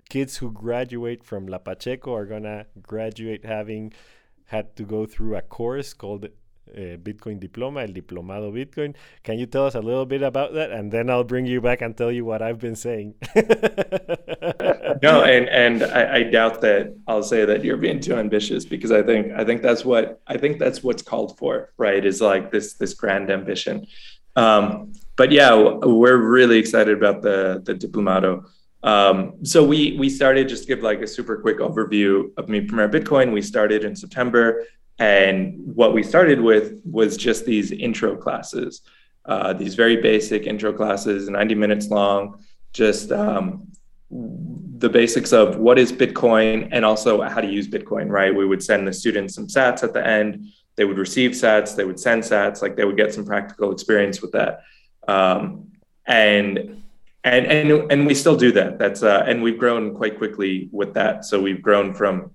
kids 0.08 0.38
who 0.38 0.50
graduate 0.50 1.22
from 1.22 1.46
La 1.46 1.58
Pacheco 1.58 2.12
are 2.12 2.26
going 2.26 2.42
to 2.42 2.66
graduate 2.82 3.44
having 3.44 3.92
had 4.49 4.74
to 4.76 4.82
go 4.82 5.07
through 5.07 5.36
a 5.36 5.42
course 5.42 5.92
called 5.92 6.24
uh, 6.24 6.96
Bitcoin 6.96 7.38
Diploma, 7.40 7.82
El 7.82 7.88
Diplomado 7.88 8.53
Bitcoin. 8.53 8.94
Can 9.22 9.38
you 9.38 9.46
tell 9.46 9.66
us 9.66 9.74
a 9.74 9.80
little 9.80 10.07
bit 10.07 10.22
about 10.22 10.55
that, 10.55 10.70
and 10.70 10.90
then 10.92 11.11
I'll 11.11 11.24
bring 11.24 11.46
you 11.46 11.61
back 11.61 11.82
and 11.82 11.96
tell 11.96 12.11
you 12.11 12.24
what 12.24 12.42
I've 12.42 12.59
been 12.59 12.76
saying. 12.76 13.14
no, 15.03 15.22
and 15.22 15.49
and 15.49 15.82
I, 15.82 16.16
I, 16.16 16.22
doubt 16.24 16.61
that 16.62 16.94
I'll 17.07 17.22
say 17.22 17.44
that 17.44 17.64
you're 17.64 17.76
being 17.76 18.01
too 18.01 18.14
ambitious 18.14 18.64
because 18.64 18.90
I 18.90 19.03
think 19.03 19.32
I 19.32 19.44
think 19.44 19.62
that's 19.62 19.84
what 19.84 20.20
I 20.26 20.36
think 20.36 20.59
that's 20.59 20.82
what's 20.82 21.03
called 21.03 21.38
for, 21.38 21.72
right? 21.76 22.05
Is 22.05 22.20
like 22.20 22.51
this 22.51 22.74
this 22.74 22.94
grand 22.94 23.30
ambition. 23.30 23.86
Um, 24.36 24.92
but 25.16 25.32
yeah, 25.32 25.55
we're 25.55 26.16
really 26.16 26.59
excited 26.59 26.96
about 26.96 27.22
the 27.22 27.62
the 27.64 27.74
Diplomado. 27.74 28.44
Um, 28.83 29.45
so 29.45 29.64
we 29.64 29.97
we 29.99 30.09
started 30.09 30.49
just 30.49 30.64
to 30.64 30.68
give 30.68 30.83
like 30.83 31.01
a 31.01 31.07
super 31.07 31.37
quick 31.39 31.59
overview 31.59 32.31
of 32.37 32.49
Mi 32.49 32.61
Primer 32.61 32.89
Bitcoin. 32.89 33.33
We 33.33 33.43
started 33.43 33.85
in 33.85 33.97
September, 33.97 34.64
and 34.99 35.55
what 35.74 35.93
we 35.93 36.03
started 36.03 36.41
with 36.41 36.81
was 36.85 37.16
just 37.16 37.45
these 37.45 37.72
intro 37.72 38.16
classes, 38.16 38.83
uh, 39.24 39.53
these 39.53 39.74
very 39.74 39.97
basic 39.97 40.47
intro 40.47 40.72
classes, 40.72 41.29
90 41.29 41.55
minutes 41.55 41.89
long, 41.89 42.45
just 42.72 43.11
um, 43.11 43.66
the 44.11 44.89
basics 44.89 45.33
of 45.33 45.57
what 45.57 45.79
is 45.79 45.93
Bitcoin 45.93 46.68
and 46.70 46.85
also 46.85 47.20
how 47.22 47.41
to 47.41 47.49
use 47.49 47.68
Bitcoin. 47.68 48.09
Right, 48.09 48.35
we 48.35 48.47
would 48.47 48.62
send 48.62 48.87
the 48.87 48.93
students 48.93 49.35
some 49.35 49.49
Sats 49.49 49.83
at 49.83 49.93
the 49.93 50.07
end. 50.07 50.47
They 50.76 50.85
would 50.85 50.99
receive 50.99 51.33
Sats. 51.33 51.74
They 51.74 51.85
would 51.85 51.99
send 51.99 52.22
Sats. 52.22 52.62
Like 52.62 52.76
they 52.76 52.85
would 52.85 52.97
get 52.97 53.12
some 53.12 53.24
practical 53.24 53.72
experience 53.72 54.22
with 54.22 54.31
that. 54.33 54.62
Um, 55.09 55.72
and 56.07 56.83
and 57.29 57.47
and 57.47 57.93
and 57.93 58.07
we 58.07 58.14
still 58.14 58.37
do 58.37 58.53
that. 58.53 58.79
That's 58.79 59.03
uh, 59.03 59.24
and 59.26 59.43
we've 59.43 59.59
grown 59.59 59.95
quite 59.95 60.18
quickly 60.18 60.68
with 60.72 60.95
that. 60.95 61.24
So 61.24 61.41
we've 61.41 61.62
grown 61.62 61.95
from 61.95 62.35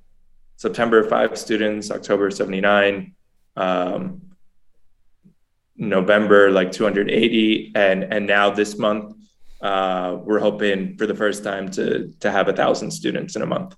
September 0.55 1.03
five 1.07 1.37
students, 1.37 1.91
October 1.91 2.31
seventy 2.31 2.61
nine, 2.61 3.15
um, 3.55 4.21
November 5.75 6.51
like 6.51 6.71
two 6.71 6.83
hundred 6.83 7.09
eighty, 7.09 7.71
and 7.75 8.03
and 8.03 8.27
now 8.27 8.49
this 8.49 8.77
month 8.77 9.15
uh, 9.61 10.17
we're 10.23 10.39
hoping 10.39 10.97
for 10.97 11.07
the 11.07 11.15
first 11.15 11.43
time 11.43 11.69
to 11.71 12.13
to 12.19 12.31
have 12.31 12.47
a 12.47 12.53
thousand 12.53 12.91
students 12.91 13.35
in 13.35 13.41
a 13.41 13.45
month. 13.45 13.75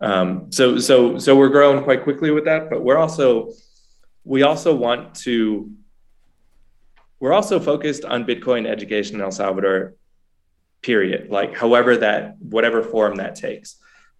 Um, 0.00 0.52
so 0.52 0.78
so 0.78 1.18
so 1.18 1.36
we're 1.36 1.48
growing 1.48 1.82
quite 1.84 2.02
quickly 2.04 2.30
with 2.30 2.44
that, 2.44 2.70
but 2.70 2.82
we're 2.82 2.98
also 2.98 3.52
we 4.24 4.42
also 4.42 4.74
want 4.74 5.14
to 5.26 5.70
we're 7.20 7.32
also 7.32 7.58
focused 7.58 8.04
on 8.04 8.24
Bitcoin 8.24 8.66
education 8.66 9.16
in 9.16 9.22
El 9.22 9.32
Salvador 9.32 9.94
period 10.82 11.30
like 11.30 11.56
however 11.56 11.96
that 11.96 12.36
whatever 12.38 12.82
form 12.82 13.16
that 13.16 13.34
takes. 13.34 13.76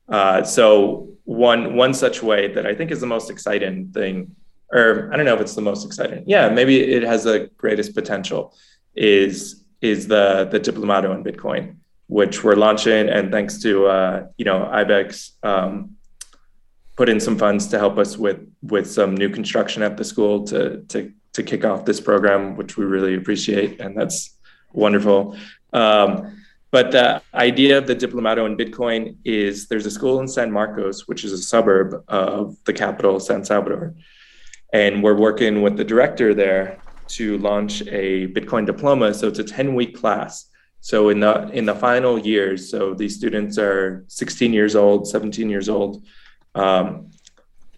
Uh, 0.09 0.43
so 0.43 1.09
one 1.25 1.77
one 1.77 1.93
such 1.93 2.23
way 2.23 2.53
that 2.55 2.67
i 2.67 2.75
think 2.75 2.91
is 2.91 3.01
the 3.01 3.07
most 3.07 3.31
exciting 3.31 3.91
thing 3.93 4.35
or 4.73 5.11
i 5.13 5.17
don't 5.17 5.27
know 5.27 5.35
if 5.35 5.41
it's 5.41 5.55
the 5.55 5.61
most 5.61 5.85
exciting. 5.85 6.25
Yeah 6.27 6.49
maybe 6.49 6.81
it 6.81 7.03
has 7.03 7.25
the 7.25 7.51
greatest 7.57 7.95
potential 7.95 8.55
is 8.95 9.65
is 9.81 10.09
the 10.09 10.49
the 10.51 10.59
diplomado 10.59 11.15
in 11.15 11.23
bitcoin 11.23 11.77
which 12.09 12.43
we're 12.43 12.57
launching. 12.57 13.09
And 13.09 13.31
thanks 13.31 13.63
to 13.63 13.87
uh, 13.87 14.27
you 14.37 14.45
know 14.45 14.67
ibex 14.67 15.33
um, 15.43 15.97
put 16.97 17.09
in 17.09 17.21
some 17.21 17.39
funds 17.39 17.69
to 17.69 17.79
help 17.79 17.99
us 17.99 18.17
with 18.17 18.41
with 18.63 18.91
some 18.91 19.15
new 19.15 19.29
construction 19.29 19.83
at 19.83 19.97
the 19.97 20.05
school 20.05 20.45
to 20.47 20.83
to 20.89 21.13
to 21.35 21.43
kick 21.43 21.65
off 21.65 21.85
this 21.85 22.01
program 22.01 22.57
which 22.57 22.77
we 22.77 22.85
really 22.85 23.15
appreciate. 23.15 23.81
And 23.81 23.97
that's 23.97 24.37
wonderful. 24.73 25.37
Um, 25.73 26.38
but 26.71 26.93
the 26.93 27.23
idea 27.35 27.79
of 27.79 27.87
the 27.87 27.97
Diplomado 27.97 28.45
in 28.47 28.57
Bitcoin 28.57 29.17
is 29.25 29.69
there's 29.69 29.87
a 29.87 29.91
school 29.91 30.21
in 30.21 30.29
San 30.29 30.53
Marcos, 30.53 31.09
which 31.09 31.25
is 31.25 31.33
a 31.33 31.39
suburb 31.39 32.05
of 32.09 32.57
the 32.65 32.73
capital, 32.73 33.19
San 33.21 33.45
Salvador. 33.45 33.95
And 34.73 35.03
we're 35.03 35.17
working 35.17 35.63
with 35.63 35.79
the 35.79 35.85
director 35.85 36.35
there 36.35 36.79
to 37.09 37.39
launch 37.39 37.81
a 37.83 38.29
Bitcoin 38.29 38.67
diploma. 38.67 39.15
So 39.15 39.29
it's 39.29 39.39
a 39.39 39.45
10 39.45 39.75
week 39.75 39.97
class. 39.97 40.51
So 40.81 41.09
in 41.09 41.21
the 41.21 41.49
in 41.49 41.65
the 41.65 41.75
final 41.75 42.19
years, 42.19 42.71
so 42.71 42.95
these 42.95 43.17
students 43.17 43.59
are 43.59 44.05
16 44.09 44.53
years 44.53 44.77
old, 44.77 45.09
17 45.09 45.51
years 45.51 45.69
old. 45.69 46.05
Um, 46.55 47.11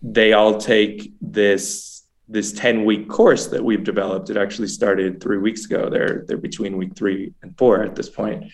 they 0.02 0.32
all 0.32 0.58
take 0.58 1.12
this 1.20 2.02
this 2.28 2.52
10 2.52 2.84
week 2.84 3.08
course 3.08 3.48
that 3.48 3.64
we've 3.64 3.84
developed. 3.84 4.30
It 4.30 4.36
actually 4.36 4.68
started 4.68 5.20
three 5.20 5.38
weeks 5.38 5.64
ago. 5.64 5.88
They're 5.88 6.24
they're 6.26 6.36
between 6.36 6.76
week 6.76 6.94
three 6.94 7.32
and 7.42 7.56
four 7.56 7.82
at 7.82 7.94
this 7.94 8.08
point. 8.08 8.52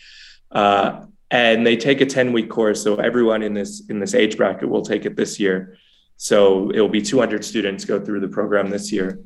Uh, 0.50 1.06
and 1.30 1.66
they 1.66 1.76
take 1.76 2.00
a 2.00 2.06
10 2.06 2.32
week 2.32 2.48
course. 2.48 2.82
So 2.82 2.96
everyone 2.96 3.42
in 3.42 3.54
this 3.54 3.82
in 3.88 3.98
this 3.98 4.14
age 4.14 4.36
bracket 4.36 4.68
will 4.68 4.82
take 4.82 5.04
it 5.04 5.16
this 5.16 5.40
year. 5.40 5.76
So 6.16 6.70
it 6.70 6.80
will 6.80 6.88
be 6.88 7.02
200 7.02 7.44
students 7.44 7.84
go 7.84 8.02
through 8.02 8.20
the 8.20 8.28
program 8.28 8.70
this 8.70 8.92
year. 8.92 9.20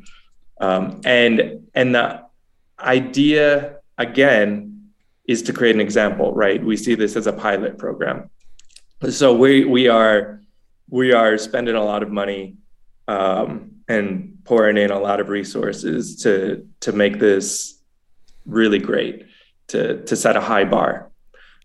Um, 0.60 1.00
and 1.04 1.68
and 1.74 1.94
the 1.94 2.22
idea 2.78 3.76
again 3.98 4.90
is 5.26 5.42
to 5.42 5.52
create 5.52 5.74
an 5.74 5.80
example, 5.80 6.32
right? 6.34 6.62
We 6.62 6.76
see 6.76 6.94
this 6.94 7.16
as 7.16 7.26
a 7.26 7.32
pilot 7.32 7.78
program. 7.78 8.30
So 9.10 9.34
we 9.34 9.64
we 9.64 9.88
are 9.88 10.40
we 10.88 11.12
are 11.12 11.38
spending 11.38 11.76
a 11.76 11.84
lot 11.84 12.02
of 12.02 12.10
money 12.10 12.56
um, 13.06 13.70
and 13.88 14.38
pouring 14.44 14.76
in 14.76 14.90
a 14.90 14.98
lot 14.98 15.20
of 15.20 15.28
resources 15.28 16.22
to 16.22 16.66
to 16.80 16.92
make 16.92 17.18
this 17.18 17.80
really 18.44 18.78
great, 18.78 19.26
to 19.68 20.02
to 20.04 20.16
set 20.16 20.36
a 20.36 20.40
high 20.40 20.64
bar. 20.64 21.09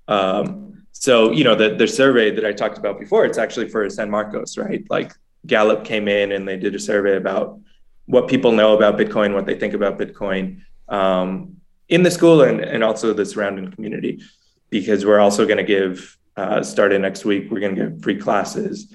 Um, 0.07 0.85
so, 0.91 1.31
you 1.31 1.43
know, 1.43 1.55
the, 1.55 1.75
the 1.75 1.87
survey 1.87 2.31
that 2.31 2.45
I 2.45 2.53
talked 2.53 2.77
about 2.77 2.99
before, 2.99 3.25
it's 3.25 3.37
actually 3.37 3.69
for 3.69 3.89
San 3.89 4.09
Marcos, 4.09 4.57
right? 4.57 4.83
Like 4.89 5.13
Gallup 5.45 5.83
came 5.83 6.07
in 6.07 6.31
and 6.31 6.47
they 6.47 6.57
did 6.57 6.73
a 6.73 6.79
survey 6.79 7.17
about 7.17 7.59
what 8.05 8.27
people 8.27 8.51
know 8.51 8.75
about 8.75 8.97
Bitcoin, 8.97 9.33
what 9.33 9.45
they 9.45 9.55
think 9.55 9.73
about 9.73 9.99
Bitcoin 9.99 10.61
um, 10.87 11.57
in 11.89 12.03
the 12.03 12.11
school 12.11 12.43
and, 12.43 12.61
and 12.61 12.83
also 12.83 13.13
the 13.13 13.25
surrounding 13.25 13.71
community, 13.71 14.21
because 14.69 15.05
we're 15.05 15.19
also 15.19 15.45
going 15.45 15.57
to 15.57 15.63
give, 15.63 16.17
uh, 16.37 16.61
starting 16.63 17.01
next 17.01 17.25
week, 17.25 17.49
we're 17.51 17.59
going 17.59 17.75
to 17.75 17.89
give 17.89 18.01
free 18.01 18.17
classes 18.17 18.93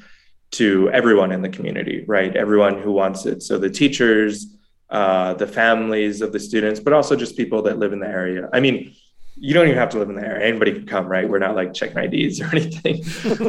to 0.53 0.91
everyone 0.91 1.33
in 1.33 1.43
the 1.43 1.49
community, 1.49 2.05
right? 2.09 2.35
Everyone 2.37 2.79
who 2.79 2.93
wants 2.93 3.27
it. 3.27 3.43
So 3.43 3.59
the 3.59 3.71
teachers, 3.71 4.57
uh, 4.91 5.35
the 5.35 5.47
families 5.47 6.23
of 6.23 6.33
the 6.33 6.41
students, 6.41 6.81
but 6.81 6.93
also 6.93 7.15
just 7.15 7.37
people 7.37 7.63
that 7.63 7.79
live 7.79 7.93
in 7.93 8.01
the 8.01 8.09
area. 8.09 8.49
I 8.53 8.61
mean, 8.61 8.95
you 9.37 9.55
don't 9.55 9.67
even 9.67 9.79
have 9.79 9.91
to 9.91 9.99
live 9.99 10.11
in 10.11 10.17
there. 10.17 10.41
Anybody 10.43 10.73
can 10.73 10.87
come, 10.87 11.07
right? 11.07 11.29
We're 11.29 11.39
not 11.39 11.55
like 11.55 11.73
checking 11.73 11.99
IDs 11.99 12.41
or 12.41 12.47
anything. 12.53 13.03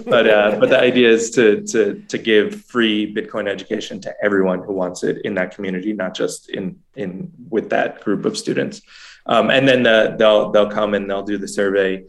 but 0.05 0.29
uh, 0.29 0.57
but 0.59 0.69
the 0.69 0.79
idea 0.79 1.09
is 1.09 1.31
to 1.31 1.61
to 1.67 2.01
to 2.07 2.17
give 2.17 2.63
free 2.65 3.13
Bitcoin 3.13 3.47
education 3.47 3.99
to 4.01 4.13
everyone 4.23 4.63
who 4.63 4.73
wants 4.73 5.03
it 5.03 5.19
in 5.25 5.35
that 5.35 5.53
community, 5.55 5.93
not 5.93 6.13
just 6.13 6.49
in 6.49 6.79
in 6.95 7.31
with 7.49 7.69
that 7.69 8.01
group 8.03 8.25
of 8.25 8.37
students. 8.37 8.81
Um, 9.25 9.51
and 9.51 9.67
then 9.67 9.83
the, 9.83 10.15
they'll 10.17 10.51
they'll 10.51 10.69
come 10.69 10.93
and 10.93 11.09
they'll 11.09 11.23
do 11.23 11.37
the 11.37 11.47
survey 11.47 12.05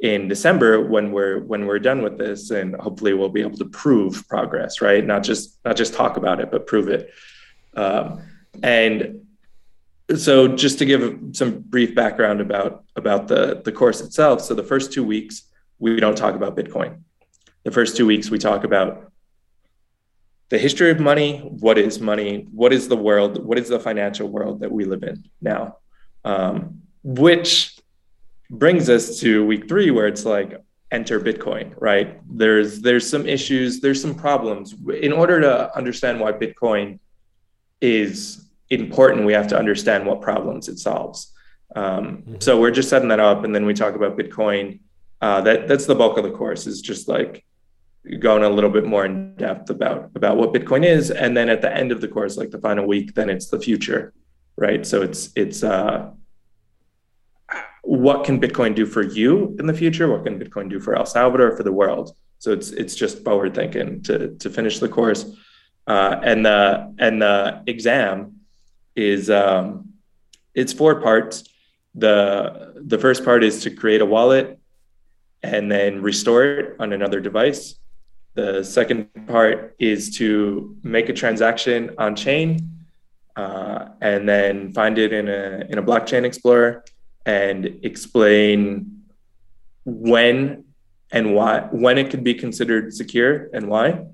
in 0.00 0.26
December 0.26 0.80
when 0.80 1.12
we're 1.12 1.40
when 1.40 1.66
we're 1.66 1.78
done 1.78 2.02
with 2.02 2.18
this, 2.18 2.50
and 2.50 2.74
hopefully 2.76 3.14
we'll 3.14 3.28
be 3.28 3.42
able 3.42 3.58
to 3.58 3.66
prove 3.66 4.26
progress, 4.28 4.80
right? 4.80 5.04
Not 5.04 5.22
just 5.22 5.58
not 5.64 5.76
just 5.76 5.94
talk 5.94 6.16
about 6.16 6.40
it, 6.40 6.50
but 6.50 6.66
prove 6.66 6.88
it. 6.88 7.10
Um, 7.74 8.22
and 8.62 9.21
so 10.16 10.48
just 10.48 10.78
to 10.78 10.84
give 10.84 11.18
some 11.32 11.60
brief 11.60 11.94
background 11.94 12.40
about 12.40 12.84
about 12.96 13.28
the 13.28 13.62
the 13.64 13.72
course 13.72 14.00
itself. 14.00 14.40
So 14.40 14.54
the 14.54 14.62
first 14.62 14.92
two 14.92 15.04
weeks 15.04 15.42
we 15.78 15.96
don't 15.96 16.16
talk 16.16 16.34
about 16.34 16.56
bitcoin. 16.56 17.00
The 17.64 17.70
first 17.70 17.96
two 17.96 18.06
weeks 18.06 18.30
we 18.30 18.38
talk 18.38 18.64
about 18.64 19.12
the 20.48 20.58
history 20.58 20.90
of 20.90 21.00
money 21.00 21.38
what 21.38 21.78
is 21.78 21.98
money 21.98 22.46
what 22.52 22.72
is 22.72 22.88
the 22.88 22.96
world 22.96 23.42
what 23.44 23.58
is 23.58 23.68
the 23.68 23.80
financial 23.80 24.28
world 24.28 24.60
that 24.60 24.70
we 24.70 24.84
live 24.84 25.02
in 25.02 25.24
now? 25.40 25.78
Um, 26.24 26.82
which 27.02 27.78
brings 28.50 28.90
us 28.90 29.18
to 29.20 29.44
week 29.46 29.68
three 29.68 29.90
where 29.90 30.06
it's 30.06 30.24
like 30.24 30.62
enter 30.90 31.20
bitcoin 31.20 31.74
right? 31.78 32.20
There's 32.28 32.80
there's 32.80 33.08
some 33.08 33.26
issues 33.26 33.80
there's 33.80 34.00
some 34.00 34.14
problems. 34.14 34.74
In 35.00 35.12
order 35.12 35.40
to 35.40 35.74
understand 35.76 36.20
why 36.20 36.32
bitcoin 36.32 36.98
is 37.80 38.42
important, 38.80 39.26
we 39.26 39.32
have 39.32 39.48
to 39.48 39.58
understand 39.58 40.06
what 40.06 40.20
problems 40.20 40.68
it 40.68 40.78
solves. 40.78 41.32
Um, 41.74 42.18
mm-hmm. 42.18 42.34
So 42.40 42.60
we're 42.60 42.70
just 42.70 42.88
setting 42.88 43.08
that 43.08 43.20
up, 43.20 43.44
and 43.44 43.54
then 43.54 43.66
we 43.66 43.74
talk 43.74 43.94
about 43.94 44.18
Bitcoin. 44.18 44.80
Uh, 45.20 45.40
that 45.42 45.68
that's 45.68 45.86
the 45.86 45.94
bulk 45.94 46.18
of 46.18 46.24
the 46.24 46.30
course. 46.30 46.66
Is 46.66 46.80
just 46.80 47.08
like 47.08 47.44
going 48.18 48.42
a 48.42 48.48
little 48.48 48.70
bit 48.70 48.84
more 48.84 49.04
in 49.04 49.34
depth 49.36 49.70
about 49.70 50.10
about 50.14 50.36
what 50.36 50.52
Bitcoin 50.52 50.84
is, 50.84 51.10
and 51.10 51.36
then 51.36 51.48
at 51.48 51.62
the 51.62 51.74
end 51.74 51.92
of 51.92 52.00
the 52.00 52.08
course, 52.08 52.36
like 52.36 52.50
the 52.50 52.58
final 52.58 52.86
week, 52.86 53.14
then 53.14 53.30
it's 53.30 53.48
the 53.48 53.60
future, 53.60 54.12
right? 54.56 54.86
So 54.86 55.02
it's 55.02 55.30
it's 55.36 55.62
uh, 55.62 56.10
what 57.82 58.24
can 58.24 58.40
Bitcoin 58.40 58.74
do 58.74 58.86
for 58.86 59.02
you 59.02 59.56
in 59.58 59.66
the 59.66 59.74
future? 59.74 60.10
What 60.10 60.24
can 60.24 60.38
Bitcoin 60.38 60.68
do 60.68 60.80
for 60.80 60.96
El 60.96 61.06
Salvador, 61.06 61.56
for 61.56 61.62
the 61.62 61.72
world? 61.72 62.14
So 62.38 62.52
it's 62.52 62.70
it's 62.70 62.94
just 62.94 63.24
forward 63.24 63.54
thinking 63.54 64.02
to 64.02 64.34
to 64.36 64.50
finish 64.50 64.78
the 64.78 64.88
course, 64.88 65.24
uh, 65.86 66.20
and 66.22 66.44
the 66.44 66.94
and 66.98 67.22
the 67.22 67.62
exam 67.66 68.40
is 68.96 69.30
um, 69.30 69.92
it's 70.54 70.72
four 70.72 71.00
parts. 71.00 71.44
The 71.94 72.74
the 72.76 72.98
first 72.98 73.24
part 73.24 73.44
is 73.44 73.62
to 73.64 73.70
create 73.70 74.00
a 74.00 74.06
wallet 74.06 74.58
and 75.42 75.70
then 75.70 76.02
restore 76.02 76.44
it 76.44 76.76
on 76.78 76.92
another 76.92 77.20
device. 77.20 77.76
The 78.34 78.62
second 78.62 79.08
part 79.26 79.74
is 79.78 80.16
to 80.16 80.76
make 80.82 81.08
a 81.08 81.12
transaction 81.12 81.94
on 81.98 82.16
chain 82.16 82.72
uh, 83.36 83.88
and 84.00 84.28
then 84.28 84.72
find 84.72 84.98
it 84.98 85.12
in 85.12 85.28
a 85.28 85.66
in 85.68 85.78
a 85.78 85.82
blockchain 85.82 86.24
explorer 86.24 86.84
and 87.26 87.66
explain 87.82 89.02
when 89.84 90.64
and 91.10 91.34
why 91.34 91.60
when 91.70 91.98
it 91.98 92.10
could 92.10 92.24
be 92.24 92.34
considered 92.34 92.94
secure 92.94 93.48
and 93.52 93.68
why. 93.68 94.06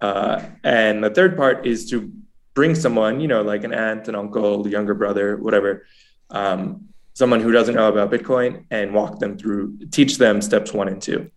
Uh, 0.00 0.40
and 0.62 1.02
the 1.02 1.10
third 1.10 1.36
part 1.36 1.66
is 1.66 1.90
to 1.90 2.12
bring 2.58 2.74
someone, 2.74 3.20
you 3.20 3.28
know, 3.28 3.40
like 3.40 3.62
an 3.62 3.72
aunt, 3.72 4.08
an 4.08 4.16
uncle, 4.16 4.66
younger 4.66 4.92
brother, 4.92 5.36
whatever, 5.36 5.86
um, 6.30 6.88
someone 7.14 7.40
who 7.40 7.52
doesn't 7.52 7.76
know 7.76 7.88
about 7.88 8.10
Bitcoin 8.10 8.64
and 8.72 8.92
walk 8.92 9.20
them 9.20 9.38
through, 9.38 9.78
teach 9.92 10.18
them 10.18 10.42
steps 10.42 10.72
one 10.72 10.88
and 10.88 11.00
two. 11.00 11.30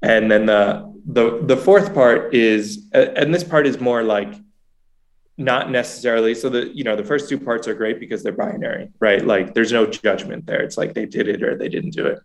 And 0.00 0.30
then 0.30 0.46
the 0.46 0.62
the 1.16 1.40
the 1.42 1.56
fourth 1.56 1.92
part 1.92 2.32
is, 2.32 2.88
and 2.92 3.34
this 3.34 3.42
part 3.42 3.66
is 3.66 3.80
more 3.80 4.04
like 4.04 4.32
not 5.36 5.72
necessarily. 5.72 6.36
So 6.36 6.48
the 6.48 6.62
you 6.72 6.84
know 6.84 6.94
the 6.94 7.08
first 7.12 7.28
two 7.28 7.40
parts 7.48 7.66
are 7.66 7.74
great 7.74 7.98
because 7.98 8.22
they're 8.22 8.40
binary, 8.46 8.92
right? 9.00 9.26
Like 9.26 9.54
there's 9.54 9.72
no 9.72 9.86
judgment 9.86 10.46
there. 10.46 10.62
It's 10.62 10.76
like 10.76 10.94
they 10.94 11.06
did 11.06 11.26
it 11.26 11.42
or 11.42 11.58
they 11.58 11.68
didn't 11.68 11.94
do 11.94 12.06
it. 12.06 12.18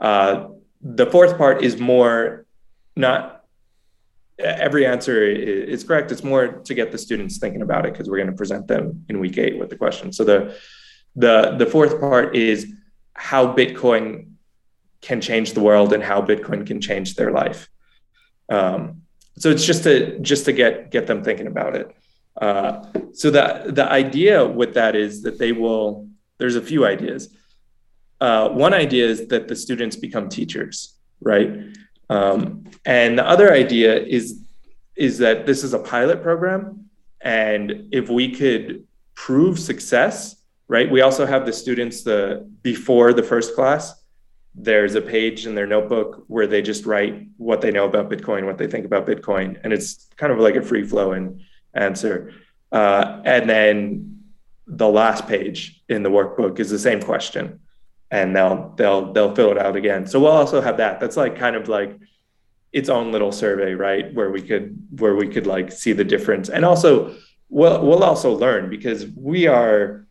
Uh, 0.00 0.48
the 0.82 1.06
fourth 1.06 1.38
part 1.38 1.62
is 1.62 1.78
more 1.78 2.46
not 2.96 3.35
every 4.38 4.86
answer 4.86 5.24
is 5.24 5.84
correct. 5.84 6.12
It's 6.12 6.24
more 6.24 6.48
to 6.48 6.74
get 6.74 6.92
the 6.92 6.98
students 6.98 7.38
thinking 7.38 7.62
about 7.62 7.86
it 7.86 7.92
because 7.92 8.08
we're 8.08 8.18
going 8.18 8.30
to 8.30 8.36
present 8.36 8.66
them 8.66 9.04
in 9.08 9.18
week 9.18 9.38
eight 9.38 9.58
with 9.58 9.70
the 9.70 9.76
question. 9.76 10.12
So 10.12 10.24
the 10.24 10.56
the 11.14 11.56
the 11.58 11.66
fourth 11.66 11.98
part 12.00 12.36
is 12.36 12.72
how 13.14 13.54
Bitcoin 13.54 14.32
can 15.00 15.20
change 15.20 15.52
the 15.52 15.60
world 15.60 15.92
and 15.92 16.02
how 16.02 16.20
Bitcoin 16.20 16.66
can 16.66 16.80
change 16.80 17.14
their 17.14 17.32
life. 17.32 17.68
Um, 18.48 19.02
so 19.38 19.50
it's 19.50 19.64
just 19.64 19.84
to 19.84 20.18
just 20.20 20.44
to 20.46 20.52
get 20.52 20.90
get 20.90 21.06
them 21.06 21.22
thinking 21.22 21.46
about 21.46 21.76
it. 21.76 21.96
Uh, 22.40 22.84
so 23.12 23.30
the 23.30 23.64
the 23.68 23.90
idea 23.90 24.46
with 24.46 24.74
that 24.74 24.94
is 24.94 25.22
that 25.22 25.38
they 25.38 25.52
will. 25.52 26.08
There's 26.38 26.56
a 26.56 26.60
few 26.60 26.84
ideas. 26.84 27.34
Uh, 28.20 28.50
one 28.50 28.74
idea 28.74 29.06
is 29.06 29.28
that 29.28 29.48
the 29.48 29.56
students 29.56 29.96
become 29.96 30.28
teachers, 30.28 30.94
right? 31.20 31.50
Um, 32.08 32.64
and 32.84 33.18
the 33.18 33.26
other 33.26 33.52
idea 33.52 34.02
is 34.02 34.42
is 34.94 35.18
that 35.18 35.44
this 35.44 35.62
is 35.62 35.74
a 35.74 35.78
pilot 35.78 36.22
program, 36.22 36.88
and 37.20 37.88
if 37.92 38.08
we 38.08 38.34
could 38.34 38.86
prove 39.14 39.58
success, 39.58 40.36
right? 40.68 40.90
We 40.90 41.02
also 41.02 41.26
have 41.26 41.44
the 41.44 41.52
students 41.52 42.02
the 42.02 42.48
before 42.62 43.12
the 43.12 43.22
first 43.22 43.54
class 43.54 44.02
there's 44.56 44.94
a 44.94 45.02
page 45.02 45.46
in 45.46 45.54
their 45.54 45.66
notebook 45.66 46.24
where 46.28 46.46
they 46.46 46.62
just 46.62 46.86
write 46.86 47.26
what 47.36 47.60
they 47.60 47.70
know 47.70 47.84
about 47.84 48.08
Bitcoin, 48.08 48.46
what 48.46 48.56
they 48.56 48.66
think 48.66 48.86
about 48.86 49.06
Bitcoin, 49.06 49.60
and 49.62 49.72
it's 49.72 50.08
kind 50.16 50.32
of 50.32 50.38
like 50.38 50.56
a 50.56 50.62
free 50.62 50.82
flowing 50.82 51.42
answer. 51.74 52.32
Uh, 52.72 53.20
and 53.24 53.48
then 53.48 54.22
the 54.66 54.88
last 54.88 55.28
page 55.28 55.82
in 55.88 56.02
the 56.02 56.08
workbook 56.08 56.58
is 56.58 56.70
the 56.70 56.78
same 56.78 57.02
question, 57.02 57.60
and 58.10 58.34
they'll 58.34 58.72
they'll 58.76 59.12
they'll 59.12 59.34
fill 59.34 59.50
it 59.50 59.58
out 59.58 59.76
again. 59.76 60.06
So 60.06 60.20
we'll 60.20 60.32
also 60.32 60.60
have 60.60 60.76
that. 60.78 61.00
That's 61.00 61.16
like 61.16 61.36
kind 61.36 61.56
of 61.56 61.68
like 61.68 61.98
its 62.72 62.88
own 62.88 63.12
little 63.12 63.32
survey, 63.32 63.74
right? 63.74 64.12
Where 64.14 64.30
we 64.30 64.42
could 64.42 64.76
where 64.98 65.14
we 65.14 65.28
could 65.28 65.46
like 65.46 65.72
see 65.72 65.92
the 65.92 66.04
difference, 66.04 66.48
and 66.48 66.64
also 66.64 67.14
we'll 67.48 67.84
we'll 67.84 68.04
also 68.04 68.32
learn 68.32 68.70
because 68.70 69.06
we 69.16 69.46
are 69.46 70.06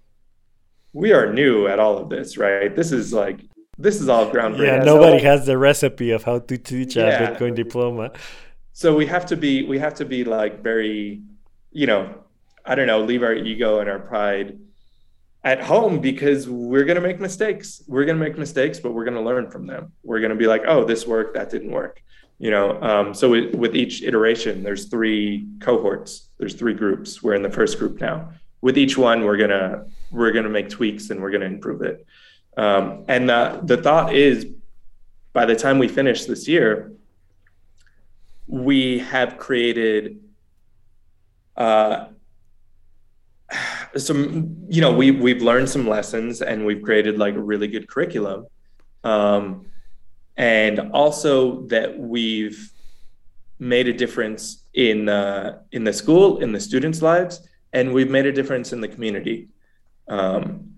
we 0.93 1.13
are 1.13 1.31
new 1.31 1.67
at 1.67 1.79
all 1.79 1.97
of 1.97 2.09
this, 2.09 2.37
right? 2.37 2.75
This 2.75 2.91
is 2.91 3.13
like 3.13 3.39
this 3.77 4.01
is 4.01 4.09
all 4.09 4.29
groundbreaking. 4.29 4.79
Yeah, 4.79 4.83
nobody 4.83 5.19
so, 5.19 5.25
has 5.25 5.45
the 5.45 5.57
recipe 5.57 6.11
of 6.11 6.23
how 6.23 6.39
to 6.39 6.57
teach 6.57 6.95
yeah. 6.95 7.03
a 7.03 7.35
Bitcoin 7.35 7.55
diploma. 7.55 8.11
So 8.73 8.95
we 8.95 9.05
have 9.05 9.25
to 9.27 9.37
be 9.37 9.63
we 9.63 9.79
have 9.79 9.95
to 9.95 10.05
be 10.05 10.23
like 10.23 10.61
very, 10.61 11.21
you 11.71 11.87
know, 11.87 12.13
I 12.65 12.75
don't 12.75 12.87
know, 12.87 13.01
leave 13.01 13.23
our 13.23 13.33
ego 13.33 13.79
and 13.79 13.89
our 13.89 13.99
pride 13.99 14.59
at 15.45 15.61
home 15.61 15.99
because 16.01 16.49
we're 16.49 16.83
going 16.83 16.95
to 16.95 17.07
make 17.07 17.19
mistakes. 17.19 17.83
We're 17.87 18.03
going 18.03 18.17
to 18.17 18.23
make 18.23 18.35
mistakes, 18.35 18.79
but 18.79 18.93
we're 18.93 19.05
going 19.05 19.15
to 19.15 19.21
learn 19.21 19.51
from 19.51 19.67
them. 19.67 19.93
We're 20.03 20.19
going 20.19 20.31
to 20.31 20.35
be 20.35 20.47
like, 20.47 20.63
oh, 20.67 20.83
this 20.83 21.05
worked, 21.05 21.35
that 21.35 21.51
didn't 21.51 21.71
work. 21.71 22.01
You 22.39 22.49
know, 22.49 22.81
um, 22.81 23.13
so 23.13 23.35
it, 23.35 23.55
with 23.55 23.75
each 23.75 24.01
iteration, 24.01 24.63
there's 24.63 24.85
three 24.85 25.47
cohorts. 25.61 26.29
There's 26.39 26.55
three 26.55 26.73
groups. 26.73 27.21
We're 27.21 27.35
in 27.35 27.43
the 27.43 27.51
first 27.51 27.77
group 27.77 28.01
now. 28.01 28.31
With 28.61 28.77
each 28.77 28.97
one, 28.97 29.23
we're 29.23 29.37
gonna 29.37 29.85
we're 30.11 30.31
gonna 30.31 30.49
make 30.49 30.69
tweaks 30.69 31.11
and 31.11 31.21
we're 31.21 31.29
gonna 31.29 31.45
improve 31.45 31.83
it. 31.83 32.05
Um, 32.57 33.05
and 33.07 33.29
the, 33.29 33.61
the 33.63 33.77
thought 33.77 34.15
is 34.15 34.47
by 35.31 35.45
the 35.45 35.55
time 35.55 35.77
we 35.77 35.87
finish 35.87 36.25
this 36.25 36.47
year, 36.47 36.93
we 38.47 38.99
have 38.99 39.37
created 39.37 40.19
uh, 41.55 42.07
some, 43.97 44.57
you 44.67 44.81
know, 44.81 44.93
we, 44.93 45.11
we've 45.11 45.41
learned 45.41 45.69
some 45.69 45.87
lessons 45.87 46.41
and 46.41 46.65
we've 46.65 46.81
created 46.81 47.17
like 47.17 47.35
a 47.35 47.41
really 47.41 47.67
good 47.67 47.87
curriculum. 47.87 48.47
Um, 49.03 49.67
and 50.37 50.91
also 50.91 51.61
that 51.67 51.97
we've 51.97 52.71
made 53.59 53.87
a 53.87 53.93
difference 53.93 54.65
in, 54.73 55.07
uh, 55.07 55.59
in 55.71 55.83
the 55.83 55.93
school, 55.93 56.39
in 56.39 56.51
the 56.51 56.59
students' 56.59 57.01
lives, 57.01 57.47
and 57.73 57.93
we've 57.93 58.09
made 58.09 58.25
a 58.25 58.31
difference 58.31 58.73
in 58.73 58.81
the 58.81 58.87
community. 58.87 59.47
Um, 60.07 60.75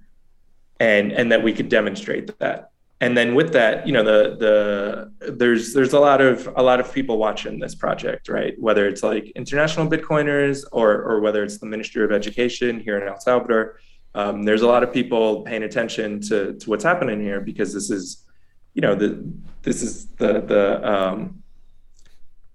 and 0.79 1.11
and 1.11 1.31
that 1.31 1.41
we 1.43 1.53
could 1.53 1.69
demonstrate 1.69 2.37
that 2.39 2.71
and 2.99 3.15
then 3.15 3.35
with 3.35 3.53
that 3.53 3.85
you 3.85 3.93
know 3.93 4.03
the 4.03 4.35
the 4.37 5.31
there's 5.33 5.73
there's 5.73 5.93
a 5.93 5.99
lot 5.99 6.19
of 6.21 6.49
a 6.55 6.63
lot 6.63 6.79
of 6.79 6.91
people 6.93 7.17
watching 7.17 7.59
this 7.59 7.75
project 7.75 8.27
right? 8.29 8.55
Whether 8.59 8.87
it's 8.87 9.03
like 9.03 9.31
international 9.35 9.87
bitcoiners 9.87 10.63
or 10.71 11.01
or 11.03 11.19
whether 11.19 11.43
it's 11.43 11.57
the 11.59 11.67
ministry 11.67 12.03
of 12.03 12.11
education 12.11 12.79
here 12.79 12.97
in 12.99 13.07
el 13.07 13.19
salvador 13.19 13.79
um, 14.15 14.43
there's 14.43 14.63
a 14.63 14.67
lot 14.67 14.81
of 14.81 14.91
people 14.91 15.43
paying 15.43 15.63
attention 15.63 16.19
to 16.21 16.53
to 16.55 16.69
what's 16.69 16.83
happening 16.83 17.21
here 17.21 17.39
because 17.39 17.73
this 17.73 17.89
is 17.89 18.25
you 18.73 18.81
know 18.81 18.95
the 18.95 19.23
this 19.61 19.83
is 19.83 20.07
the 20.17 20.41
the 20.41 20.91
um 20.91 21.43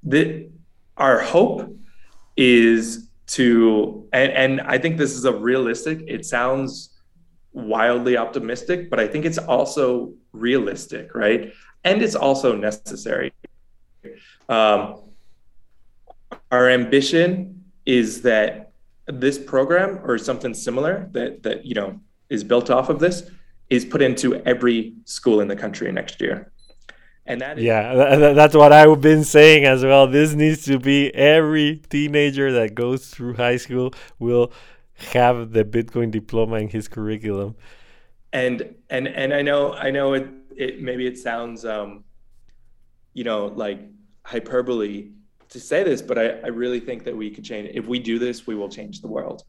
the 0.02 0.48
our 0.96 1.20
hope 1.20 1.76
is 2.36 3.08
to 3.26 4.08
and 4.12 4.32
and 4.32 4.60
i 4.62 4.76
think 4.76 4.96
this 4.96 5.14
is 5.14 5.24
a 5.24 5.32
realistic 5.32 6.02
it 6.08 6.26
sounds 6.26 6.91
wildly 7.52 8.16
optimistic, 8.16 8.88
but 8.90 8.98
I 9.00 9.06
think 9.06 9.24
it's 9.24 9.38
also 9.38 10.12
realistic, 10.32 11.14
right? 11.14 11.52
And 11.84 12.02
it's 12.02 12.14
also 12.14 12.54
necessary. 12.56 13.32
Um, 14.48 15.00
our 16.50 16.68
ambition 16.68 17.64
is 17.86 18.22
that 18.22 18.70
this 19.06 19.38
program 19.38 20.00
or 20.04 20.16
something 20.18 20.54
similar 20.54 21.08
that 21.12 21.42
that 21.42 21.66
you 21.66 21.74
know 21.74 22.00
is 22.30 22.44
built 22.44 22.70
off 22.70 22.88
of 22.88 22.98
this 23.00 23.28
is 23.68 23.84
put 23.84 24.00
into 24.02 24.36
every 24.46 24.94
school 25.04 25.40
in 25.40 25.48
the 25.48 25.56
country 25.56 25.90
next 25.90 26.20
year. 26.20 26.52
And 27.26 27.40
that 27.40 27.58
is- 27.58 27.64
yeah, 27.64 27.94
that's 28.34 28.54
what 28.54 28.72
I've 28.72 29.00
been 29.00 29.24
saying 29.24 29.64
as 29.64 29.84
well. 29.84 30.06
This 30.06 30.34
needs 30.34 30.64
to 30.64 30.78
be 30.78 31.14
every 31.14 31.76
teenager 31.88 32.52
that 32.52 32.74
goes 32.74 33.08
through 33.08 33.34
high 33.34 33.56
school 33.56 33.94
will 34.18 34.52
have 35.12 35.52
the 35.52 35.64
Bitcoin 35.64 36.10
diploma 36.10 36.56
in 36.56 36.68
his 36.68 36.88
curriculum. 36.88 37.54
And 38.32 38.74
and 38.90 39.08
and 39.08 39.34
I 39.34 39.42
know 39.42 39.74
I 39.74 39.90
know 39.90 40.14
it 40.14 40.26
it 40.56 40.80
maybe 40.80 41.06
it 41.06 41.18
sounds 41.18 41.64
um 41.64 42.04
you 43.14 43.24
know 43.24 43.46
like 43.46 43.80
hyperbole 44.24 45.10
to 45.50 45.60
say 45.60 45.82
this, 45.84 46.00
but 46.00 46.18
I, 46.18 46.28
I 46.40 46.46
really 46.48 46.80
think 46.80 47.04
that 47.04 47.16
we 47.16 47.30
could 47.30 47.44
change 47.44 47.70
if 47.74 47.86
we 47.86 47.98
do 47.98 48.18
this, 48.18 48.46
we 48.46 48.54
will 48.54 48.70
change 48.70 49.00
the 49.00 49.08
world. 49.08 49.44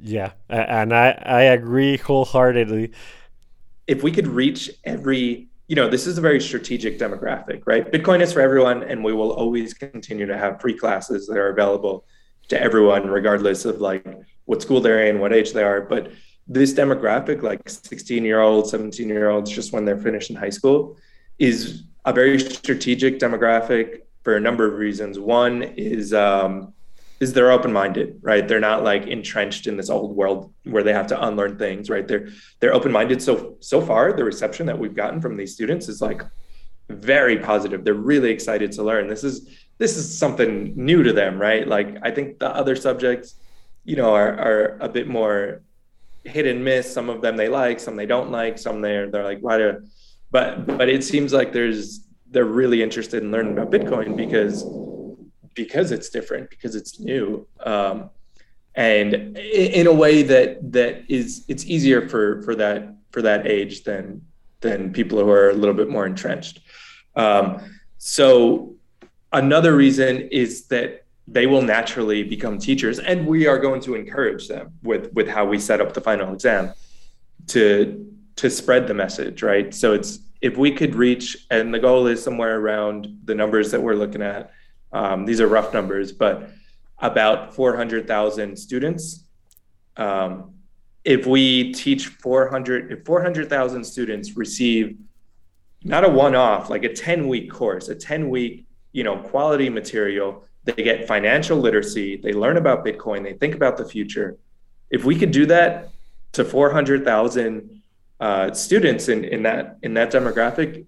Yeah, 0.00 0.32
and 0.48 0.94
I 0.94 1.10
I 1.24 1.42
agree 1.42 1.96
wholeheartedly. 1.96 2.92
If 3.86 4.02
we 4.02 4.12
could 4.12 4.26
reach 4.28 4.70
every 4.84 5.48
you 5.68 5.74
know, 5.74 5.88
this 5.88 6.06
is 6.06 6.16
a 6.16 6.20
very 6.20 6.40
strategic 6.40 6.98
demographic, 6.98 7.62
right? 7.66 7.90
Bitcoin 7.90 8.20
is 8.20 8.32
for 8.32 8.40
everyone, 8.40 8.84
and 8.84 9.02
we 9.02 9.12
will 9.12 9.32
always 9.32 9.74
continue 9.74 10.26
to 10.26 10.38
have 10.38 10.60
free 10.60 10.74
classes 10.74 11.26
that 11.26 11.36
are 11.36 11.48
available 11.48 12.04
to 12.48 12.60
everyone, 12.60 13.08
regardless 13.08 13.64
of 13.64 13.80
like 13.80 14.06
what 14.46 14.62
school 14.62 14.80
they're 14.80 15.06
in, 15.06 15.20
what 15.20 15.32
age 15.32 15.52
they 15.52 15.62
are. 15.62 15.82
But 15.82 16.12
this 16.48 16.72
demographic, 16.72 17.42
like 17.42 17.68
16 17.68 18.24
year 18.24 18.40
olds, 18.40 18.70
17 18.70 19.08
year 19.08 19.30
olds, 19.30 19.50
just 19.50 19.72
when 19.72 19.84
they're 19.84 19.98
finishing 19.98 20.36
high 20.36 20.50
school, 20.50 20.96
is 21.38 21.82
a 22.04 22.12
very 22.12 22.38
strategic 22.38 23.18
demographic 23.18 24.02
for 24.22 24.36
a 24.36 24.40
number 24.40 24.66
of 24.66 24.78
reasons. 24.78 25.18
One 25.18 25.62
is 25.62 26.14
um, 26.14 26.72
is 27.20 27.32
they're 27.32 27.50
open 27.50 27.72
minded, 27.72 28.18
right? 28.22 28.46
They're 28.46 28.60
not 28.60 28.84
like 28.84 29.06
entrenched 29.06 29.66
in 29.66 29.76
this 29.76 29.90
old 29.90 30.14
world 30.14 30.52
where 30.64 30.82
they 30.82 30.92
have 30.92 31.06
to 31.08 31.26
unlearn 31.26 31.58
things, 31.58 31.90
right? 31.90 32.06
They're 32.06 32.28
they're 32.60 32.74
open 32.74 32.92
minded. 32.92 33.22
So 33.22 33.56
so 33.60 33.80
far, 33.80 34.12
the 34.12 34.24
reception 34.24 34.66
that 34.66 34.78
we've 34.78 34.94
gotten 34.94 35.20
from 35.20 35.36
these 35.36 35.52
students 35.52 35.88
is 35.88 36.00
like 36.00 36.22
very 36.88 37.38
positive. 37.38 37.84
They're 37.84 37.94
really 37.94 38.30
excited 38.30 38.72
to 38.72 38.82
learn. 38.82 39.08
This 39.08 39.24
is 39.24 39.48
this 39.78 39.96
is 39.96 40.16
something 40.16 40.72
new 40.76 41.02
to 41.02 41.12
them, 41.12 41.40
right? 41.40 41.66
Like 41.66 41.96
I 42.02 42.10
think 42.10 42.38
the 42.38 42.48
other 42.48 42.76
subjects 42.76 43.34
you 43.86 43.96
know, 43.96 44.12
are, 44.12 44.32
are 44.38 44.78
a 44.80 44.88
bit 44.88 45.08
more 45.08 45.62
hit 46.24 46.46
and 46.46 46.62
miss. 46.64 46.92
Some 46.92 47.08
of 47.08 47.22
them 47.22 47.36
they 47.36 47.48
like, 47.48 47.80
some 47.80 47.96
they 47.96 48.06
don't 48.06 48.30
like, 48.30 48.58
some 48.58 48.82
they're 48.82 49.10
they're 49.10 49.24
like, 49.24 49.40
why 49.40 49.56
do 49.56 49.86
but 50.30 50.66
but 50.66 50.88
it 50.88 51.04
seems 51.04 51.32
like 51.32 51.52
there's 51.52 52.00
they're 52.30 52.44
really 52.44 52.82
interested 52.82 53.22
in 53.22 53.30
learning 53.30 53.52
about 53.52 53.70
Bitcoin 53.70 54.16
because 54.16 54.64
because 55.54 55.92
it's 55.92 56.10
different, 56.10 56.50
because 56.50 56.74
it's 56.74 57.00
new. 57.00 57.46
Um, 57.60 58.10
and 58.74 59.38
in 59.38 59.86
a 59.86 59.92
way 59.92 60.22
that 60.22 60.72
that 60.72 61.04
is 61.08 61.44
it's 61.48 61.64
easier 61.64 62.08
for 62.08 62.42
for 62.42 62.54
that 62.56 62.94
for 63.10 63.22
that 63.22 63.46
age 63.46 63.84
than 63.84 64.20
than 64.60 64.92
people 64.92 65.18
who 65.18 65.30
are 65.30 65.50
a 65.50 65.54
little 65.54 65.74
bit 65.74 65.88
more 65.88 66.06
entrenched. 66.06 66.60
Um, 67.14 67.78
so 67.98 68.74
another 69.32 69.74
reason 69.74 70.28
is 70.30 70.66
that 70.66 71.05
they 71.28 71.46
will 71.46 71.62
naturally 71.62 72.22
become 72.22 72.58
teachers 72.58 72.98
and 72.98 73.26
we 73.26 73.46
are 73.46 73.58
going 73.58 73.80
to 73.80 73.94
encourage 73.94 74.46
them 74.48 74.72
with 74.82 75.12
with 75.12 75.26
how 75.26 75.44
we 75.44 75.58
set 75.58 75.80
up 75.80 75.92
the 75.92 76.00
final 76.00 76.32
exam 76.32 76.72
to 77.48 78.06
to 78.36 78.50
spread 78.50 78.86
the 78.86 78.94
message, 78.94 79.42
right? 79.42 79.74
So 79.74 79.94
it's 79.94 80.20
if 80.40 80.56
we 80.56 80.70
could 80.70 80.94
reach, 80.94 81.46
and 81.50 81.72
the 81.72 81.78
goal 81.78 82.06
is 82.06 82.22
somewhere 82.22 82.60
around 82.60 83.08
the 83.24 83.34
numbers 83.34 83.70
that 83.70 83.82
we're 83.82 83.94
looking 83.94 84.22
at. 84.22 84.52
Um, 84.92 85.24
these 85.24 85.40
are 85.40 85.48
rough 85.48 85.72
numbers, 85.72 86.12
but 86.12 86.50
about 86.98 87.54
400,000 87.54 88.56
students. 88.56 89.24
Um, 89.96 90.54
if 91.04 91.26
we 91.26 91.72
teach 91.72 92.08
400, 92.08 92.92
if 92.92 93.04
400,000 93.04 93.84
students 93.84 94.36
receive 94.36 94.98
not 95.84 96.04
a 96.04 96.08
one-off, 96.08 96.68
like 96.68 96.84
a 96.84 96.88
10-week 96.88 97.50
course, 97.50 97.88
a 97.88 97.94
10-week, 97.94 98.66
you 98.92 99.04
know, 99.04 99.18
quality 99.18 99.68
material, 99.68 100.44
they 100.66 100.82
get 100.82 101.06
financial 101.06 101.58
literacy, 101.58 102.16
they 102.16 102.32
learn 102.32 102.56
about 102.56 102.84
Bitcoin, 102.84 103.22
they 103.22 103.34
think 103.34 103.54
about 103.54 103.76
the 103.76 103.84
future. 103.84 104.36
If 104.90 105.04
we 105.04 105.16
could 105.16 105.30
do 105.30 105.46
that 105.46 105.90
to 106.32 106.44
400,000 106.44 107.82
uh, 108.18 108.52
students 108.52 109.08
in, 109.08 109.24
in 109.24 109.42
that 109.44 109.78
in 109.82 109.94
that 109.94 110.10
demographic, 110.10 110.84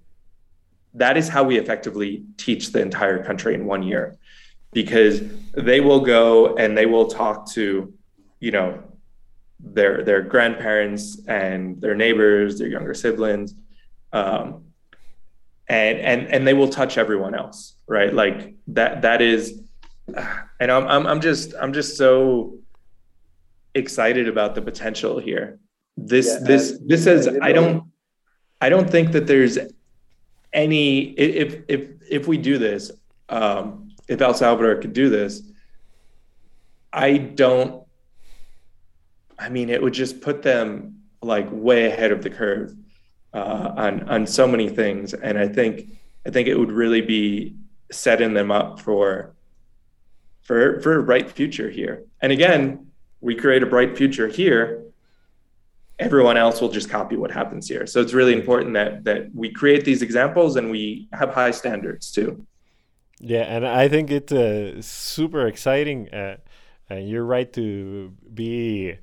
that 0.95 1.17
is 1.17 1.29
how 1.29 1.45
we 1.45 1.59
effectively 1.59 2.25
teach 2.37 2.73
the 2.73 2.81
entire 2.81 3.23
country 3.25 3.55
in 3.55 3.67
one 3.67 3.83
year, 3.83 4.17
because 4.73 5.23
they 5.53 5.81
will 5.81 6.01
go 6.01 6.57
and 6.57 6.77
they 6.77 6.87
will 6.87 7.07
talk 7.07 7.51
to, 7.53 7.93
you 8.41 8.51
know, 8.51 8.83
their 9.61 10.03
their 10.05 10.23
grandparents 10.23 11.21
and 11.29 11.81
their 11.81 11.95
neighbors, 11.95 12.59
their 12.59 12.69
younger 12.69 12.95
siblings, 12.95 13.55
um, 14.13 14.65
and 15.69 15.99
and 15.99 16.29
and 16.29 16.47
they 16.47 16.55
will 16.55 16.69
touch 16.69 16.99
everyone 16.99 17.35
else, 17.35 17.77
right? 17.87 18.13
Like 18.13 18.55
that 18.69 19.03
that 19.03 19.21
is, 19.21 19.61
and 20.61 20.71
I'm 20.71 20.87
I'm, 20.87 21.07
I'm 21.07 21.21
just 21.21 21.55
I'm 21.61 21.73
just 21.73 21.97
so 21.97 22.59
excited 23.75 24.29
about 24.29 24.55
the 24.55 24.63
potential 24.63 25.19
here. 25.19 25.59
This 25.97 26.27
yeah, 26.27 26.47
this 26.47 26.79
this 26.87 27.05
says 27.05 27.29
i 27.43 27.51
don't 27.51 27.85
i 28.61 28.69
don't 28.69 28.89
think 28.89 29.11
that 29.13 29.27
there's 29.27 29.59
any 30.53 31.11
if 31.19 31.65
if 31.69 31.89
if 32.09 32.29
we 32.29 32.39
do 32.39 32.57
this 32.57 32.93
um 33.29 33.89
if 34.07 34.21
el 34.21 34.33
salvador 34.33 34.77
could 34.77 34.93
do 34.93 35.11
this 35.11 35.43
i 36.93 37.17
don't 37.19 37.83
i 39.41 39.49
mean 39.49 39.71
it 39.71 39.83
would 39.83 39.93
just 39.93 40.21
put 40.21 40.41
them 40.43 41.01
like 41.21 41.49
way 41.51 41.87
ahead 41.87 42.13
of 42.13 42.23
the 42.23 42.31
curve 42.31 42.73
uh, 43.35 43.73
on 43.77 44.09
on 44.09 44.27
so 44.27 44.47
many 44.47 44.69
things. 44.69 45.15
And 45.15 45.37
i 45.37 45.49
think 45.49 45.91
i 46.25 46.31
think 46.31 46.47
it 46.47 46.57
would 46.57 46.73
really 46.73 47.01
be 47.01 47.57
setting 47.91 48.35
them 48.35 48.53
up 48.53 48.79
for 48.79 49.35
for 50.49 50.81
for 50.81 50.99
a 50.99 51.03
bright 51.05 51.31
future 51.31 51.71
here 51.71 51.97
and 52.23 52.33
again 52.33 52.63
we 53.21 53.35
create 53.35 53.63
a 53.63 53.71
bright 53.75 53.97
future 53.97 54.29
here 54.29 54.89
everyone 55.99 56.37
else 56.37 56.61
will 56.61 56.69
just 56.69 56.89
copy 56.89 57.17
what 57.17 57.31
happens 57.31 57.69
here. 57.69 57.87
So 57.87 58.01
it's 58.01 58.13
really 58.13 58.33
important 58.33 58.75
that 58.75 59.05
that 59.05 59.35
we 59.35 59.51
create 59.51 59.85
these 59.85 60.03
examples 60.03 60.57
and 60.57 60.71
we 60.71 61.09
have 61.13 61.31
high 61.31 61.51
standards 61.51 62.11
too. 62.11 62.47
Yeah, 63.21 63.43
and 63.43 63.67
I 63.67 63.89
think 63.89 64.11
it's 64.11 64.33
uh, 64.33 64.81
super 64.81 65.47
exciting. 65.47 66.09
Uh, 66.11 66.37
and 66.89 67.09
you're 67.09 67.25
right 67.25 67.53
to 67.55 68.15
be 68.33 68.97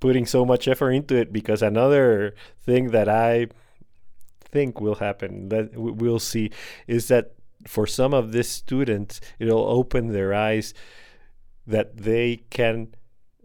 putting 0.00 0.26
so 0.26 0.44
much 0.44 0.68
effort 0.68 0.92
into 0.92 1.16
it 1.16 1.32
because 1.32 1.60
another 1.60 2.34
thing 2.64 2.90
that 2.90 3.08
I 3.08 3.48
think 4.40 4.80
will 4.80 4.96
happen 4.96 5.48
that 5.48 5.74
we'll 5.74 6.18
see 6.18 6.50
is 6.86 7.08
that 7.08 7.32
for 7.66 7.86
some 7.86 8.12
of 8.14 8.32
these 8.32 8.48
students 8.48 9.20
it'll 9.38 9.66
open 9.66 10.08
their 10.08 10.34
eyes 10.34 10.74
that 11.66 11.96
they 11.96 12.42
can 12.50 12.94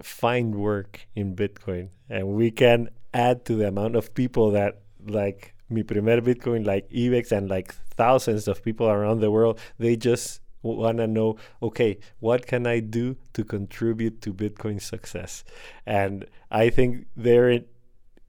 find 0.02 0.56
work 0.56 1.08
in 1.16 1.36
Bitcoin, 1.36 1.90
and 2.10 2.28
we 2.28 2.52
can 2.52 2.90
add 3.14 3.46
to 3.46 3.56
the 3.56 3.68
amount 3.68 3.96
of 3.96 4.14
people 4.14 4.52
that 4.52 4.82
like 5.06 5.54
Mi 5.70 5.84
Primer 5.84 6.22
Bitcoin, 6.22 6.66
like 6.66 6.88
Ibex, 6.96 7.32
and 7.32 7.50
like 7.50 7.74
thousands 7.96 8.48
of 8.48 8.64
people 8.64 8.88
around 8.88 9.20
the 9.20 9.32
world. 9.32 9.60
They 9.78 9.96
just 9.96 10.42
want 10.62 10.98
to 10.98 11.08
know, 11.08 11.38
okay, 11.62 11.98
what 12.20 12.46
can 12.46 12.68
I 12.68 12.80
do 12.80 13.18
to 13.34 13.44
contribute 13.44 14.22
to 14.22 14.34
Bitcoin 14.34 14.82
success? 14.82 15.44
And 15.86 16.26
I 16.52 16.70
think 16.70 17.08
they're 17.16 17.62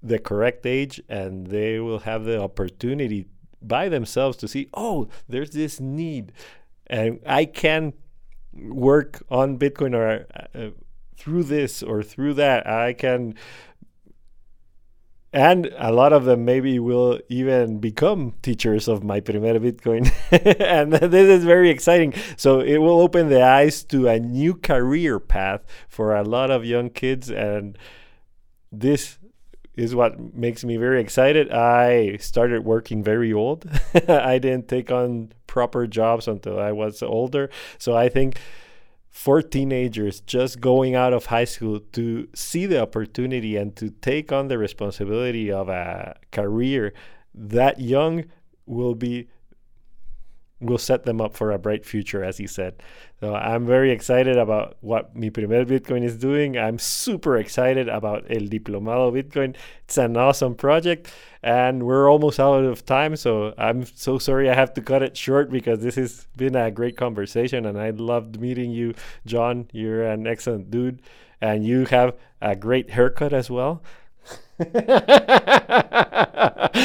the 0.03 0.18
correct 0.18 0.66
age, 0.66 1.01
and 1.09 1.47
they 1.49 1.80
will 1.80 2.01
have 2.01 2.24
the 2.24 2.41
opportunity 2.41 3.26
by 3.61 3.88
themselves 3.88 4.36
to 4.38 4.48
see, 4.48 4.68
oh, 4.74 5.09
there's 5.28 5.50
this 5.50 5.80
need, 5.80 6.32
and 6.86 7.20
I 7.26 7.44
can 7.44 7.92
work 8.52 9.22
on 9.30 9.59
Bitcoin 9.59 9.94
or. 9.94 10.26
Uh, 10.54 10.70
through 11.18 11.42
this 11.42 11.82
or 11.82 12.00
through 12.00 12.32
that. 12.32 12.64
I 12.64 12.92
can 12.92 13.34
and 15.32 15.70
a 15.76 15.92
lot 15.92 16.14
of 16.14 16.24
them 16.24 16.44
maybe 16.46 16.78
will 16.78 17.20
even 17.28 17.80
become 17.80 18.34
teachers 18.40 18.88
of 18.88 19.04
Mi 19.04 19.20
Primer 19.20 19.59
Bitcoin. 19.59 20.11
And 20.61 20.92
this 20.92 21.28
is 21.28 21.44
very 21.44 21.68
exciting. 21.70 22.14
So 22.36 22.61
it 22.61 22.78
will 22.78 23.00
open 23.00 23.28
the 23.28 23.42
eyes 23.42 23.84
to 23.84 24.09
a 24.09 24.18
new 24.18 24.54
career 24.54 25.20
path 25.20 25.64
for 25.88 26.14
a 26.14 26.22
lot 26.22 26.50
of 26.50 26.64
young 26.64 26.88
kids. 26.88 27.30
And 27.30 27.76
this 28.72 29.18
is 29.78 29.94
what 29.94 30.34
makes 30.34 30.64
me 30.64 30.76
very 30.76 31.00
excited. 31.00 31.52
I 31.52 32.16
started 32.16 32.64
working 32.64 33.02
very 33.02 33.32
old. 33.32 33.64
I 34.08 34.38
didn't 34.38 34.68
take 34.68 34.90
on 34.90 35.32
proper 35.46 35.86
jobs 35.86 36.28
until 36.28 36.58
i 36.58 36.72
was 36.72 37.02
older. 37.02 37.48
So 37.78 37.96
i 37.96 38.08
think 38.08 38.38
for 39.08 39.40
teenagers 39.42 40.20
just 40.20 40.60
going 40.60 40.94
out 40.94 41.12
of 41.12 41.26
high 41.26 41.46
school 41.46 41.80
to 41.92 42.28
see 42.34 42.66
the 42.66 42.80
opportunity 42.80 43.56
and 43.56 43.74
to 43.74 43.90
take 43.90 44.30
on 44.30 44.48
the 44.48 44.58
responsibility 44.58 45.50
of 45.50 45.68
a 45.68 46.16
career 46.30 46.92
that 47.34 47.80
young 47.80 48.24
will 48.66 48.94
be 48.94 49.28
will 50.61 50.78
set 50.78 51.04
them 51.04 51.20
up 51.20 51.34
for 51.34 51.52
a 51.52 51.59
bright 51.59 51.86
future, 51.86 52.24
as 52.24 52.38
he 52.38 52.46
said. 52.46 52.82
So 53.20 53.34
I'm 53.34 53.66
very 53.66 53.90
excited 53.90 54.36
about 54.36 54.76
what 54.80 55.14
Mi 55.14 55.30
Primer 55.30 55.64
Bitcoin 55.64 56.02
is 56.02 56.16
doing. 56.16 56.59
I'm 56.59 56.78
super 56.78 57.36
excited 57.36 57.88
about 57.88 58.24
El 58.30 58.42
Diplomado 58.42 59.12
Bitcoin. 59.12 59.56
It's 59.84 59.98
an 59.98 60.16
awesome 60.16 60.54
project, 60.54 61.12
and 61.42 61.84
we're 61.84 62.11
almost 62.11 62.40
out 62.40 62.64
of 62.64 62.84
time. 62.84 63.16
So 63.16 63.54
I'm 63.56 63.84
so 63.84 64.18
sorry 64.18 64.50
I 64.50 64.54
have 64.54 64.74
to 64.74 64.80
cut 64.80 65.02
it 65.02 65.16
short 65.16 65.50
because 65.50 65.80
this 65.80 65.94
has 65.94 66.26
been 66.36 66.56
a 66.56 66.70
great 66.70 66.96
conversation, 66.96 67.66
and 67.66 67.78
I 67.78 67.90
loved 67.90 68.40
meeting 68.40 68.70
you, 68.70 68.94
John. 69.26 69.68
You're 69.72 70.04
an 70.04 70.26
excellent 70.26 70.70
dude, 70.70 71.02
and 71.40 71.64
you 71.64 71.86
have 71.86 72.16
a 72.40 72.56
great 72.56 72.90
haircut 72.90 73.32
as 73.32 73.50
well. 73.50 73.82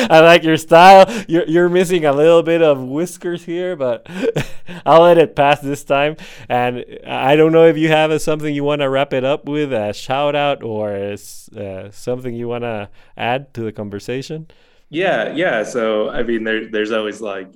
I 0.10 0.20
like 0.20 0.44
your 0.44 0.58
style. 0.58 1.12
You're 1.28 1.46
you're 1.48 1.70
missing 1.70 2.06
a 2.06 2.14
little 2.14 2.44
bit 2.44 2.62
of 2.62 2.84
whiskers 2.84 3.44
here, 3.46 3.76
but 3.76 4.06
I'll 4.86 5.02
let 5.02 5.18
it 5.18 5.36
pass 5.36 5.60
this 5.60 5.84
time. 5.84 6.18
And 6.50 6.86
I 7.08 7.36
don't 7.36 7.52
know 7.52 7.66
if 7.66 7.76
you 7.78 7.90
have 7.90 8.12
a, 8.12 8.20
something 8.20 8.54
you 8.54 8.64
want 8.64 8.82
to 8.82 8.90
wrap 8.90 9.12
it 9.12 9.24
up 9.24 9.46
with, 9.46 9.74
a 9.74 9.92
shout 9.92 10.36
out 10.36 10.62
or 10.62 10.94
uh, 10.94 11.90
something 11.90 12.36
you 12.36 12.48
want 12.48 12.64
to 12.64 12.90
add 13.18 13.54
to 13.56 13.62
the 13.62 13.72
conversation. 13.72 14.48
Yeah, 14.90 15.34
yeah. 15.34 15.64
So 15.64 16.10
I 16.10 16.22
mean, 16.22 16.44
there 16.44 16.70
there's 16.70 16.92
always 16.92 17.22
like 17.22 17.48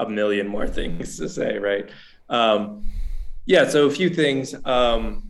a 0.00 0.08
million 0.08 0.48
more 0.48 0.66
things 0.66 1.16
to 1.18 1.28
say, 1.28 1.58
right? 1.58 1.88
Um, 2.28 2.88
yeah. 3.44 3.68
So 3.68 3.86
a 3.86 3.90
few 3.90 4.10
things. 4.10 4.52
Um, 4.64 5.25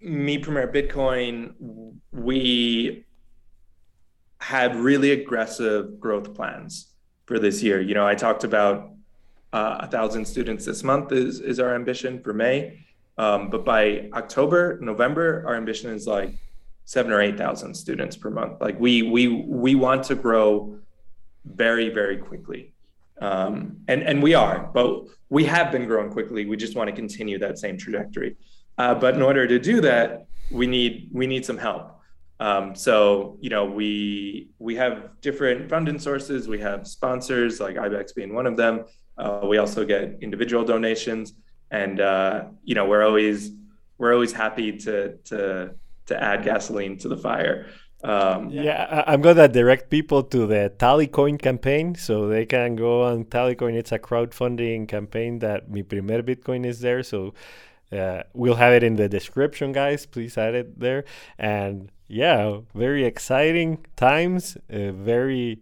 Mi 0.00 0.38
Primer 0.38 0.70
Bitcoin, 0.70 1.96
we 2.12 3.04
had 4.40 4.76
really 4.76 5.10
aggressive 5.10 5.98
growth 5.98 6.34
plans 6.34 6.92
for 7.26 7.38
this 7.38 7.62
year. 7.62 7.80
You 7.80 7.94
know, 7.94 8.06
I 8.06 8.14
talked 8.14 8.44
about 8.44 8.92
uh, 9.52 9.78
a 9.80 9.86
thousand 9.88 10.24
students 10.24 10.64
this 10.64 10.84
month 10.84 11.12
is 11.12 11.40
is 11.40 11.58
our 11.58 11.74
ambition 11.74 12.22
for 12.22 12.32
May, 12.32 12.84
um, 13.16 13.50
but 13.50 13.64
by 13.64 14.08
October, 14.12 14.78
November, 14.80 15.42
our 15.46 15.56
ambition 15.56 15.90
is 15.90 16.06
like 16.06 16.34
seven 16.84 17.12
or 17.12 17.20
eight 17.20 17.36
thousand 17.36 17.74
students 17.74 18.16
per 18.16 18.30
month. 18.30 18.60
Like 18.60 18.78
we 18.78 19.02
we 19.02 19.28
we 19.28 19.74
want 19.74 20.04
to 20.04 20.14
grow 20.14 20.78
very 21.44 21.88
very 21.88 22.18
quickly, 22.18 22.72
um, 23.20 23.78
and 23.88 24.02
and 24.02 24.22
we 24.22 24.34
are, 24.34 24.70
but 24.72 25.06
we 25.28 25.44
have 25.44 25.72
been 25.72 25.86
growing 25.86 26.10
quickly. 26.10 26.46
We 26.46 26.56
just 26.56 26.76
want 26.76 26.88
to 26.88 26.94
continue 26.94 27.38
that 27.40 27.58
same 27.58 27.76
trajectory. 27.76 28.36
Uh, 28.78 28.94
but 28.94 29.14
in 29.14 29.22
order 29.22 29.46
to 29.46 29.58
do 29.58 29.80
that, 29.80 30.26
we 30.50 30.66
need 30.66 31.10
we 31.12 31.26
need 31.26 31.44
some 31.44 31.58
help. 31.58 32.00
Um, 32.40 32.74
so 32.74 33.36
you 33.40 33.50
know 33.50 33.64
we 33.64 34.50
we 34.58 34.76
have 34.76 35.20
different 35.20 35.68
funding 35.68 35.98
sources. 35.98 36.48
We 36.48 36.60
have 36.60 36.86
sponsors 36.86 37.60
like 37.60 37.76
IBEX 37.76 38.14
being 38.14 38.32
one 38.32 38.46
of 38.46 38.56
them. 38.56 38.84
Uh, 39.18 39.40
we 39.44 39.58
also 39.58 39.84
get 39.84 40.18
individual 40.20 40.64
donations, 40.64 41.34
and 41.70 42.00
uh, 42.00 42.44
you 42.62 42.74
know 42.76 42.86
we're 42.86 43.04
always 43.04 43.50
we're 43.98 44.14
always 44.14 44.32
happy 44.32 44.78
to 44.78 45.16
to 45.24 45.74
to 46.06 46.22
add 46.22 46.44
gasoline 46.44 46.96
to 46.98 47.08
the 47.08 47.16
fire. 47.16 47.66
Um, 48.04 48.50
yeah, 48.50 49.02
I'm 49.08 49.20
gonna 49.20 49.48
direct 49.48 49.90
people 49.90 50.22
to 50.22 50.46
the 50.46 50.72
Tallycoin 50.78 51.36
campaign, 51.42 51.96
so 51.96 52.28
they 52.28 52.46
can 52.46 52.76
go 52.76 53.02
on 53.02 53.24
Tallycoin. 53.24 53.74
It's 53.74 53.90
a 53.90 53.98
crowdfunding 53.98 54.86
campaign 54.86 55.40
that 55.40 55.68
Mi 55.68 55.82
Primer 55.82 56.22
Bitcoin 56.22 56.64
is 56.64 56.78
there, 56.78 57.02
so 57.02 57.34
uh, 57.92 58.22
we'll 58.34 58.56
have 58.56 58.72
it 58.72 58.82
in 58.82 58.96
the 58.96 59.08
description, 59.08 59.72
guys. 59.72 60.06
Please 60.06 60.36
add 60.36 60.54
it 60.54 60.78
there. 60.78 61.04
And 61.38 61.90
yeah, 62.06 62.60
very 62.74 63.04
exciting 63.04 63.84
times. 63.96 64.56
Uh, 64.70 64.92
very 64.92 65.60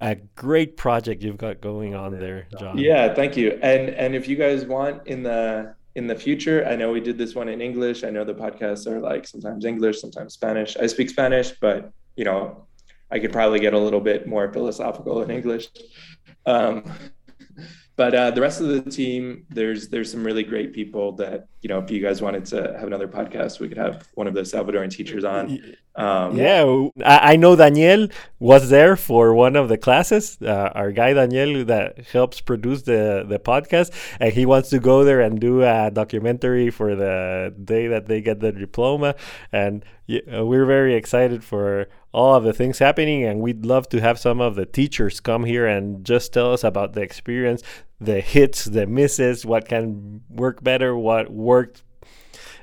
a 0.00 0.14
great 0.36 0.76
project 0.76 1.22
you've 1.22 1.38
got 1.38 1.60
going 1.60 1.94
on 1.94 2.18
there, 2.18 2.46
John. 2.58 2.78
Yeah, 2.78 3.14
thank 3.14 3.36
you. 3.36 3.58
And 3.62 3.90
and 3.90 4.14
if 4.14 4.28
you 4.28 4.36
guys 4.36 4.64
want 4.64 5.06
in 5.06 5.22
the 5.22 5.74
in 5.94 6.06
the 6.06 6.14
future, 6.14 6.64
I 6.66 6.76
know 6.76 6.92
we 6.92 7.00
did 7.00 7.18
this 7.18 7.34
one 7.34 7.48
in 7.48 7.60
English. 7.60 8.04
I 8.04 8.10
know 8.10 8.24
the 8.24 8.34
podcasts 8.34 8.86
are 8.86 9.00
like 9.00 9.26
sometimes 9.26 9.64
English, 9.64 10.00
sometimes 10.00 10.34
Spanish. 10.34 10.76
I 10.76 10.86
speak 10.86 11.10
Spanish, 11.10 11.52
but 11.60 11.92
you 12.16 12.24
know, 12.24 12.66
I 13.10 13.18
could 13.18 13.32
probably 13.32 13.58
get 13.58 13.74
a 13.74 13.78
little 13.78 14.00
bit 14.00 14.26
more 14.26 14.52
philosophical 14.52 15.22
in 15.22 15.30
English. 15.30 15.68
Um, 16.46 16.84
but 17.98 18.14
uh, 18.14 18.30
the 18.30 18.40
rest 18.40 18.60
of 18.60 18.68
the 18.68 18.80
team, 18.80 19.44
there's 19.50 19.88
there's 19.88 20.08
some 20.12 20.22
really 20.22 20.44
great 20.44 20.72
people 20.72 21.10
that 21.16 21.48
you 21.62 21.68
know. 21.68 21.80
If 21.80 21.90
you 21.90 22.00
guys 22.00 22.22
wanted 22.22 22.44
to 22.46 22.76
have 22.78 22.86
another 22.86 23.08
podcast, 23.08 23.58
we 23.58 23.68
could 23.68 23.76
have 23.76 24.06
one 24.14 24.28
of 24.28 24.34
the 24.34 24.42
Salvadoran 24.42 24.88
teachers 24.88 25.24
on. 25.24 25.58
Um, 25.96 26.36
yeah, 26.36 26.62
I 27.04 27.34
know 27.34 27.56
Daniel 27.56 28.06
was 28.38 28.70
there 28.70 28.94
for 28.94 29.34
one 29.34 29.56
of 29.56 29.68
the 29.68 29.76
classes. 29.76 30.38
Uh, 30.40 30.70
our 30.76 30.92
guy 30.92 31.12
Daniel 31.12 31.64
that 31.64 31.98
helps 32.06 32.40
produce 32.40 32.82
the 32.82 33.26
the 33.28 33.40
podcast, 33.40 33.90
and 34.20 34.32
he 34.32 34.46
wants 34.46 34.68
to 34.68 34.78
go 34.78 35.02
there 35.02 35.20
and 35.20 35.40
do 35.40 35.64
a 35.64 35.90
documentary 35.90 36.70
for 36.70 36.94
the 36.94 37.52
day 37.64 37.88
that 37.88 38.06
they 38.06 38.20
get 38.20 38.38
the 38.38 38.52
diploma. 38.52 39.16
And 39.50 39.84
uh, 40.08 40.46
we're 40.46 40.66
very 40.66 40.94
excited 40.94 41.42
for 41.42 41.88
all 42.18 42.34
of 42.34 42.42
the 42.42 42.52
things 42.52 42.80
happening 42.80 43.22
and 43.22 43.40
we'd 43.40 43.64
love 43.64 43.88
to 43.88 44.00
have 44.00 44.18
some 44.18 44.40
of 44.40 44.56
the 44.56 44.66
teachers 44.66 45.20
come 45.20 45.44
here 45.44 45.68
and 45.68 46.04
just 46.04 46.32
tell 46.32 46.52
us 46.52 46.64
about 46.64 46.92
the 46.94 47.00
experience 47.00 47.62
the 48.00 48.20
hits 48.20 48.64
the 48.64 48.88
misses 48.88 49.46
what 49.46 49.68
can 49.68 50.20
work 50.28 50.60
better 50.64 50.96
what 50.96 51.30
worked 51.30 51.84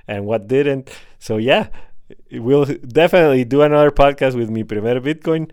and 0.10 0.26
what 0.26 0.50
didn't. 0.50 0.92
So 1.20 1.38
yeah 1.38 1.70
we'll 2.32 2.66
definitely 2.66 3.46
do 3.46 3.62
another 3.62 3.92
podcast 3.92 4.36
with 4.36 4.50
mi 4.50 4.66
primer 4.66 5.00
bitcoin 5.00 5.50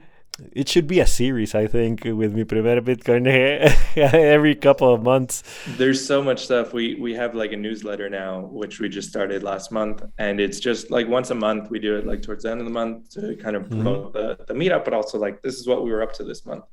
it 0.52 0.68
should 0.68 0.86
be 0.86 1.00
a 1.00 1.06
series, 1.06 1.54
I 1.54 1.66
think, 1.66 2.04
with 2.04 2.32
Mi 2.32 2.44
Primer 2.44 2.80
Bitcoin 2.80 3.26
every 3.96 4.54
couple 4.54 4.92
of 4.92 5.02
months. 5.02 5.42
There's 5.76 6.04
so 6.04 6.22
much 6.22 6.44
stuff. 6.44 6.72
We 6.72 6.94
we 6.94 7.14
have 7.14 7.34
like 7.34 7.52
a 7.52 7.56
newsletter 7.56 8.08
now, 8.08 8.40
which 8.40 8.80
we 8.80 8.88
just 8.88 9.08
started 9.10 9.42
last 9.42 9.70
month, 9.70 10.02
and 10.18 10.40
it's 10.40 10.58
just 10.58 10.90
like 10.90 11.06
once 11.06 11.30
a 11.30 11.34
month. 11.34 11.70
We 11.70 11.78
do 11.78 11.96
it 11.96 12.06
like 12.06 12.22
towards 12.22 12.44
the 12.44 12.50
end 12.50 12.60
of 12.60 12.66
the 12.66 12.72
month 12.72 13.10
to 13.10 13.36
kind 13.36 13.56
of 13.56 13.64
mm-hmm. 13.64 13.82
promote 13.82 14.14
mm-hmm. 14.14 14.42
the, 14.42 14.44
the 14.46 14.54
meetup, 14.54 14.84
but 14.84 14.94
also 14.94 15.18
like 15.18 15.42
this 15.42 15.56
is 15.56 15.66
what 15.66 15.84
we 15.84 15.90
were 15.90 16.02
up 16.02 16.14
to 16.14 16.24
this 16.24 16.46
month. 16.46 16.64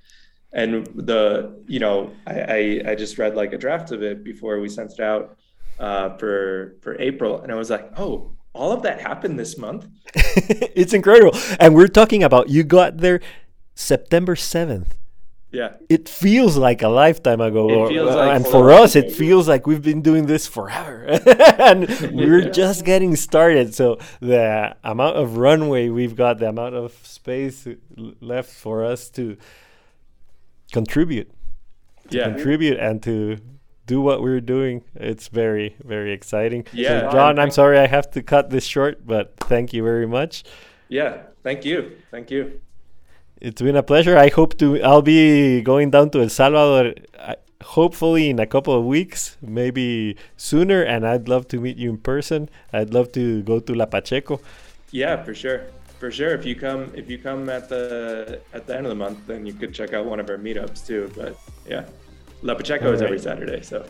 And 0.53 0.87
the 0.95 1.61
you 1.67 1.79
know 1.79 2.11
I, 2.25 2.39
I, 2.39 2.81
I 2.91 2.95
just 2.95 3.17
read 3.17 3.35
like 3.35 3.51
a 3.51 3.57
draft 3.57 3.91
of 3.91 4.01
it 4.03 4.23
before 4.23 4.59
we 4.59 4.69
sent 4.69 4.93
it 4.93 5.01
out 5.01 5.37
uh, 5.79 6.15
for 6.17 6.77
for 6.81 6.99
April, 6.99 7.41
and 7.41 7.51
I 7.51 7.55
was 7.55 7.69
like, 7.69 7.91
oh, 7.99 8.35
all 8.53 8.71
of 8.71 8.83
that 8.83 9.01
happened 9.01 9.37
this 9.37 9.57
month. 9.57 9.85
it's 10.15 10.93
incredible, 10.93 11.37
and 11.59 11.75
we're 11.75 11.89
talking 11.89 12.23
about 12.23 12.47
you 12.49 12.63
got 12.63 12.97
there 12.97 13.19
September 13.79 14.35
7th. 14.35 14.91
Yeah. 15.51 15.73
It 15.87 16.07
feels 16.07 16.57
like 16.57 16.83
a 16.83 16.89
lifetime 16.89 17.41
ago. 17.41 17.69
Or, 17.69 17.89
uh, 17.89 18.15
like 18.15 18.35
and 18.35 18.45
for 18.45 18.71
us, 18.71 18.95
it 18.95 19.11
feels 19.11 19.47
like 19.47 19.65
we've 19.65 19.81
been 19.81 20.01
doing 20.01 20.27
this 20.27 20.45
forever. 20.45 21.05
and 21.57 21.87
we're 22.13 22.43
yeah. 22.43 22.49
just 22.49 22.85
getting 22.85 23.15
started. 23.15 23.73
So 23.73 23.97
the 24.19 24.75
amount 24.83 25.15
of 25.15 25.37
runway 25.37 25.89
we've 25.89 26.15
got, 26.15 26.37
the 26.39 26.49
amount 26.49 26.75
of 26.75 26.91
space 27.03 27.67
left 28.19 28.51
for 28.51 28.83
us 28.83 29.09
to 29.11 29.37
contribute. 30.71 31.31
To 32.11 32.17
yeah. 32.17 32.23
contribute 32.25 32.77
and 32.79 33.01
to 33.03 33.39
do 33.87 34.01
what 34.01 34.21
we're 34.21 34.41
doing. 34.41 34.83
It's 34.93 35.29
very, 35.29 35.75
very 35.83 36.11
exciting. 36.11 36.67
Yeah. 36.73 37.09
So 37.09 37.11
John, 37.11 37.39
I'm 37.39 37.49
sorry 37.49 37.79
I 37.79 37.87
have 37.87 38.11
to 38.11 38.21
cut 38.21 38.51
this 38.51 38.65
short, 38.65 39.07
but 39.07 39.33
thank 39.39 39.73
you 39.73 39.83
very 39.83 40.05
much. 40.05 40.43
Yeah. 40.89 41.23
Thank 41.41 41.65
you. 41.65 41.97
Thank 42.11 42.29
you. 42.29 42.59
It's 43.41 43.61
been 43.61 43.75
a 43.77 43.83
pleasure. 43.83 44.17
I 44.17 44.29
hope 44.29 44.57
to. 44.57 44.81
I'll 44.81 45.01
be 45.01 45.61
going 45.61 45.91
down 45.91 46.09
to 46.11 46.21
El 46.21 46.29
Salvador, 46.29 46.93
uh, 47.17 47.35
hopefully 47.63 48.29
in 48.29 48.37
a 48.39 48.45
couple 48.45 48.73
of 48.77 48.83
weeks, 48.83 49.37
maybe 49.41 50.17
sooner. 50.35 50.83
And 50.83 51.07
I'd 51.07 51.29
love 51.29 51.47
to 51.49 51.59
meet 51.59 51.77
you 51.77 51.89
in 51.89 51.97
person. 51.97 52.49
I'd 52.73 52.93
love 52.93 53.13
to 53.13 53.41
go 53.43 53.59
to 53.61 53.73
La 53.73 53.85
Pacheco. 53.85 54.41
Yeah, 54.91 55.23
for 55.23 55.33
sure, 55.33 55.67
for 55.99 56.11
sure. 56.11 56.33
If 56.33 56.45
you 56.45 56.55
come, 56.55 56.91
if 56.93 57.09
you 57.09 57.17
come 57.17 57.47
at 57.49 57.69
the 57.69 58.41
at 58.53 58.67
the 58.67 58.75
end 58.75 58.85
of 58.85 58.89
the 58.89 58.95
month, 58.95 59.19
then 59.25 59.45
you 59.45 59.53
could 59.53 59.73
check 59.73 59.93
out 59.93 60.05
one 60.05 60.19
of 60.19 60.29
our 60.29 60.37
meetups 60.37 60.85
too. 60.85 61.09
But 61.15 61.37
yeah, 61.65 61.85
La 62.41 62.55
Pacheco 62.55 62.91
is 62.91 63.01
every 63.01 63.19
Saturday, 63.19 63.61
so. 63.61 63.85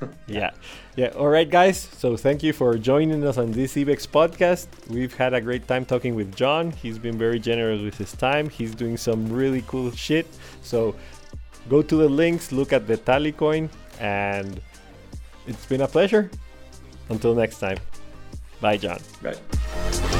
yeah. 0.26 0.50
Yeah. 0.96 1.08
All 1.08 1.28
right, 1.28 1.48
guys. 1.48 1.78
So 1.78 2.16
thank 2.16 2.42
you 2.42 2.52
for 2.52 2.76
joining 2.78 3.24
us 3.26 3.38
on 3.38 3.52
this 3.52 3.74
IBEX 3.74 4.06
podcast. 4.08 4.66
We've 4.88 5.14
had 5.14 5.34
a 5.34 5.40
great 5.40 5.66
time 5.66 5.84
talking 5.84 6.14
with 6.14 6.34
John. 6.34 6.70
He's 6.72 6.98
been 6.98 7.18
very 7.18 7.38
generous 7.38 7.80
with 7.80 7.96
his 7.96 8.12
time. 8.12 8.48
He's 8.48 8.74
doing 8.74 8.96
some 8.96 9.30
really 9.32 9.62
cool 9.66 9.90
shit. 9.90 10.26
So 10.62 10.94
go 11.68 11.82
to 11.82 11.96
the 11.96 12.08
links, 12.08 12.52
look 12.52 12.72
at 12.72 12.86
the 12.86 12.96
Tallycoin, 12.96 13.68
and 14.00 14.60
it's 15.46 15.66
been 15.66 15.82
a 15.82 15.88
pleasure. 15.88 16.30
Until 17.08 17.34
next 17.34 17.58
time. 17.58 17.78
Bye, 18.60 18.78
John. 18.78 18.98
Bye. 19.22 20.13